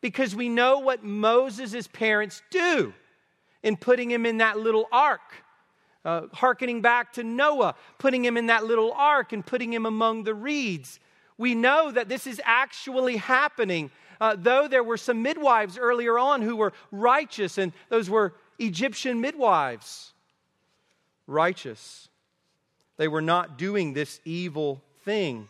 because 0.00 0.34
we 0.34 0.48
know 0.48 0.78
what 0.78 1.04
Moses' 1.04 1.86
parents 1.86 2.42
do 2.50 2.92
in 3.62 3.76
putting 3.76 4.10
him 4.10 4.26
in 4.26 4.38
that 4.38 4.58
little 4.58 4.86
ark. 4.92 5.20
Uh, 6.04 6.28
hearkening 6.32 6.82
back 6.82 7.12
to 7.14 7.24
Noah, 7.24 7.74
putting 7.98 8.24
him 8.24 8.36
in 8.36 8.46
that 8.46 8.64
little 8.64 8.92
ark 8.92 9.32
and 9.32 9.44
putting 9.44 9.72
him 9.72 9.86
among 9.86 10.22
the 10.22 10.34
reeds. 10.34 11.00
We 11.36 11.54
know 11.54 11.90
that 11.90 12.08
this 12.08 12.28
is 12.28 12.40
actually 12.44 13.16
happening, 13.16 13.90
uh, 14.20 14.36
though 14.38 14.68
there 14.68 14.84
were 14.84 14.96
some 14.96 15.22
midwives 15.22 15.76
earlier 15.76 16.16
on 16.16 16.42
who 16.42 16.54
were 16.54 16.72
righteous, 16.92 17.58
and 17.58 17.72
those 17.88 18.08
were 18.08 18.34
Egyptian 18.60 19.20
midwives. 19.20 20.12
Righteous. 21.26 22.08
They 22.98 23.08
were 23.08 23.22
not 23.22 23.58
doing 23.58 23.92
this 23.92 24.20
evil 24.24 24.82
thing. 25.04 25.48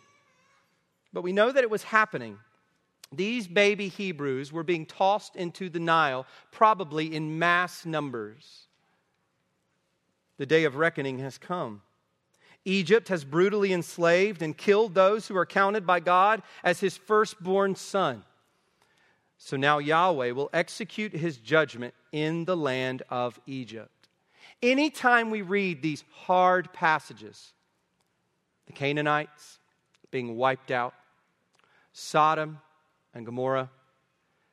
But 1.13 1.23
we 1.23 1.33
know 1.33 1.53
that 1.53 1.63
it 1.63 1.71
was 1.71 1.83
happening. 1.83 2.39
These 3.13 3.47
baby 3.47 3.89
Hebrews 3.89 4.53
were 4.53 4.63
being 4.63 4.87
tossed 4.87 5.37
into 5.37 5.69
the 5.69 5.81
Nile, 5.81 6.27
probably 6.51 7.15
in 7.15 7.39
mass 7.39 7.87
numbers. 7.87 8.67
The 10.39 10.47
day 10.47 10.65
of 10.65 10.77
reckoning 10.77 11.21
has 11.21 11.39
come. 11.39 11.83
Egypt 12.65 13.09
has 13.09 13.25
brutally 13.25 13.73
enslaved 13.73 14.43
and 14.43 14.57
killed 14.57 14.95
those 14.95 15.29
who 15.29 15.37
are 15.37 15.47
counted 15.47 15.87
by 15.87 16.01
God 16.01 16.43
as 16.65 16.81
his 16.81 16.97
firstborn 16.97 17.77
son. 17.77 18.25
So 19.39 19.57
now 19.57 19.79
Yahweh 19.79 20.33
will 20.33 20.51
execute 20.53 21.13
his 21.13 21.37
judgment 21.37 21.95
in 22.11 22.45
the 22.45 22.57
land 22.57 23.03
of 23.09 23.39
Egypt. 23.47 24.09
Anytime 24.63 25.31
we 25.31 25.43
read 25.43 25.81
these 25.81 26.03
hard 26.11 26.73
passages, 26.73 27.53
the 28.67 28.73
Canaanites 28.73 29.61
being 30.11 30.37
wiped 30.37 30.71
out, 30.71 30.95
Sodom 31.93 32.59
and 33.17 33.27
Gomorrah. 33.27 33.71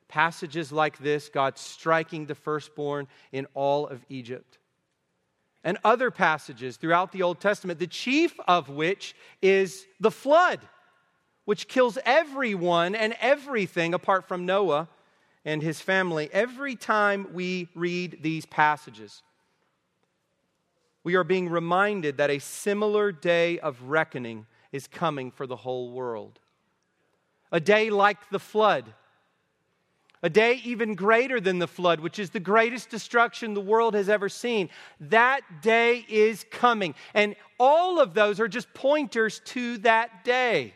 Passages 0.08 0.72
like 0.72 0.98
this, 0.98 1.30
God 1.30 1.58
striking 1.58 2.26
the 2.26 2.36
firstborn 2.36 3.08
in 3.32 3.48
all 3.54 3.88
of 3.88 4.04
Egypt. 4.10 4.58
And 5.64 5.78
other 5.84 6.12
passages 6.12 6.78
throughout 6.78 7.12
the 7.12 7.24
Old 7.24 7.40
Testament, 7.40 7.80
the 7.80 7.88
chief 7.88 8.38
of 8.48 8.70
which 8.70 9.16
is 9.42 9.86
the 10.00 10.12
flood, 10.12 10.60
which 11.46 11.68
kills 11.68 11.98
everyone 12.06 12.96
and 12.96 13.16
everything 13.22 13.94
apart 13.94 14.28
from 14.28 14.46
Noah 14.46 14.88
and 15.46 15.62
his 15.62 15.82
family. 15.82 16.30
Every 16.32 16.76
time 16.76 17.28
we 17.34 17.70
read 17.76 18.20
these 18.22 18.46
passages, 18.46 19.24
we 21.04 21.16
are 21.16 21.24
being 21.24 21.50
reminded 21.50 22.18
that 22.18 22.30
a 22.30 22.40
similar 22.40 23.12
day 23.12 23.60
of 23.60 23.82
reckoning 23.84 24.46
is 24.72 24.88
coming 24.88 25.32
for 25.32 25.48
the 25.48 25.56
whole 25.56 25.92
world 25.92 26.40
a 27.54 27.62
day 27.62 27.90
like 27.90 28.30
the 28.30 28.40
flood, 28.40 28.94
a 30.22 30.30
day 30.30 30.60
even 30.66 30.96
greater 30.96 31.40
than 31.40 31.60
the 31.60 31.68
flood, 31.68 32.02
which 32.02 32.20
is 32.20 32.32
the 32.32 32.42
greatest 32.42 32.90
destruction 32.90 33.54
the 33.54 33.62
world 33.62 33.94
has 33.94 34.10
ever 34.10 34.28
seen. 34.28 34.70
That 35.00 35.40
day 35.62 36.06
is 36.10 36.46
coming. 36.52 36.96
And 37.14 37.38
all 37.58 38.02
of 38.02 38.14
those 38.14 38.42
are 38.42 38.50
just 38.50 38.74
pointers 38.74 39.42
to 39.46 39.78
that 39.80 40.26
day. 40.26 40.74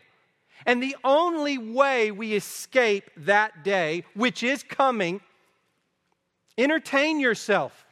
And 0.66 0.82
the 0.82 0.96
only 1.04 1.58
way 1.58 2.12
we 2.12 2.34
escape 2.34 3.10
that 3.18 3.66
day, 3.66 4.06
which 4.14 4.42
is 4.44 4.64
coming, 4.64 5.20
Entertain 6.58 7.20
yourself. 7.20 7.86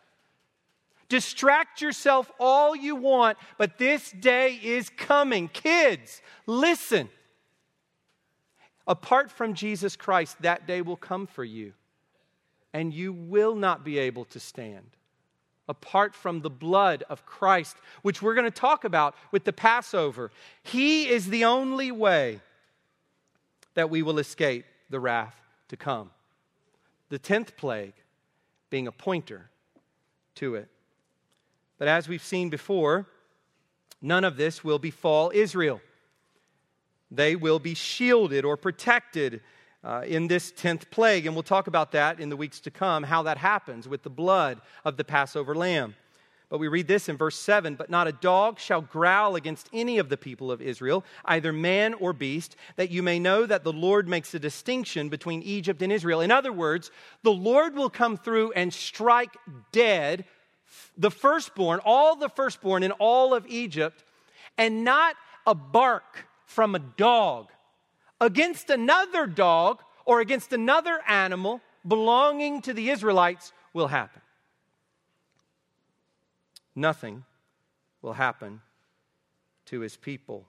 Distract 1.08 1.82
yourself 1.82 2.32
all 2.40 2.76
you 2.76 2.96
want, 2.96 3.38
but 3.60 3.78
this 3.78 4.12
day 4.12 4.60
is 4.62 4.90
coming. 4.90 5.48
Kids, 5.50 6.22
listen. 6.48 7.10
Apart 8.88 9.32
from 9.32 9.54
Jesus 9.54 9.96
Christ, 9.96 10.42
that 10.42 10.68
day 10.68 10.82
will 10.82 10.96
come 10.96 11.26
for 11.28 11.44
you, 11.44 11.74
and 12.74 12.94
you 12.94 13.14
will 13.14 13.56
not 13.56 13.84
be 13.84 13.98
able 13.98 14.26
to 14.26 14.40
stand. 14.40 14.92
Apart 15.68 16.14
from 16.14 16.42
the 16.42 16.50
blood 16.50 17.04
of 17.10 17.26
Christ, 17.26 17.76
which 18.04 18.22
we're 18.22 18.36
going 18.36 18.46
to 18.46 18.52
talk 18.52 18.84
about 18.84 19.16
with 19.32 19.44
the 19.44 19.54
Passover, 19.54 20.32
He 20.62 21.08
is 21.10 21.28
the 21.28 21.46
only 21.46 21.92
way 21.92 22.40
that 23.74 23.90
we 23.90 24.04
will 24.04 24.20
escape 24.20 24.66
the 24.90 25.00
wrath 25.00 25.36
to 25.70 25.78
come. 25.78 26.12
The 27.10 27.18
tenth 27.18 27.58
plague 27.58 27.94
being 28.70 28.88
a 28.88 28.92
pointer 28.92 29.50
to 30.36 30.56
it. 30.56 30.70
But 31.78 31.88
as 31.88 32.08
we've 32.08 32.24
seen 32.24 32.50
before, 32.50 33.08
none 34.02 34.24
of 34.24 34.38
this 34.38 34.64
will 34.64 34.80
befall 34.80 35.32
Israel. 35.34 35.82
They 37.12 37.36
will 37.36 37.60
be 37.60 37.74
shielded 37.74 38.46
or 38.46 38.58
protected 38.58 39.42
uh, 39.84 40.02
in 40.06 40.28
this 40.28 40.52
10th 40.52 40.90
plague. 40.90 41.26
And 41.26 41.36
we'll 41.36 41.44
talk 41.44 41.68
about 41.68 41.92
that 41.92 42.20
in 42.20 42.30
the 42.30 42.38
weeks 42.38 42.60
to 42.62 42.72
come, 42.72 43.04
how 43.04 43.24
that 43.24 43.38
happens 43.38 43.88
with 43.88 44.04
the 44.04 44.10
blood 44.10 44.60
of 44.84 44.98
the 44.98 45.04
Passover 45.04 45.54
lamb. 45.54 45.96
But 46.50 46.60
we 46.60 46.68
read 46.68 46.88
this 46.88 47.10
in 47.10 47.18
verse 47.18 47.38
7 47.38 47.76
But 47.76 47.90
not 47.90 48.08
a 48.08 48.12
dog 48.12 48.60
shall 48.60 48.82
growl 48.82 49.36
against 49.36 49.70
any 49.74 49.98
of 49.98 50.10
the 50.10 50.18
people 50.18 50.52
of 50.52 50.62
Israel, 50.62 51.04
either 51.26 51.52
man 51.52 51.94
or 51.96 52.14
beast, 52.14 52.56
that 52.76 52.92
you 52.92 53.04
may 53.04 53.20
know 53.20 53.46
that 53.46 53.64
the 53.64 53.74
Lord 53.74 54.08
makes 54.08 54.34
a 54.34 54.40
distinction 54.40 55.10
between 55.10 55.42
Egypt 55.44 55.82
and 55.82 55.92
Israel. 55.92 56.22
In 56.22 56.32
other 56.32 56.54
words, 56.54 56.92
the 57.24 57.32
Lord 57.32 57.76
will 57.76 57.90
come 57.90 58.18
through 58.18 58.52
and 58.54 58.74
strike 58.74 59.36
dead 59.72 60.26
the 60.98 61.12
firstborn, 61.12 61.80
all 61.84 62.16
the 62.16 62.30
firstborn 62.30 62.84
in 62.84 62.92
all 62.92 63.34
of 63.34 63.46
Egypt, 63.48 64.04
and 64.58 64.84
not 64.84 65.16
a 65.46 65.56
bark 65.56 66.28
from 66.46 66.76
a 66.76 66.80
dog 66.80 67.50
against 68.22 68.70
another 68.70 69.28
dog 69.28 69.82
or 70.06 70.22
against 70.22 70.54
another 70.54 71.00
animal 71.08 71.62
belonging 71.88 72.62
to 72.62 72.74
the 72.74 72.90
Israelites 72.90 73.52
will 73.74 73.88
happen. 73.88 74.22
Nothing 76.76 77.24
will 78.02 78.14
happen 78.14 78.62
to 79.66 79.80
his 79.80 79.96
people. 79.96 80.46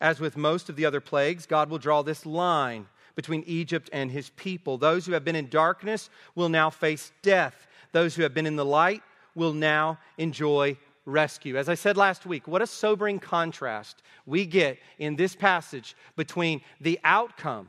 As 0.00 0.20
with 0.20 0.36
most 0.36 0.68
of 0.68 0.76
the 0.76 0.86
other 0.86 1.00
plagues, 1.00 1.46
God 1.46 1.70
will 1.70 1.78
draw 1.78 2.02
this 2.02 2.24
line 2.24 2.86
between 3.14 3.42
Egypt 3.46 3.90
and 3.92 4.10
his 4.10 4.30
people. 4.30 4.78
Those 4.78 5.04
who 5.04 5.12
have 5.12 5.24
been 5.24 5.36
in 5.36 5.48
darkness 5.48 6.08
will 6.34 6.48
now 6.48 6.70
face 6.70 7.12
death. 7.22 7.66
Those 7.92 8.14
who 8.14 8.22
have 8.22 8.34
been 8.34 8.46
in 8.46 8.56
the 8.56 8.64
light 8.64 9.02
will 9.34 9.52
now 9.52 9.98
enjoy 10.16 10.76
rescue. 11.08 11.56
As 11.56 11.68
I 11.68 11.74
said 11.74 11.96
last 11.96 12.26
week, 12.26 12.46
what 12.46 12.62
a 12.62 12.66
sobering 12.66 13.18
contrast 13.18 14.02
we 14.26 14.46
get 14.46 14.78
in 14.98 15.16
this 15.16 15.34
passage 15.34 15.96
between 16.16 16.60
the 16.80 17.00
outcome, 17.02 17.68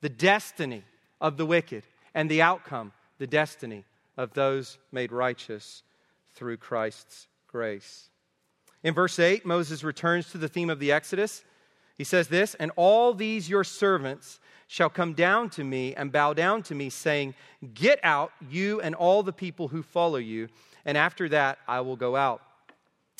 the 0.00 0.08
destiny 0.08 0.84
of 1.20 1.36
the 1.36 1.46
wicked, 1.46 1.84
and 2.14 2.30
the 2.30 2.42
outcome, 2.42 2.92
the 3.18 3.26
destiny 3.26 3.84
of 4.16 4.32
those 4.34 4.78
made 4.92 5.12
righteous 5.12 5.82
through 6.34 6.56
Christ's 6.56 7.28
grace. 7.46 8.10
In 8.82 8.94
verse 8.94 9.18
8, 9.18 9.46
Moses 9.46 9.82
returns 9.82 10.30
to 10.30 10.38
the 10.38 10.48
theme 10.48 10.70
of 10.70 10.78
the 10.78 10.92
Exodus. 10.92 11.44
He 11.96 12.04
says 12.04 12.28
this, 12.28 12.54
and 12.56 12.70
all 12.76 13.14
these 13.14 13.48
your 13.48 13.64
servants 13.64 14.40
shall 14.68 14.90
come 14.90 15.12
down 15.12 15.48
to 15.50 15.64
me 15.64 15.94
and 15.94 16.12
bow 16.12 16.34
down 16.34 16.62
to 16.64 16.74
me, 16.74 16.90
saying, 16.90 17.34
Get 17.74 18.00
out, 18.02 18.32
you 18.50 18.80
and 18.80 18.94
all 18.94 19.22
the 19.22 19.32
people 19.32 19.68
who 19.68 19.82
follow 19.82 20.18
you 20.18 20.48
and 20.86 20.96
after 20.96 21.28
that 21.28 21.58
I 21.68 21.82
will 21.82 21.96
go 21.96 22.16
out. 22.16 22.40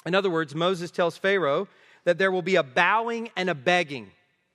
In 0.06 0.14
other 0.14 0.30
words, 0.30 0.54
Moses 0.54 0.90
tells 0.90 1.18
Pharaoh 1.18 1.68
that 2.04 2.16
there 2.16 2.30
will 2.30 2.42
be 2.42 2.56
a 2.56 2.62
bowing 2.62 3.28
and 3.36 3.50
a 3.50 3.54
begging. 3.54 4.10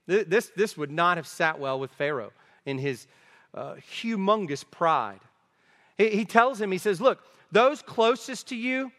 This, 0.07 0.51
this 0.55 0.77
would 0.77 0.91
not 0.91 1.17
have 1.17 1.27
sat 1.27 1.59
well 1.59 1.79
with 1.79 1.91
Pharaoh 1.91 2.31
in 2.65 2.77
his 2.77 3.05
uh, 3.53 3.75
humongous 3.93 4.63
pride. 4.69 5.19
He, 5.97 6.09
he 6.09 6.25
tells 6.25 6.59
him, 6.59 6.71
he 6.71 6.77
says, 6.77 6.99
Look, 6.99 7.19
those 7.51 7.81
closest 7.81 8.47
to 8.47 8.55
you, 8.55 8.91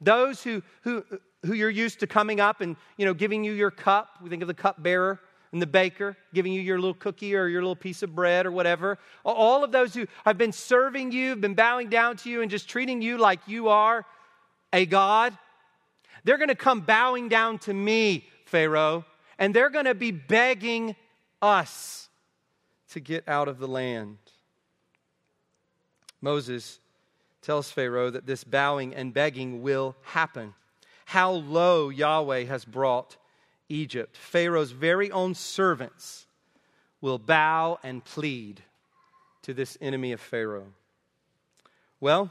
those 0.00 0.42
who, 0.42 0.62
who, 0.82 1.04
who 1.44 1.52
you're 1.52 1.70
used 1.70 2.00
to 2.00 2.06
coming 2.06 2.40
up 2.40 2.60
and 2.60 2.76
you 2.96 3.04
know, 3.04 3.14
giving 3.14 3.44
you 3.44 3.52
your 3.52 3.70
cup, 3.70 4.08
we 4.22 4.30
think 4.30 4.42
of 4.42 4.48
the 4.48 4.54
cup 4.54 4.82
bearer, 4.82 5.20
and 5.52 5.60
the 5.60 5.66
baker 5.66 6.16
giving 6.32 6.52
you 6.52 6.62
your 6.62 6.78
little 6.78 6.94
cookie 6.94 7.34
or 7.34 7.46
your 7.46 7.60
little 7.60 7.76
piece 7.76 8.02
of 8.02 8.14
bread 8.14 8.46
or 8.46 8.52
whatever. 8.52 8.98
All 9.24 9.62
of 9.62 9.70
those 9.70 9.92
who 9.92 10.06
have 10.24 10.38
been 10.38 10.52
serving 10.52 11.12
you, 11.12 11.36
been 11.36 11.54
bowing 11.54 11.88
down 11.88 12.16
to 12.18 12.30
you, 12.30 12.40
and 12.40 12.50
just 12.50 12.68
treating 12.68 13.02
you 13.02 13.18
like 13.18 13.40
you 13.46 13.68
are 13.68 14.06
a 14.72 14.86
God, 14.86 15.36
they're 16.24 16.38
going 16.38 16.48
to 16.48 16.54
come 16.54 16.80
bowing 16.80 17.28
down 17.28 17.58
to 17.60 17.74
me, 17.74 18.26
Pharaoh, 18.44 19.04
and 19.38 19.54
they're 19.54 19.70
going 19.70 19.86
to 19.86 19.94
be 19.94 20.10
begging 20.10 20.94
us 21.40 22.08
to 22.90 23.00
get 23.00 23.26
out 23.28 23.48
of 23.48 23.58
the 23.58 23.66
land. 23.66 24.18
Moses 26.20 26.78
tells 27.40 27.70
Pharaoh 27.70 28.10
that 28.10 28.26
this 28.26 28.44
bowing 28.44 28.94
and 28.94 29.12
begging 29.12 29.62
will 29.62 29.96
happen. 30.02 30.54
How 31.06 31.32
low 31.32 31.88
Yahweh 31.88 32.44
has 32.44 32.64
brought 32.64 33.16
Egypt, 33.68 34.16
Pharaoh's 34.16 34.70
very 34.70 35.10
own 35.10 35.34
servants 35.34 36.26
will 37.00 37.18
bow 37.18 37.78
and 37.82 38.04
plead 38.04 38.62
to 39.42 39.52
this 39.52 39.76
enemy 39.80 40.12
of 40.12 40.20
Pharaoh. 40.20 40.72
Well, 42.00 42.30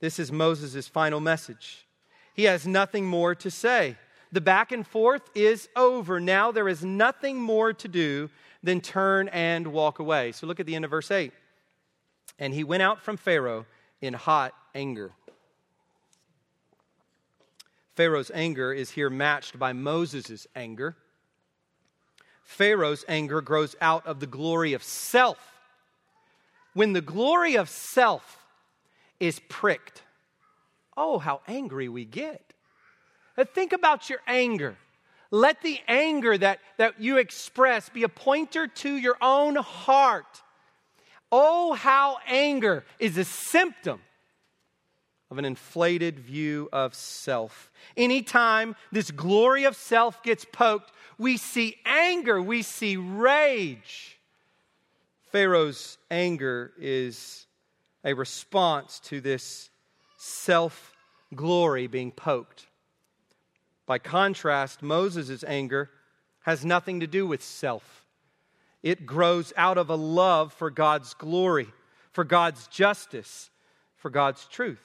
this 0.00 0.18
is 0.18 0.30
Moses' 0.30 0.88
final 0.88 1.20
message. 1.20 1.86
He 2.34 2.44
has 2.44 2.66
nothing 2.66 3.06
more 3.06 3.34
to 3.36 3.50
say. 3.50 3.96
The 4.32 4.40
back 4.40 4.72
and 4.72 4.86
forth 4.86 5.22
is 5.34 5.68
over. 5.74 6.20
Now 6.20 6.52
there 6.52 6.68
is 6.68 6.84
nothing 6.84 7.36
more 7.36 7.72
to 7.72 7.88
do 7.88 8.30
than 8.62 8.80
turn 8.80 9.28
and 9.28 9.68
walk 9.68 9.98
away. 9.98 10.32
So 10.32 10.46
look 10.46 10.60
at 10.60 10.66
the 10.66 10.74
end 10.74 10.84
of 10.84 10.90
verse 10.90 11.10
8. 11.10 11.32
And 12.38 12.54
he 12.54 12.64
went 12.64 12.82
out 12.82 13.02
from 13.02 13.16
Pharaoh 13.16 13.66
in 14.00 14.14
hot 14.14 14.54
anger. 14.74 15.12
Pharaoh's 17.94 18.30
anger 18.32 18.72
is 18.72 18.90
here 18.90 19.10
matched 19.10 19.58
by 19.58 19.72
Moses' 19.72 20.46
anger. 20.54 20.96
Pharaoh's 22.42 23.04
anger 23.08 23.40
grows 23.40 23.76
out 23.80 24.06
of 24.06 24.20
the 24.20 24.26
glory 24.26 24.72
of 24.72 24.82
self. 24.82 25.38
When 26.72 26.92
the 26.92 27.00
glory 27.00 27.56
of 27.56 27.68
self 27.68 28.44
is 29.18 29.40
pricked, 29.48 30.02
oh, 30.96 31.18
how 31.18 31.40
angry 31.46 31.88
we 31.88 32.04
get. 32.04 32.52
Now 33.36 33.44
think 33.44 33.72
about 33.72 34.10
your 34.10 34.20
anger. 34.26 34.76
Let 35.30 35.62
the 35.62 35.78
anger 35.86 36.36
that, 36.38 36.58
that 36.76 37.00
you 37.00 37.18
express 37.18 37.88
be 37.88 38.02
a 38.02 38.08
pointer 38.08 38.66
to 38.66 38.96
your 38.96 39.16
own 39.22 39.56
heart. 39.56 40.42
Oh, 41.30 41.74
how 41.74 42.18
anger 42.26 42.84
is 42.98 43.16
a 43.16 43.24
symptom 43.24 44.00
of 45.30 45.38
an 45.38 45.44
inflated 45.44 46.18
view 46.18 46.68
of 46.72 46.94
self. 46.94 47.70
Anytime 47.96 48.74
this 48.90 49.12
glory 49.12 49.64
of 49.64 49.76
self 49.76 50.22
gets 50.24 50.44
poked, 50.44 50.90
we 51.18 51.36
see 51.36 51.76
anger, 51.86 52.42
we 52.42 52.62
see 52.62 52.96
rage. 52.96 54.18
Pharaoh's 55.30 55.98
anger 56.10 56.72
is 56.76 57.46
a 58.04 58.14
response 58.14 58.98
to 59.04 59.20
this 59.20 59.69
self 60.20 60.94
glory 61.34 61.86
being 61.86 62.12
poked. 62.12 62.66
By 63.86 63.98
contrast, 63.98 64.82
Moses' 64.82 65.42
anger 65.46 65.90
has 66.40 66.62
nothing 66.62 67.00
to 67.00 67.06
do 67.06 67.26
with 67.26 67.42
self. 67.42 68.04
It 68.82 69.06
grows 69.06 69.52
out 69.56 69.78
of 69.78 69.88
a 69.88 69.94
love 69.94 70.52
for 70.52 70.70
God's 70.70 71.14
glory, 71.14 71.68
for 72.12 72.24
God's 72.24 72.66
justice, 72.66 73.48
for 73.96 74.10
God's 74.10 74.44
truth. 74.46 74.80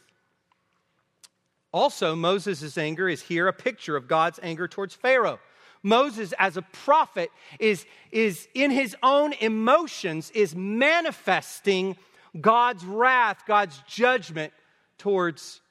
Also, 1.74 2.16
Moses' 2.16 2.78
anger 2.78 3.10
is 3.10 3.22
here 3.22 3.50
a 3.50 3.54
picture 3.54 3.98
of 3.98 4.08
God's 4.08 4.40
anger 4.42 4.70
towards 4.70 4.96
Pharaoh. 4.96 5.40
Moses, 5.84 6.34
as 6.40 6.56
a 6.56 6.62
prophet, 6.62 7.30
is, 7.60 7.86
is 8.12 8.48
in 8.54 8.72
his 8.72 8.96
own 9.04 9.34
emotions, 9.34 10.32
is 10.32 10.56
manifesting 10.56 11.98
God's 12.40 12.86
wrath, 12.86 13.44
God's 13.46 13.78
judgment 13.86 14.54
towards 14.98 15.62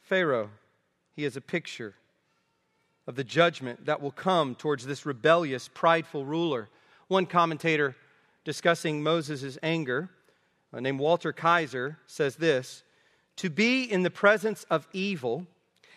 Pharaoh. 0.00 0.50
He 1.14 1.24
is 1.24 1.36
a 1.36 1.40
picture 1.40 1.94
of 3.06 3.16
the 3.16 3.24
judgment 3.24 3.86
that 3.86 4.00
will 4.00 4.10
come 4.10 4.54
towards 4.54 4.86
this 4.86 5.04
rebellious, 5.04 5.68
prideful 5.68 6.24
ruler. 6.24 6.68
One 7.08 7.26
commentator 7.26 7.96
discussing 8.44 9.02
Moses' 9.02 9.58
anger, 9.62 10.08
uh, 10.72 10.80
named 10.80 11.00
Walter 11.00 11.32
Kaiser, 11.32 11.98
says 12.06 12.36
this 12.36 12.82
to 13.36 13.50
be 13.50 13.84
in 13.84 14.02
the 14.02 14.10
presence 14.10 14.64
of 14.70 14.86
evil 14.92 15.46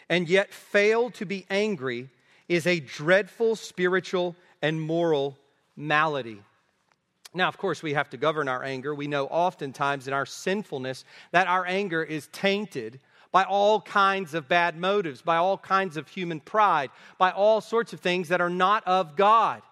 and 0.10 0.30
yet 0.30 0.54
fail 0.54 1.10
to 1.12 1.26
be 1.26 1.46
angry 1.50 2.10
is 2.48 2.68
a 2.68 2.80
dreadful 2.80 3.56
spiritual 3.56 4.36
and 4.62 4.82
moral 4.82 5.38
malady. 5.76 6.42
Now, 7.34 7.48
of 7.48 7.58
course, 7.58 7.82
we 7.82 7.94
have 7.94 8.10
to 8.12 8.18
govern 8.18 8.48
our 8.48 8.64
anger. 8.64 8.94
We 8.94 9.08
know 9.08 9.26
oftentimes 9.26 10.08
in 10.08 10.14
our 10.14 10.26
sinfulness 10.26 11.04
that 11.32 11.48
our 11.48 11.66
anger 11.66 12.04
is 12.04 12.28
tainted 12.28 13.00
by 13.32 13.44
all 13.44 13.82
kinds 13.82 14.36
of 14.36 14.48
bad 14.48 14.78
motives, 14.78 15.24
by 15.24 15.38
all 15.38 15.58
kinds 15.58 15.98
of 15.98 16.08
human 16.08 16.40
pride, 16.40 16.92
by 17.18 17.32
all 17.32 17.62
sorts 17.62 17.92
of 17.92 18.00
things 18.00 18.30
that 18.30 18.42
are 18.42 18.50
not 18.50 18.88
of 18.88 19.16
God. 19.16 19.64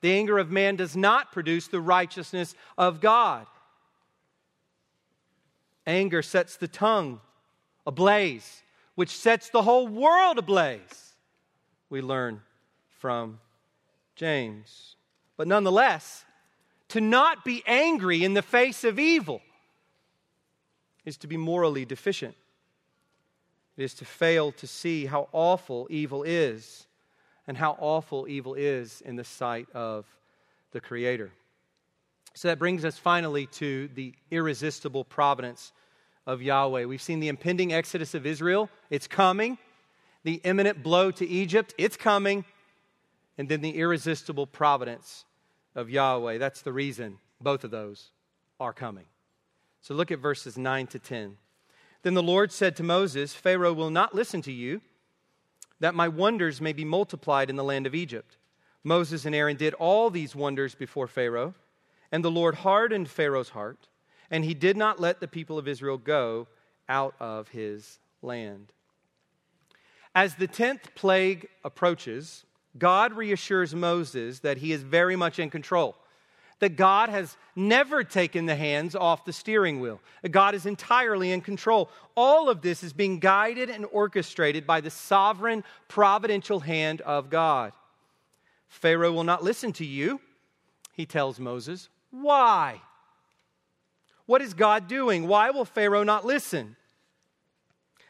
The 0.00 0.12
anger 0.12 0.38
of 0.38 0.52
man 0.52 0.76
does 0.76 0.96
not 0.96 1.32
produce 1.32 1.66
the 1.66 1.80
righteousness 1.80 2.54
of 2.78 3.00
God. 3.00 3.46
Anger 5.86 6.22
sets 6.22 6.56
the 6.56 6.68
tongue 6.68 7.20
ablaze, 7.84 8.62
which 8.94 9.10
sets 9.10 9.50
the 9.50 9.62
whole 9.62 9.88
world 9.88 10.38
ablaze. 10.38 11.14
We 11.90 12.00
learn 12.00 12.42
from 12.98 13.40
James. 14.14 14.94
But 15.36 15.48
nonetheless, 15.48 16.24
to 16.88 17.00
not 17.00 17.44
be 17.44 17.62
angry 17.66 18.24
in 18.24 18.34
the 18.34 18.42
face 18.42 18.84
of 18.84 18.98
evil 18.98 19.40
is 21.04 21.16
to 21.18 21.26
be 21.26 21.36
morally 21.36 21.84
deficient. 21.84 22.34
It 23.76 23.84
is 23.84 23.94
to 23.94 24.04
fail 24.04 24.52
to 24.52 24.66
see 24.66 25.06
how 25.06 25.28
awful 25.32 25.86
evil 25.90 26.22
is 26.22 26.86
and 27.46 27.56
how 27.56 27.76
awful 27.80 28.26
evil 28.28 28.54
is 28.54 29.02
in 29.04 29.16
the 29.16 29.24
sight 29.24 29.66
of 29.74 30.06
the 30.72 30.80
Creator. 30.80 31.30
So 32.34 32.48
that 32.48 32.58
brings 32.58 32.84
us 32.84 32.98
finally 32.98 33.46
to 33.46 33.88
the 33.94 34.14
irresistible 34.30 35.04
providence 35.04 35.72
of 36.26 36.42
Yahweh. 36.42 36.84
We've 36.84 37.02
seen 37.02 37.20
the 37.20 37.28
impending 37.28 37.72
exodus 37.72 38.14
of 38.14 38.26
Israel, 38.26 38.70
it's 38.90 39.06
coming. 39.06 39.58
The 40.22 40.40
imminent 40.42 40.82
blow 40.82 41.10
to 41.10 41.28
Egypt, 41.28 41.74
it's 41.76 41.98
coming. 41.98 42.46
And 43.36 43.48
then 43.48 43.60
the 43.60 43.76
irresistible 43.76 44.46
providence 44.46 45.26
of 45.74 45.90
Yahweh. 45.90 46.38
That's 46.38 46.62
the 46.62 46.72
reason 46.72 47.18
both 47.40 47.64
of 47.64 47.70
those 47.70 48.10
are 48.60 48.72
coming. 48.72 49.06
So 49.80 49.94
look 49.94 50.10
at 50.10 50.18
verses 50.18 50.56
9 50.56 50.86
to 50.88 50.98
10. 50.98 51.36
Then 52.02 52.14
the 52.14 52.22
Lord 52.22 52.52
said 52.52 52.76
to 52.76 52.82
Moses, 52.82 53.34
Pharaoh 53.34 53.72
will 53.72 53.90
not 53.90 54.14
listen 54.14 54.42
to 54.42 54.52
you, 54.52 54.80
that 55.80 55.94
my 55.94 56.08
wonders 56.08 56.60
may 56.60 56.72
be 56.72 56.84
multiplied 56.84 57.50
in 57.50 57.56
the 57.56 57.64
land 57.64 57.86
of 57.86 57.94
Egypt. 57.94 58.36
Moses 58.82 59.24
and 59.24 59.34
Aaron 59.34 59.56
did 59.56 59.74
all 59.74 60.10
these 60.10 60.36
wonders 60.36 60.74
before 60.74 61.08
Pharaoh, 61.08 61.54
and 62.12 62.24
the 62.24 62.30
Lord 62.30 62.56
hardened 62.56 63.08
Pharaoh's 63.08 63.50
heart, 63.50 63.88
and 64.30 64.44
he 64.44 64.54
did 64.54 64.76
not 64.76 65.00
let 65.00 65.20
the 65.20 65.28
people 65.28 65.58
of 65.58 65.66
Israel 65.66 65.98
go 65.98 66.46
out 66.88 67.14
of 67.18 67.48
his 67.48 67.98
land. 68.22 68.72
As 70.14 70.36
the 70.36 70.46
tenth 70.46 70.94
plague 70.94 71.48
approaches, 71.64 72.44
God 72.76 73.12
reassures 73.12 73.74
Moses 73.74 74.40
that 74.40 74.58
he 74.58 74.72
is 74.72 74.82
very 74.82 75.16
much 75.16 75.38
in 75.38 75.50
control, 75.50 75.96
that 76.58 76.76
God 76.76 77.08
has 77.08 77.36
never 77.54 78.02
taken 78.02 78.46
the 78.46 78.56
hands 78.56 78.96
off 78.96 79.24
the 79.24 79.32
steering 79.32 79.80
wheel, 79.80 80.00
that 80.22 80.30
God 80.30 80.54
is 80.54 80.66
entirely 80.66 81.30
in 81.30 81.40
control. 81.40 81.88
All 82.16 82.48
of 82.48 82.62
this 82.62 82.82
is 82.82 82.92
being 82.92 83.20
guided 83.20 83.70
and 83.70 83.86
orchestrated 83.92 84.66
by 84.66 84.80
the 84.80 84.90
sovereign, 84.90 85.62
providential 85.88 86.60
hand 86.60 87.00
of 87.02 87.30
God. 87.30 87.72
Pharaoh 88.68 89.12
will 89.12 89.24
not 89.24 89.44
listen 89.44 89.72
to 89.74 89.84
you, 89.84 90.20
he 90.92 91.06
tells 91.06 91.38
Moses. 91.38 91.88
Why? 92.10 92.80
What 94.26 94.42
is 94.42 94.54
God 94.54 94.88
doing? 94.88 95.28
Why 95.28 95.50
will 95.50 95.64
Pharaoh 95.64 96.02
not 96.02 96.24
listen? 96.24 96.76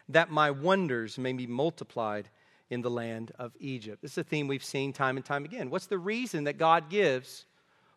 That 0.09 0.31
my 0.31 0.51
wonders 0.51 1.19
may 1.19 1.33
be 1.33 1.47
multiplied 1.47 2.29
in 2.71 2.83
the 2.83 2.91
land 2.91 3.33
of 3.39 3.53
Egypt. 3.59 4.03
This 4.03 4.13
is 4.13 4.19
a 4.19 4.25
theme 4.25 4.49
we've 4.49 4.65
seen 4.65 4.93
time 4.93 5.17
and 5.17 5.25
time 5.25 5.45
again. 5.45 5.71
What's 5.71 5.87
the 5.87 5.99
reason 5.99 6.45
that 6.45 6.59
God 6.59 6.89
gives 6.91 7.45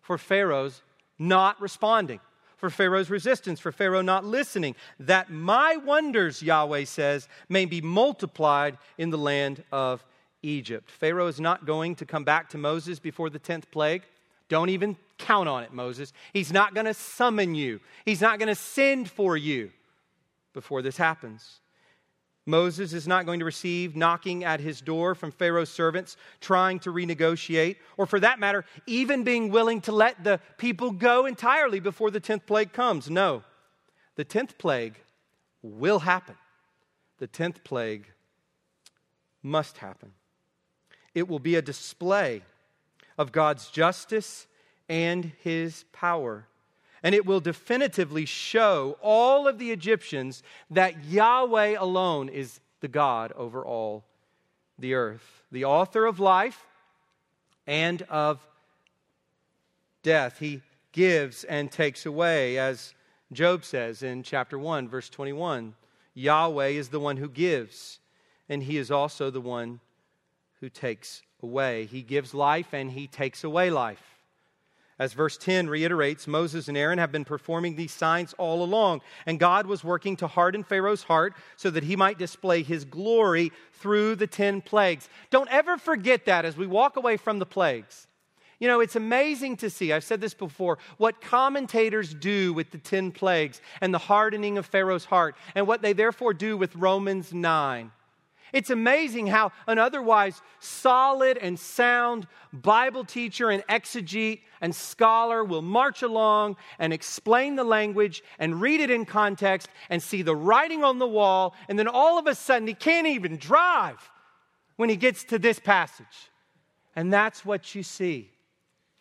for 0.01 0.17
Pharaoh's 0.17 0.81
not 1.17 1.59
responding, 1.61 2.19
for 2.57 2.69
Pharaoh's 2.69 3.09
resistance, 3.09 3.59
for 3.59 3.71
Pharaoh 3.71 4.01
not 4.01 4.25
listening? 4.25 4.75
That 4.99 5.29
my 5.29 5.77
wonders, 5.77 6.43
Yahweh 6.43 6.85
says, 6.85 7.27
may 7.49 7.65
be 7.65 7.81
multiplied 7.81 8.77
in 8.97 9.09
the 9.09 9.17
land 9.17 9.63
of 9.71 10.05
Egypt. 10.43 10.91
Pharaoh 10.91 11.27
is 11.27 11.39
not 11.39 11.65
going 11.65 11.95
to 11.95 12.05
come 12.05 12.23
back 12.23 12.49
to 12.49 12.57
Moses 12.57 12.99
before 12.99 13.29
the 13.29 13.39
10th 13.39 13.71
plague. 13.71 14.03
Don't 14.49 14.69
even 14.69 14.95
count 15.17 15.49
on 15.49 15.63
it, 15.63 15.73
Moses. 15.73 16.13
He's 16.31 16.53
not 16.53 16.73
going 16.73 16.85
to 16.85 16.93
summon 16.93 17.55
you, 17.55 17.79
he's 18.05 18.21
not 18.21 18.39
going 18.39 18.47
to 18.47 18.55
send 18.55 19.09
for 19.09 19.35
you 19.35 19.71
before 20.53 20.81
this 20.81 20.97
happens. 20.97 21.59
Moses 22.47 22.93
is 22.93 23.07
not 23.07 23.25
going 23.25 23.39
to 23.39 23.45
receive 23.45 23.95
knocking 23.95 24.45
at 24.45 24.61
his 24.61 24.79
door 24.79 25.13
from 25.13 25.31
Pharaoh's 25.31 25.69
servants 25.69 26.15
trying 26.39 26.79
to 26.79 26.91
renegotiate, 26.91 27.75
or 27.97 28.05
for 28.05 28.21
that 28.21 28.39
matter, 28.39 28.63
even 28.87 29.23
being 29.23 29.51
willing 29.51 29.81
to 29.81 29.91
let 29.91 30.23
the 30.23 30.39
people 30.57 30.91
go 30.91 31.25
entirely 31.25 31.81
before 31.81 32.09
the 32.09 32.21
10th 32.21 32.45
plague 32.45 32.71
comes. 32.71 33.09
No, 33.09 33.43
the 34.15 34.25
10th 34.25 34.57
plague 34.57 34.95
will 35.61 35.99
happen. 35.99 36.35
The 37.17 37.27
10th 37.27 37.63
plague 37.65 38.07
must 39.43 39.79
happen. 39.79 40.13
It 41.13 41.27
will 41.27 41.39
be 41.39 41.55
a 41.55 41.61
display 41.61 42.43
of 43.17 43.33
God's 43.33 43.69
justice 43.69 44.47
and 44.87 45.33
his 45.41 45.83
power 45.91 46.47
and 47.03 47.13
it 47.13 47.25
will 47.25 47.39
definitively 47.39 48.25
show 48.25 48.97
all 49.01 49.47
of 49.47 49.57
the 49.57 49.71
Egyptians 49.71 50.43
that 50.69 51.05
Yahweh 51.05 51.75
alone 51.79 52.29
is 52.29 52.59
the 52.79 52.87
God 52.87 53.31
over 53.35 53.65
all 53.65 54.05
the 54.79 54.93
earth, 54.93 55.43
the 55.51 55.65
author 55.65 56.05
of 56.05 56.19
life 56.19 56.65
and 57.65 58.01
of 58.03 58.39
death. 60.03 60.39
He 60.39 60.61
gives 60.91 61.43
and 61.43 61.71
takes 61.71 62.05
away, 62.05 62.57
as 62.57 62.93
Job 63.31 63.65
says 63.65 64.03
in 64.03 64.23
chapter 64.23 64.57
1, 64.57 64.87
verse 64.87 65.09
21. 65.09 65.75
Yahweh 66.13 66.69
is 66.69 66.89
the 66.89 66.99
one 66.99 67.17
who 67.17 67.29
gives, 67.29 67.99
and 68.49 68.63
he 68.63 68.77
is 68.77 68.89
also 68.89 69.29
the 69.29 69.41
one 69.41 69.79
who 70.59 70.69
takes 70.69 71.21
away. 71.43 71.85
He 71.85 72.01
gives 72.01 72.33
life 72.33 72.73
and 72.73 72.91
he 72.91 73.07
takes 73.07 73.43
away 73.43 73.69
life. 73.69 74.16
As 74.99 75.13
verse 75.13 75.37
10 75.37 75.69
reiterates, 75.69 76.25
Moses 76.25 76.67
and 76.67 76.77
Aaron 76.77 76.97
have 76.97 77.11
been 77.11 77.25
performing 77.25 77.75
these 77.75 77.91
signs 77.91 78.33
all 78.39 78.63
along, 78.63 79.01
and 79.27 79.39
God 79.39 79.67
was 79.67 79.83
working 79.83 80.15
to 80.17 80.27
harden 80.27 80.63
Pharaoh's 80.63 81.03
heart 81.03 81.35
so 81.55 81.69
that 81.69 81.83
he 81.83 81.95
might 81.95 82.17
display 82.17 82.63
his 82.63 82.83
glory 82.83 83.51
through 83.73 84.15
the 84.15 84.25
10 84.25 84.61
plagues. 84.61 85.07
Don't 85.29 85.51
ever 85.51 85.77
forget 85.77 86.25
that 86.25 86.45
as 86.45 86.57
we 86.57 86.65
walk 86.65 86.95
away 86.95 87.15
from 87.15 87.37
the 87.37 87.45
plagues. 87.45 88.07
You 88.59 88.67
know, 88.67 88.79
it's 88.79 88.95
amazing 88.95 89.57
to 89.57 89.69
see, 89.69 89.93
I've 89.93 90.03
said 90.03 90.19
this 90.19 90.33
before, 90.33 90.79
what 90.97 91.21
commentators 91.21 92.15
do 92.15 92.53
with 92.53 92.71
the 92.71 92.79
10 92.79 93.11
plagues 93.11 93.61
and 93.81 93.93
the 93.93 93.99
hardening 93.99 94.57
of 94.57 94.65
Pharaoh's 94.65 95.05
heart, 95.05 95.35
and 95.53 95.67
what 95.67 95.83
they 95.83 95.93
therefore 95.93 96.33
do 96.33 96.57
with 96.57 96.75
Romans 96.75 97.31
9. 97.31 97.91
It's 98.53 98.69
amazing 98.69 99.27
how 99.27 99.51
an 99.67 99.77
otherwise 99.77 100.41
solid 100.59 101.37
and 101.37 101.59
sound 101.59 102.27
Bible 102.53 103.03
teacher 103.03 103.49
and 103.49 103.65
exegete 103.67 104.41
and 104.61 104.73
scholar 104.73 105.43
will 105.43 105.61
march 105.61 106.01
along 106.01 106.55
and 106.79 106.93
explain 106.93 107.55
the 107.55 107.63
language 107.63 108.23
and 108.39 108.61
read 108.61 108.79
it 108.79 108.89
in 108.89 109.05
context 109.05 109.69
and 109.89 110.01
see 110.01 110.21
the 110.21 110.35
writing 110.35 110.83
on 110.83 110.99
the 110.99 111.07
wall, 111.07 111.55
and 111.67 111.77
then 111.77 111.87
all 111.87 112.17
of 112.17 112.27
a 112.27 112.35
sudden 112.35 112.67
he 112.67 112.73
can't 112.73 113.07
even 113.07 113.37
drive 113.37 114.09
when 114.77 114.89
he 114.89 114.95
gets 114.95 115.23
to 115.25 115.39
this 115.39 115.59
passage. 115.59 116.31
And 116.95 117.11
that's 117.11 117.45
what 117.45 117.75
you 117.75 117.83
see. 117.83 118.31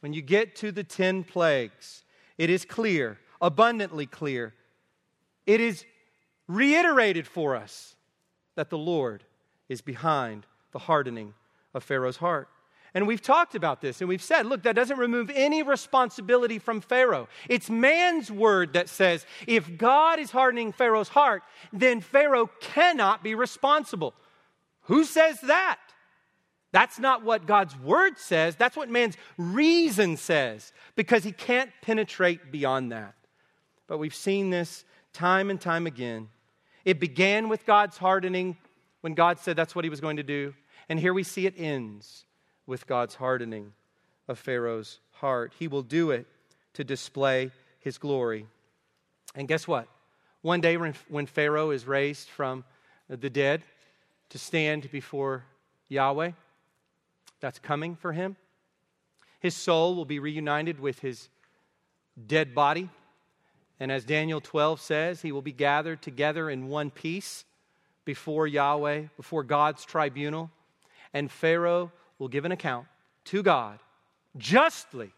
When 0.01 0.13
you 0.13 0.23
get 0.23 0.57
to 0.57 0.73
the 0.73 0.85
10 0.85 1.25
plagues, 1.25 2.05
it 2.37 2.51
is 2.51 2.65
clear, 2.65 3.19
abundantly 3.41 4.07
clear. 4.07 4.55
It 5.47 5.61
is 5.61 5.85
reiterated 6.49 7.27
for 7.27 7.57
us 7.57 7.95
that 8.57 8.71
the 8.71 8.79
Lord 8.79 9.25
is 9.69 9.81
behind 9.81 10.47
the 10.73 10.79
hardening 10.79 11.35
of 11.75 11.85
Pharaoh's 11.85 12.17
heart. 12.19 12.49
And 12.95 13.07
we've 13.07 13.21
talked 13.21 13.55
about 13.55 13.83
this 13.83 14.01
and 14.01 14.09
we've 14.09 14.23
said, 14.23 14.47
look, 14.47 14.63
that 14.63 14.75
doesn't 14.75 14.99
remove 14.99 15.31
any 15.35 15.63
responsibility 15.63 16.59
from 16.59 16.81
Pharaoh. 16.81 17.29
It's 17.47 17.69
man's 17.69 18.31
word 18.31 18.73
that 18.73 18.89
says 18.89 19.27
if 19.47 19.77
God 19.77 20.19
is 20.19 20.31
hardening 20.31 20.73
Pharaoh's 20.73 21.09
heart, 21.09 21.43
then 21.75 22.01
Pharaoh 22.01 22.49
cannot 22.61 23.23
be 23.23 23.35
responsible. 23.35 24.15
Who 24.85 25.05
says 25.05 25.39
that? 25.43 25.79
That's 26.73 26.99
not 26.99 27.23
what 27.23 27.47
God's 27.47 27.79
word 27.79 28.19
says. 28.19 28.57
That's 28.57 28.77
what 28.77 28.89
man's 28.89 29.17
reason 29.37 30.17
says 30.17 30.73
because 30.95 31.23
he 31.23 31.33
can't 31.33 31.71
penetrate 31.83 32.51
beyond 32.51 32.93
that. 32.93 33.15
But 33.87 33.99
we've 33.99 34.15
seen 34.15 34.51
this 34.51 34.85
time 35.13 35.51
and 35.51 35.61
time 35.61 35.87
again. 35.87 36.29
It 36.85 36.99
began 37.01 37.49
with 37.49 37.67
God's 37.67 37.99
hardening 37.99 38.57
when 39.07 39.15
God 39.15 39.39
said 39.39 39.55
that's 39.55 39.73
what 39.73 39.85
he 39.85 39.89
was 39.89 40.01
going 40.01 40.17
to 40.17 40.25
do. 40.25 40.53
And 40.89 40.99
here 40.99 41.15
we 41.15 41.23
see 41.23 41.47
it 41.47 41.55
ends 41.57 42.25
with 42.67 42.89
God's 42.89 43.15
hardening 43.15 43.73
of 44.27 44.37
Pharaoh's 44.37 44.99
heart. 45.13 45.53
He 45.57 45.69
will 45.69 45.85
do 45.85 46.11
it 46.11 46.27
to 46.73 46.83
display 46.83 47.53
his 47.79 47.99
glory. 47.99 48.49
And 49.37 49.47
guess 49.47 49.69
what? 49.69 49.87
One 50.43 50.61
day 50.61 50.77
when 50.77 51.27
Pharaoh 51.27 51.71
is 51.71 51.87
raised 51.87 52.29
from 52.29 52.65
the 53.09 53.31
dead 53.31 53.63
to 54.31 54.39
stand 54.41 54.91
before 54.91 55.45
Yahweh, 55.87 56.33
that's 57.39 57.61
coming 57.61 57.95
for 57.95 58.13
him. 58.13 58.35
His 59.39 59.55
soul 59.55 59.95
will 59.95 60.05
be 60.05 60.19
reunited 60.19 60.81
with 60.81 60.99
his 60.99 61.29
dead 62.27 62.57
body. 62.57 62.91
And 63.79 63.93
as 63.93 64.05
Daniel 64.05 64.41
12 64.41 64.81
says, 64.81 65.23
he 65.23 65.31
will 65.31 65.43
be 65.43 65.53
gathered 65.53 66.03
together 66.03 66.51
in 66.51 66.67
one 66.67 66.91
piece 66.91 67.45
before 68.07 68.47
Yahweh, 68.47 69.03
before 69.19 69.43
God's 69.43 69.85
tribunal. 69.85 70.51
And 71.13 71.31
Pharaoh 71.31 71.93
will 72.19 72.29
give 72.29 72.47
an 72.47 72.53
account 72.53 72.87
to 73.27 73.43
God 73.43 73.79
justly 74.39 75.13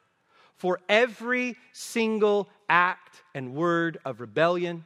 for 0.56 0.80
every 0.88 1.56
single 1.72 2.48
act 2.68 3.22
and 3.34 3.54
word 3.54 3.98
of 4.04 4.20
rebellion 4.20 4.84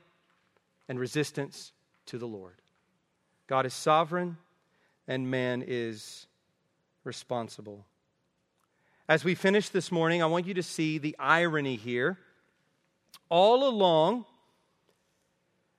and 0.89 1.01
resistance 1.01 1.73
to 2.07 2.19
the 2.19 2.27
Lord. 2.27 2.55
God 3.47 3.65
is 3.65 3.73
sovereign 3.73 4.37
and 5.09 5.31
man 5.31 5.65
is 5.67 6.27
responsible. 7.05 7.87
As 9.09 9.25
we 9.25 9.35
finish 9.35 9.69
this 9.69 9.91
morning, 9.91 10.23
I 10.23 10.27
want 10.27 10.47
you 10.47 10.55
to 10.55 10.63
see 10.63 10.99
the 10.99 11.17
irony 11.19 11.77
here. 11.77 12.19
All 13.29 13.67
along, 13.67 14.25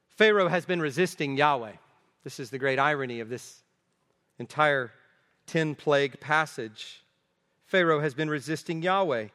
Pharaoh 0.10 0.50
has 0.50 0.66
been 0.66 0.82
resisting 0.82 1.38
Yahweh. 1.38 1.74
This 2.24 2.40
is 2.40 2.50
the 2.50 2.60
great 2.60 2.80
irony 2.80 3.20
of 3.20 3.30
this 3.30 3.62
entire 4.40 4.92
10 5.48 5.76
plague 5.76 6.20
passage. 6.20 7.04
Pharaoh 7.66 8.00
has 8.00 8.14
been 8.14 8.30
resisting 8.30 8.82
Yahweh 8.82 9.28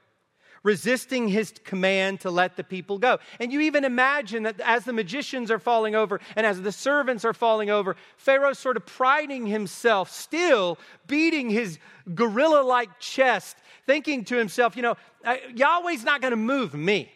resisting 0.63 1.29
his 1.29 1.55
command 1.65 2.21
to 2.21 2.31
let 2.31 2.57
the 2.57 2.65
people 2.65 2.99
go. 2.99 3.19
And 3.41 3.53
you 3.53 3.61
even 3.63 3.85
imagine 3.85 4.43
that 4.45 4.61
as 4.61 4.85
the 4.85 4.93
magicians 4.93 5.51
are 5.51 5.59
falling 5.59 5.95
over 5.95 6.21
and 6.37 6.47
as 6.47 6.61
the 6.61 6.73
servants 6.73 7.25
are 7.25 7.33
falling 7.33 7.71
over, 7.71 7.97
Pharaoh's 8.17 8.59
sort 8.59 8.77
of 8.77 8.87
priding 8.87 9.47
himself, 9.47 10.11
still 10.11 10.79
beating 11.07 11.51
his 11.51 11.79
gorilla 12.15 12.63
like 12.63 12.99
chest, 12.99 13.57
thinking 13.87 14.25
to 14.27 14.37
himself, 14.37 14.77
you 14.77 14.83
know, 14.83 14.97
uh, 15.25 15.37
Yahweh's 15.55 16.05
not 16.05 16.21
going 16.21 16.33
to 16.33 16.37
move 16.37 16.75
me. 16.75 17.11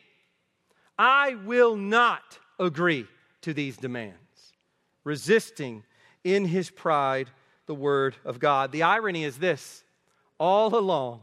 I 0.99 1.35
will 1.45 1.77
not 1.77 2.39
agree 2.59 3.07
to 3.43 3.53
these 3.53 3.77
demands. 3.77 4.22
Resisting 5.05 5.85
in 6.25 6.47
his 6.47 6.71
pride 6.71 7.31
the 7.67 7.75
word 7.75 8.17
of 8.25 8.39
God. 8.39 8.73
The 8.73 8.83
irony 8.83 9.25
is 9.25 9.39
this 9.39 9.85
all 10.39 10.75
along, 10.75 11.21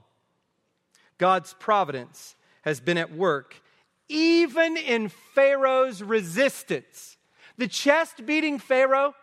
God's 1.18 1.54
providence 1.60 2.36
has 2.62 2.80
been 2.80 2.98
at 2.98 3.14
work, 3.14 3.62
even 4.08 4.78
in 4.78 5.10
Pharaoh's 5.10 6.02
resistance. 6.02 7.18
The 7.58 7.68
chest 7.68 8.26
beating 8.26 8.60
Pharaoh, 8.60 9.14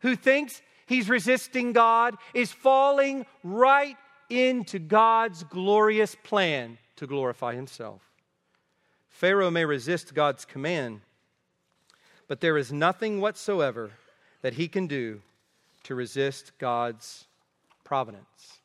who 0.00 0.14
thinks 0.14 0.60
he's 0.86 1.08
resisting 1.08 1.72
God, 1.72 2.16
is 2.34 2.52
falling 2.52 3.24
right 3.42 3.96
into 4.28 4.78
God's 4.78 5.44
glorious 5.44 6.14
plan 6.14 6.76
to 6.96 7.06
glorify 7.06 7.54
himself. 7.54 8.02
Pharaoh 9.08 9.50
may 9.50 9.64
resist 9.64 10.14
God's 10.14 10.44
command, 10.44 11.00
but 12.28 12.40
there 12.40 12.58
is 12.58 12.72
nothing 12.72 13.20
whatsoever 13.20 13.90
that 14.42 14.54
he 14.54 14.68
can 14.68 14.86
do 14.86 15.20
to 15.84 15.94
resist 15.94 16.52
God's 16.58 17.26
providence. 17.84 18.60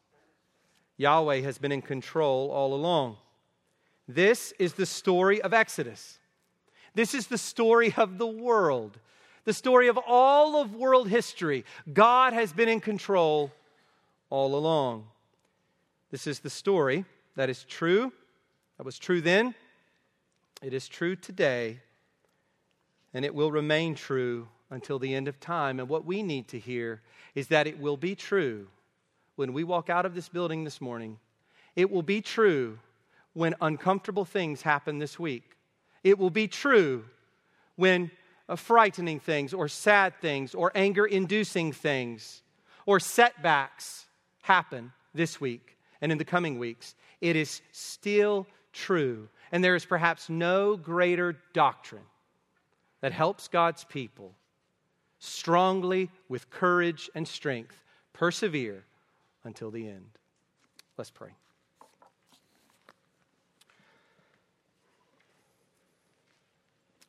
Yahweh 0.98 1.42
has 1.42 1.58
been 1.58 1.72
in 1.72 1.82
control 1.82 2.52
all 2.52 2.74
along. 2.74 3.18
This 4.08 4.54
is 4.60 4.74
the 4.74 4.86
story 4.86 5.42
of 5.42 5.54
Exodus. 5.54 6.20
This 6.94 7.16
is 7.16 7.28
the 7.28 7.38
story 7.38 7.94
of 7.98 8.18
the 8.18 8.28
world, 8.28 9.00
the 9.46 9.54
story 9.54 9.88
of 9.88 9.98
all 10.06 10.62
of 10.62 10.76
world 10.76 11.08
history. 11.08 11.66
God 11.92 12.34
has 12.34 12.54
been 12.54 12.70
in 12.70 12.82
control 12.82 13.52
all 14.30 14.56
along. 14.56 15.08
This 16.12 16.28
is 16.28 16.40
the 16.40 16.50
story 16.50 17.06
that 17.36 17.50
is 17.50 17.64
true, 17.64 18.12
that 18.78 18.86
was 18.86 19.00
true 19.00 19.22
then, 19.22 19.56
it 20.62 20.74
is 20.74 20.88
true 20.88 21.16
today, 21.16 21.80
and 23.14 23.24
it 23.24 23.36
will 23.36 23.52
remain 23.52 23.96
true 23.96 24.48
until 24.70 25.00
the 25.00 25.14
end 25.14 25.28
of 25.28 25.40
time. 25.40 25.80
And 25.80 25.88
what 25.88 26.06
we 26.06 26.24
need 26.24 26.48
to 26.50 26.60
hear 26.60 27.02
is 27.36 27.48
that 27.48 27.68
it 27.68 27.80
will 27.80 27.98
be 27.98 28.16
true 28.16 28.68
when 29.36 29.54
we 29.54 29.64
walk 29.64 29.90
out 29.90 30.06
of 30.06 30.16
this 30.16 30.30
building 30.30 30.64
this 30.64 30.82
morning. 30.82 31.20
It 31.76 31.92
will 31.92 32.04
be 32.04 32.22
true 32.22 32.80
when 33.34 33.56
uncomfortable 33.62 34.26
things 34.26 34.62
happen 34.62 35.00
this 35.00 35.20
week. 35.20 35.44
It 36.04 36.18
will 36.18 36.30
be 36.30 36.48
true 36.48 37.06
when 37.76 38.12
uh, 38.50 38.56
frightening 38.56 39.20
things 39.20 39.54
or 39.54 39.68
sad 39.68 40.14
things 40.22 40.54
or 40.54 40.72
anger 40.76 41.06
inducing 41.06 41.72
things 41.72 42.42
or 42.86 43.00
setbacks 43.00 44.06
happen 44.42 44.92
this 45.14 45.40
week 45.40 45.78
and 46.02 46.12
in 46.12 46.18
the 46.18 46.26
coming 46.26 46.60
weeks. 46.60 46.96
It 47.22 47.36
is 47.36 47.62
still 47.72 48.46
true. 48.74 49.30
And 49.52 49.64
there 49.64 49.76
is 49.76 49.86
perhaps 49.86 50.30
no 50.30 50.76
greater 50.76 51.38
doctrine 51.54 52.04
that 53.04 53.12
helps 53.12 53.50
God's 53.50 53.84
people 53.84 54.34
strongly, 55.20 56.10
with 56.30 56.50
courage 56.50 57.10
and 57.14 57.28
strength, 57.28 57.84
persevere 58.14 58.86
until 59.44 59.72
the 59.72 59.90
end. 59.90 60.08
Let's 60.98 61.12
pray. 61.12 61.32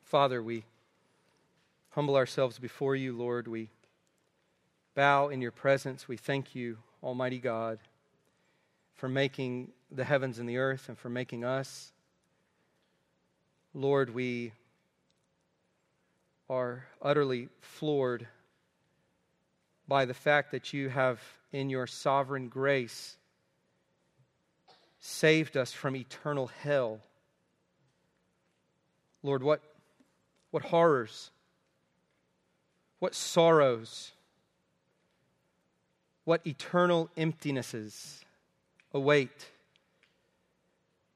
Father, 0.03 0.43
we 0.43 0.65
humble 1.91 2.17
ourselves 2.17 2.59
before 2.59 2.97
you, 2.97 3.13
Lord. 3.13 3.47
We 3.47 3.69
bow 4.95 5.29
in 5.29 5.39
your 5.39 5.51
presence. 5.51 6.09
We 6.09 6.17
thank 6.17 6.53
you, 6.53 6.77
Almighty 7.01 7.39
God, 7.39 7.79
for 8.95 9.07
making 9.07 9.71
the 9.89 10.03
heavens 10.03 10.39
and 10.39 10.49
the 10.49 10.57
earth 10.57 10.89
and 10.89 10.97
for 10.97 11.07
making 11.09 11.45
us. 11.45 11.93
Lord, 13.73 14.13
we 14.13 14.51
are 16.49 16.85
utterly 17.01 17.49
floored 17.59 18.27
by 19.87 20.05
the 20.05 20.13
fact 20.13 20.51
that 20.51 20.73
you 20.73 20.89
have 20.89 21.19
in 21.51 21.69
your 21.69 21.87
sovereign 21.87 22.47
grace 22.47 23.17
saved 24.99 25.55
us 25.55 25.71
from 25.71 25.95
eternal 25.95 26.47
hell. 26.47 26.99
Lord, 29.23 29.43
what, 29.43 29.61
what 30.51 30.63
horrors, 30.63 31.31
what 32.99 33.13
sorrows, 33.13 34.11
what 36.23 36.45
eternal 36.45 37.09
emptinesses 37.17 38.23
await 38.93 39.51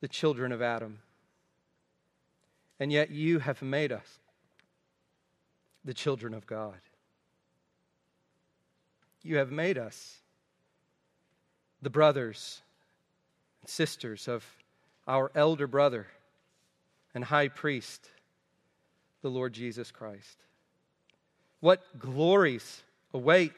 the 0.02 0.08
children 0.08 0.52
of 0.52 0.62
Adam. 0.62 1.00
And 2.80 2.92
yet 2.92 3.10
you 3.10 3.40
have 3.40 3.62
made 3.62 3.92
us 3.92 4.20
the 5.86 5.94
children 5.94 6.34
of 6.34 6.46
God. 6.46 6.80
You 9.22 9.38
have 9.38 9.52
made 9.52 9.78
us 9.78 10.18
the 11.82 11.90
brothers 11.90 12.62
and 13.62 13.70
sisters 13.70 14.28
of 14.28 14.46
our 15.08 15.32
elder 15.36 15.68
brother 15.68 16.08
and 17.14 17.24
high 17.24 17.48
priest, 17.48 18.10
the 19.22 19.30
Lord 19.30 19.54
Jesus 19.54 19.92
Christ. 19.92 20.38
What 21.60 22.00
glories 22.00 22.84
await 23.14 23.54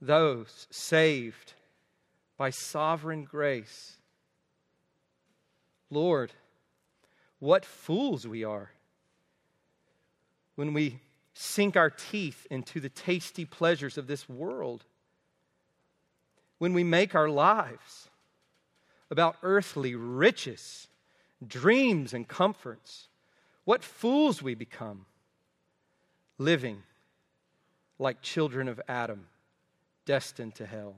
those 0.00 0.66
saved 0.70 1.52
by 2.38 2.50
sovereign 2.50 3.24
grace. 3.24 3.96
Lord, 5.90 6.32
what 7.38 7.64
fools 7.64 8.26
we 8.26 8.44
are 8.44 8.70
when 10.54 10.72
we 10.72 11.00
sink 11.40 11.74
our 11.74 11.88
teeth 11.88 12.46
into 12.50 12.80
the 12.80 12.90
tasty 12.90 13.46
pleasures 13.46 13.96
of 13.96 14.06
this 14.06 14.28
world 14.28 14.84
when 16.58 16.74
we 16.74 16.84
make 16.84 17.14
our 17.14 17.30
lives 17.30 18.10
about 19.10 19.36
earthly 19.42 19.94
riches, 19.94 20.88
dreams, 21.44 22.12
and 22.12 22.28
comforts, 22.28 23.08
what 23.64 23.82
fools 23.82 24.42
we 24.42 24.54
become 24.54 25.06
living 26.36 26.82
like 27.98 28.20
children 28.20 28.68
of 28.68 28.78
Adam, 28.86 29.26
destined 30.04 30.54
to 30.54 30.66
hell. 30.66 30.96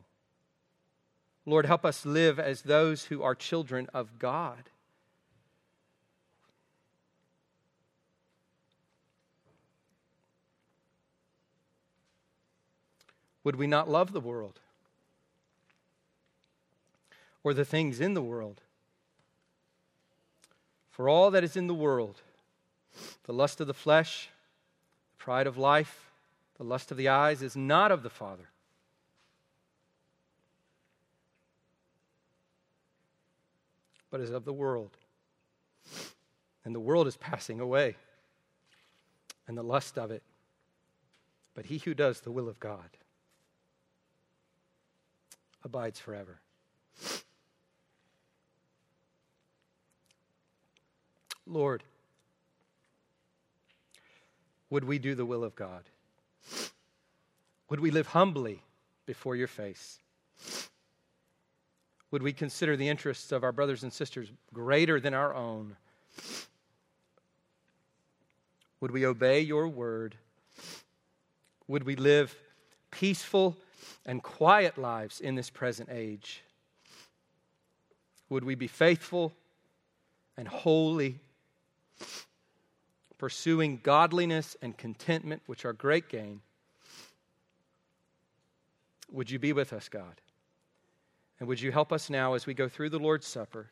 Lord, 1.46 1.66
help 1.66 1.84
us 1.84 2.04
live 2.04 2.40
as 2.40 2.62
those 2.62 3.04
who 3.04 3.22
are 3.22 3.36
children 3.36 3.88
of 3.94 4.18
God. 4.18 4.70
Would 13.44 13.56
we 13.56 13.66
not 13.66 13.88
love 13.88 14.12
the 14.12 14.20
world? 14.20 14.60
or 17.44 17.54
the 17.54 17.64
things 17.64 18.00
in 18.00 18.14
the 18.14 18.22
world. 18.22 18.60
For 20.90 21.08
all 21.08 21.30
that 21.30 21.44
is 21.44 21.56
in 21.56 21.66
the 21.66 21.74
world, 21.74 22.20
the 23.24 23.32
lust 23.32 23.60
of 23.60 23.66
the 23.66 23.74
flesh, 23.74 24.28
the 25.10 25.24
pride 25.24 25.46
of 25.46 25.58
life, 25.58 26.10
the 26.58 26.64
lust 26.64 26.90
of 26.90 26.96
the 26.96 27.08
eyes, 27.08 27.42
is 27.42 27.56
not 27.56 27.90
of 27.90 28.02
the 28.02 28.10
Father. 28.10 28.48
But 34.10 34.20
is 34.20 34.30
of 34.30 34.44
the 34.44 34.52
world. 34.52 34.96
and 36.64 36.74
the 36.74 36.80
world 36.80 37.08
is 37.08 37.16
passing 37.16 37.58
away, 37.58 37.96
and 39.48 39.58
the 39.58 39.64
lust 39.64 39.98
of 39.98 40.12
it. 40.12 40.22
But 41.54 41.66
he 41.66 41.78
who 41.78 41.92
does 41.92 42.20
the 42.20 42.30
will 42.30 42.48
of 42.48 42.60
God 42.60 42.88
abides 45.64 45.98
forever. 45.98 46.40
Lord, 51.46 51.82
would 54.70 54.84
we 54.84 54.98
do 54.98 55.14
the 55.14 55.26
will 55.26 55.44
of 55.44 55.54
God? 55.54 55.82
Would 57.68 57.80
we 57.80 57.90
live 57.90 58.08
humbly 58.08 58.62
before 59.06 59.36
your 59.36 59.48
face? 59.48 59.98
Would 62.10 62.22
we 62.22 62.32
consider 62.32 62.76
the 62.76 62.88
interests 62.88 63.32
of 63.32 63.42
our 63.42 63.52
brothers 63.52 63.82
and 63.82 63.92
sisters 63.92 64.30
greater 64.52 65.00
than 65.00 65.14
our 65.14 65.34
own? 65.34 65.76
Would 68.80 68.90
we 68.90 69.06
obey 69.06 69.40
your 69.40 69.68
word? 69.68 70.16
Would 71.68 71.84
we 71.84 71.96
live 71.96 72.34
peaceful 72.90 73.56
and 74.04 74.22
quiet 74.22 74.78
lives 74.78 75.20
in 75.20 75.34
this 75.34 75.50
present 75.50 75.88
age? 75.90 76.42
Would 78.28 78.44
we 78.44 78.54
be 78.54 78.66
faithful 78.66 79.32
and 80.36 80.48
holy, 80.48 81.18
pursuing 83.18 83.80
godliness 83.82 84.56
and 84.62 84.76
contentment, 84.76 85.42
which 85.46 85.64
are 85.64 85.72
great 85.72 86.08
gain? 86.08 86.40
Would 89.10 89.30
you 89.30 89.38
be 89.38 89.52
with 89.52 89.72
us, 89.72 89.88
God? 89.88 90.20
And 91.38 91.48
would 91.48 91.60
you 91.60 91.72
help 91.72 91.92
us 91.92 92.08
now 92.08 92.34
as 92.34 92.46
we 92.46 92.54
go 92.54 92.68
through 92.68 92.90
the 92.90 92.98
Lord's 92.98 93.26
Supper 93.26 93.70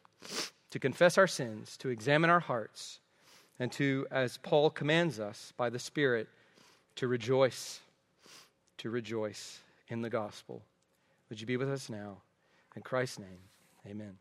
to 0.70 0.78
confess 0.78 1.16
our 1.16 1.26
sins, 1.26 1.76
to 1.78 1.88
examine 1.88 2.28
our 2.28 2.40
hearts, 2.40 3.00
and 3.58 3.72
to, 3.72 4.06
as 4.10 4.38
Paul 4.38 4.70
commands 4.70 5.18
us 5.20 5.52
by 5.56 5.70
the 5.70 5.78
Spirit, 5.78 6.28
to 6.96 7.08
rejoice, 7.08 7.80
to 8.78 8.90
rejoice 8.90 9.60
in 9.90 10.02
the 10.02 10.10
gospel. 10.10 10.62
Would 11.28 11.40
you 11.40 11.46
be 11.46 11.56
with 11.56 11.70
us 11.70 11.90
now? 11.90 12.22
In 12.76 12.82
Christ's 12.82 13.18
name, 13.18 13.40
amen. 13.86 14.16